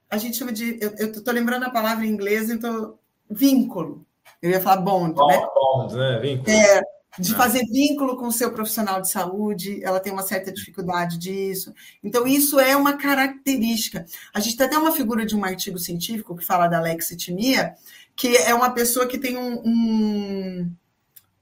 a 0.09 0.17
gente 0.17 0.35
chama 0.35 0.51
de. 0.51 0.79
Eu 0.97 1.11
estou 1.11 1.31
lembrando 1.31 1.65
a 1.65 1.69
palavra 1.69 2.07
em 2.07 2.09
inglês, 2.09 2.49
então. 2.49 2.97
Vínculo. 3.29 4.03
Eu 4.41 4.49
ia 4.49 4.61
falar 4.61 4.77
bond, 4.77 5.13
bond 5.13 5.37
né? 5.37 5.47
Bond, 5.53 5.95
né? 5.95 6.19
Vínculo. 6.19 6.49
É, 6.49 6.81
de 7.19 7.33
é. 7.33 7.35
fazer 7.35 7.65
vínculo 7.65 8.15
com 8.15 8.27
o 8.27 8.31
seu 8.31 8.51
profissional 8.51 9.01
de 9.01 9.09
saúde, 9.09 9.83
ela 9.83 9.99
tem 9.99 10.13
uma 10.13 10.21
certa 10.21 10.51
dificuldade 10.51 11.17
disso. 11.17 11.73
Então, 12.03 12.27
isso 12.27 12.59
é 12.59 12.75
uma 12.75 12.93
característica. 12.97 14.05
A 14.33 14.39
gente 14.39 14.57
tem 14.57 14.67
até 14.67 14.77
uma 14.77 14.91
figura 14.91 15.25
de 15.25 15.35
um 15.35 15.43
artigo 15.43 15.79
científico 15.79 16.35
que 16.35 16.45
fala 16.45 16.67
da 16.67 16.79
lexitimia, 16.79 17.73
que 18.15 18.35
é 18.37 18.53
uma 18.53 18.71
pessoa 18.71 19.07
que 19.07 19.17
tem 19.17 19.37
um, 19.37 19.61
um 19.65 20.71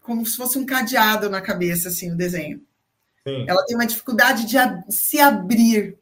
como 0.02 0.26
se 0.26 0.38
fosse 0.38 0.58
um 0.58 0.66
cadeado 0.66 1.30
na 1.30 1.42
cabeça, 1.42 1.90
assim, 1.90 2.12
o 2.12 2.16
desenho. 2.16 2.62
Sim. 3.28 3.46
Ela 3.48 3.66
tem 3.66 3.76
uma 3.76 3.88
dificuldade 3.88 4.46
de 4.46 4.58
se 4.94 5.20
abrir 5.20 5.98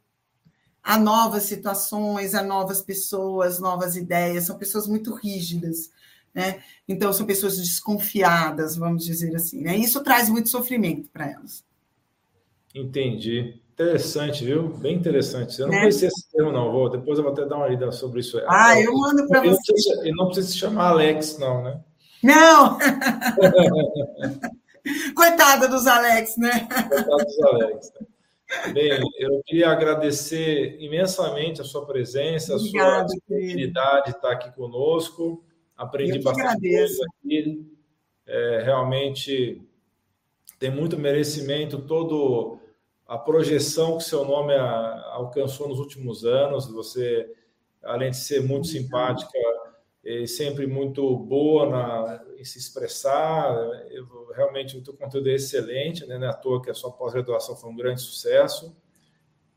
a 0.84 0.98
novas 1.00 1.44
situações, 1.44 2.36
a 2.36 2.44
novas 2.44 2.82
pessoas, 2.82 3.60
novas 3.60 3.96
ideias. 3.96 4.44
São 4.44 4.58
pessoas 4.58 4.86
muito 4.86 5.14
rígidas. 5.14 5.90
Né? 6.34 6.62
Então, 6.88 7.14
são 7.14 7.26
pessoas 7.26 7.58
desconfiadas, 7.58 8.76
vamos 8.76 9.06
dizer 9.06 9.36
assim. 9.36 9.62
Né? 9.62 9.78
Isso 9.78 10.04
traz 10.04 10.30
muito 10.30 10.50
sofrimento 10.50 11.10
para 11.10 11.32
elas. 11.32 11.64
Entendi. 12.74 13.62
Interessante, 13.74 14.46
viu? 14.46 14.70
Bem 14.70 14.96
interessante. 14.96 15.60
Eu 15.60 15.68
não 15.68 15.74
né? 15.74 15.82
conhecia 15.82 16.08
esse 16.08 16.30
termo, 16.32 16.52
não. 16.52 16.72
Vou, 16.72 16.90
depois 16.90 17.18
eu 17.18 17.24
vou 17.24 17.34
até 17.34 17.46
dar 17.46 17.58
uma 17.58 17.68
lida 17.68 17.92
sobre 17.92 18.20
isso. 18.20 18.40
Ah, 18.48 18.80
eu 18.80 18.94
mando 18.94 19.28
para 19.28 19.42
você. 19.42 19.74
E 20.04 20.12
não 20.12 20.28
precisa 20.28 20.48
se 20.48 20.58
chamar 20.58 20.90
Alex, 20.90 21.38
não, 21.40 21.64
né? 21.64 21.80
Não! 22.22 22.78
Coitada 25.16 25.68
dos 25.68 25.88
Alex, 25.88 26.38
né? 26.38 26.68
Coitada 26.90 27.26
dos 27.26 27.44
Alex. 27.44 27.92
Né? 28.00 28.08
Bem, 28.74 29.00
eu 29.18 29.42
queria 29.46 29.70
agradecer 29.70 30.78
imensamente 30.80 31.60
a 31.60 31.64
sua 31.64 31.86
presença, 31.86 32.56
a 32.56 32.60
sua 32.60 33.04
disponibilidade 33.04 34.06
de 34.06 34.18
estar 34.18 34.32
aqui 34.32 34.52
conosco. 34.52 35.44
Aprendi 35.78 36.20
bastante 36.20 36.70
coisa 36.70 37.06
aqui. 37.06 37.66
É, 38.26 38.62
realmente 38.64 39.62
tem 40.60 40.72
muito 40.72 40.98
merecimento 40.98 41.82
todo 41.82 42.60
a 43.06 43.18
projeção 43.18 43.98
que 43.98 44.04
seu 44.04 44.24
nome 44.24 44.54
alcançou 44.56 45.68
nos 45.68 45.80
últimos 45.80 46.24
anos. 46.24 46.68
Você, 46.68 47.30
além 47.84 48.12
de 48.12 48.18
ser 48.18 48.42
muito 48.42 48.68
simpática, 48.68 49.38
e 50.04 50.28
sempre 50.28 50.68
muito 50.68 51.16
boa 51.18 51.70
na, 51.70 52.24
em 52.38 52.44
se 52.44 52.58
expressar. 52.60 53.56
Eu, 53.90 54.06
realmente 54.36 54.78
o 54.78 54.84
teu 54.84 54.94
conteúdo 54.94 55.30
é 55.30 55.36
excelente, 55.36 56.06
né? 56.06 56.18
Não 56.18 56.28
é 56.28 56.30
à 56.30 56.34
toa 56.34 56.62
que 56.62 56.70
a 56.70 56.74
sua 56.74 56.92
pós-graduação 56.92 57.56
foi 57.56 57.70
um 57.70 57.76
grande 57.76 58.02
sucesso. 58.02 58.76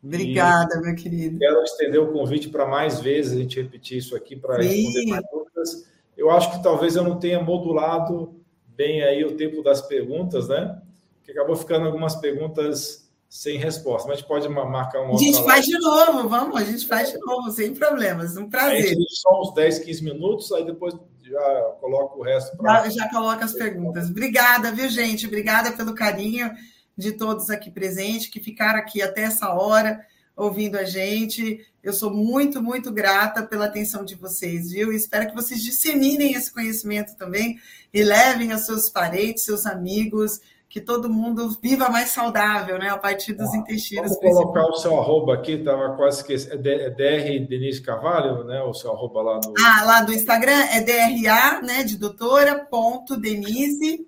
Obrigada, 0.03 0.77
e 0.77 0.81
meu 0.83 0.95
querido. 0.95 1.39
Quero 1.39 1.63
estender 1.65 2.01
o 2.01 2.13
convite 2.13 2.49
para 2.49 2.65
mais 2.65 3.01
vezes 3.01 3.33
a 3.33 3.37
gente 3.37 3.61
repetir 3.61 3.99
isso 3.99 4.15
aqui 4.15 4.37
para 4.37 4.59
responder 4.59 5.07
mais 5.07 5.25
dúvidas. 5.33 5.96
Eu 6.17 6.31
acho 6.31 6.51
que 6.51 6.63
talvez 6.63 6.97
eu 6.97 7.05
não 7.05 7.19
tenha 7.19 7.43
modulado 7.43 8.35
bem 8.69 9.03
aí 9.03 9.25
o 9.25 9.37
tempo 9.37 9.63
das 9.63 9.83
perguntas, 9.83 10.49
né? 10.49 10.81
Que 11.23 11.33
acabou 11.33 11.57
ficando 11.57 11.87
algumas 11.87 12.17
perguntas 12.17 13.07
sem 13.29 13.59
resposta, 13.59 14.09
mas 14.09 14.19
a 14.19 14.21
gente 14.21 14.29
pode 14.29 14.49
marcar 14.49 15.03
uma 15.03 15.15
A 15.15 15.19
gente 15.19 15.43
faz 15.43 15.67
de 15.67 15.79
novo, 15.79 16.29
vamos, 16.29 16.61
a 16.61 16.65
gente 16.65 16.87
faz 16.87 17.11
de 17.11 17.19
novo, 17.19 17.51
sem 17.51 17.75
problemas, 17.75 18.37
um 18.37 18.49
prazer. 18.49 18.85
A 18.85 18.87
gente 18.87 19.17
só 19.17 19.41
uns 19.41 19.53
10, 19.53 19.81
15 19.81 20.05
minutos, 20.05 20.53
aí 20.53 20.65
depois 20.65 20.95
já 21.23 21.61
coloca 21.81 22.17
o 22.17 22.23
resto. 22.23 22.57
Pra... 22.57 22.85
Já, 22.85 22.91
já 22.91 23.11
coloca 23.11 23.45
as 23.45 23.53
perguntas. 23.53 24.09
Obrigada, 24.09 24.71
viu, 24.71 24.89
gente? 24.89 25.27
Obrigada 25.27 25.73
pelo 25.73 25.95
carinho 25.95 26.51
de 26.97 27.13
todos 27.13 27.51
aqui 27.51 27.71
presentes, 27.71 28.29
que 28.29 28.41
ficaram 28.41 28.79
aqui 28.79 29.03
até 29.03 29.23
essa 29.23 29.53
hora 29.53 30.01
ouvindo 30.37 30.77
a 30.77 30.85
gente. 30.85 31.67
Eu 31.83 31.93
sou 31.93 32.13
muito, 32.13 32.63
muito 32.63 32.93
grata 32.93 33.43
pela 33.43 33.65
atenção 33.65 34.05
de 34.05 34.15
vocês, 34.15 34.71
viu? 34.71 34.93
Espero 34.93 35.29
que 35.29 35.35
vocês 35.35 35.63
disseminem 35.63 36.35
esse 36.35 36.53
conhecimento 36.53 37.17
também 37.17 37.59
e 37.93 38.03
levem 38.03 38.53
aos 38.53 38.67
seus 38.67 38.91
parentes, 38.91 39.45
seus 39.45 39.65
amigos, 39.65 40.41
que 40.69 40.81
todo 40.81 41.09
mundo 41.09 41.57
viva 41.63 41.89
mais 41.89 42.11
saudável, 42.11 42.79
né? 42.79 42.91
A 42.91 42.99
partir 42.99 43.33
dos 43.33 43.49
ah, 43.55 43.57
intestinos. 43.57 44.11
Vou 44.11 44.21
colocar 44.21 44.67
o 44.67 44.75
seu 44.75 45.01
arroba 45.01 45.35
aqui, 45.35 45.53
estava 45.53 45.97
quase 45.97 46.19
esquecendo. 46.19 46.69
É 46.69 46.91
DR 46.91 47.47
Denise 47.49 47.81
Carvalho, 47.81 48.45
né? 48.45 48.61
O 48.63 48.75
seu 48.75 48.93
arroba 48.93 49.23
lá 49.23 49.41
no. 49.43 49.55
Ah, 49.65 49.85
lá 49.85 50.03
do 50.03 50.13
Instagram 50.13 50.67
é 50.71 50.81
DRA, 50.81 51.63
né? 51.63 51.83
De 51.83 51.97
doutora, 51.97 52.67
ponto 52.67 53.17
Denise, 53.17 54.07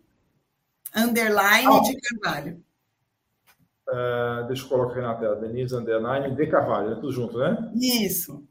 underline 0.94 1.68
ah. 1.68 1.80
de 1.80 1.96
Carvalho. 1.96 2.67
Uh, 3.88 4.46
deixa 4.46 4.64
eu 4.64 4.68
colocar 4.68 4.92
aqui 4.92 5.00
na 5.00 5.14
tela, 5.14 5.36
Denise 5.36 5.74
Underline 5.74 6.34
de 6.34 6.46
Carvalho, 6.46 6.92
é 6.92 6.94
tudo 6.96 7.10
junto, 7.10 7.38
né? 7.38 7.70
Isso. 7.74 8.44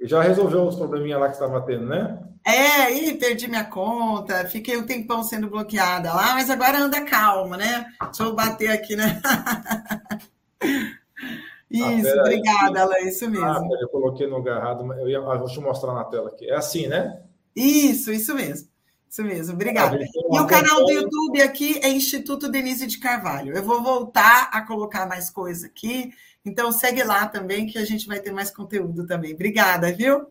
E 0.00 0.08
já 0.08 0.22
resolveu 0.22 0.66
os 0.66 0.76
probleminha 0.76 1.18
lá 1.18 1.26
que 1.26 1.34
estava 1.34 1.60
tendo, 1.60 1.86
né? 1.86 2.18
É, 2.44 2.90
e 2.90 3.18
perdi 3.18 3.48
minha 3.48 3.64
conta, 3.64 4.48
fiquei 4.48 4.78
um 4.78 4.86
tempão 4.86 5.22
sendo 5.22 5.50
bloqueada 5.50 6.12
lá, 6.12 6.34
mas 6.34 6.48
agora 6.48 6.78
anda 6.78 7.04
calma, 7.04 7.56
né? 7.56 7.86
Deixa 8.02 8.22
eu 8.22 8.34
bater 8.34 8.70
aqui, 8.70 8.96
né? 8.96 9.20
isso, 11.70 12.08
ah, 12.08 12.20
obrigada, 12.20 12.82
Alain, 12.82 13.08
isso 13.08 13.30
mesmo. 13.30 13.46
Ah, 13.46 13.62
eu 13.78 13.88
coloquei 13.88 14.26
no 14.26 14.36
agarrado, 14.36 14.90
eu 14.94 15.08
ia, 15.08 15.18
ah, 15.18 15.36
vou 15.36 15.48
te 15.48 15.60
mostrar 15.60 15.92
na 15.92 16.04
tela 16.04 16.30
aqui. 16.30 16.48
É 16.48 16.56
assim, 16.56 16.88
né? 16.88 17.22
Isso, 17.54 18.10
isso 18.10 18.34
mesmo. 18.34 18.71
Isso 19.12 19.22
mesmo, 19.22 19.52
obrigada. 19.52 19.98
E 20.02 20.40
o 20.40 20.46
canal 20.46 20.86
do 20.86 20.90
YouTube 20.90 21.42
aqui 21.42 21.78
é 21.82 21.90
Instituto 21.90 22.48
Denise 22.48 22.86
de 22.86 22.96
Carvalho. 22.96 23.54
Eu 23.54 23.62
vou 23.62 23.82
voltar 23.82 24.48
a 24.50 24.62
colocar 24.62 25.04
mais 25.04 25.28
coisa 25.28 25.66
aqui, 25.66 26.14
então 26.42 26.72
segue 26.72 27.04
lá 27.04 27.26
também 27.26 27.66
que 27.66 27.76
a 27.76 27.84
gente 27.84 28.06
vai 28.06 28.20
ter 28.20 28.32
mais 28.32 28.50
conteúdo 28.50 29.06
também. 29.06 29.34
Obrigada, 29.34 29.92
viu? 29.92 30.28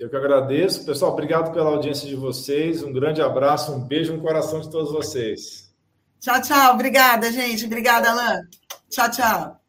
Eu 0.00 0.08
que 0.08 0.16
agradeço. 0.16 0.86
Pessoal, 0.86 1.12
obrigado 1.12 1.52
pela 1.52 1.68
audiência 1.68 2.08
de 2.08 2.16
vocês. 2.16 2.82
Um 2.82 2.90
grande 2.90 3.20
abraço, 3.20 3.74
um 3.74 3.80
beijo 3.80 4.14
no 4.14 4.22
coração 4.22 4.62
de 4.62 4.70
todos 4.70 4.90
vocês. 4.90 5.70
Tchau, 6.20 6.40
tchau. 6.40 6.72
Obrigada, 6.72 7.30
gente. 7.30 7.66
Obrigada, 7.66 8.10
Alain. 8.10 8.40
Tchau, 8.88 9.10
tchau. 9.10 9.63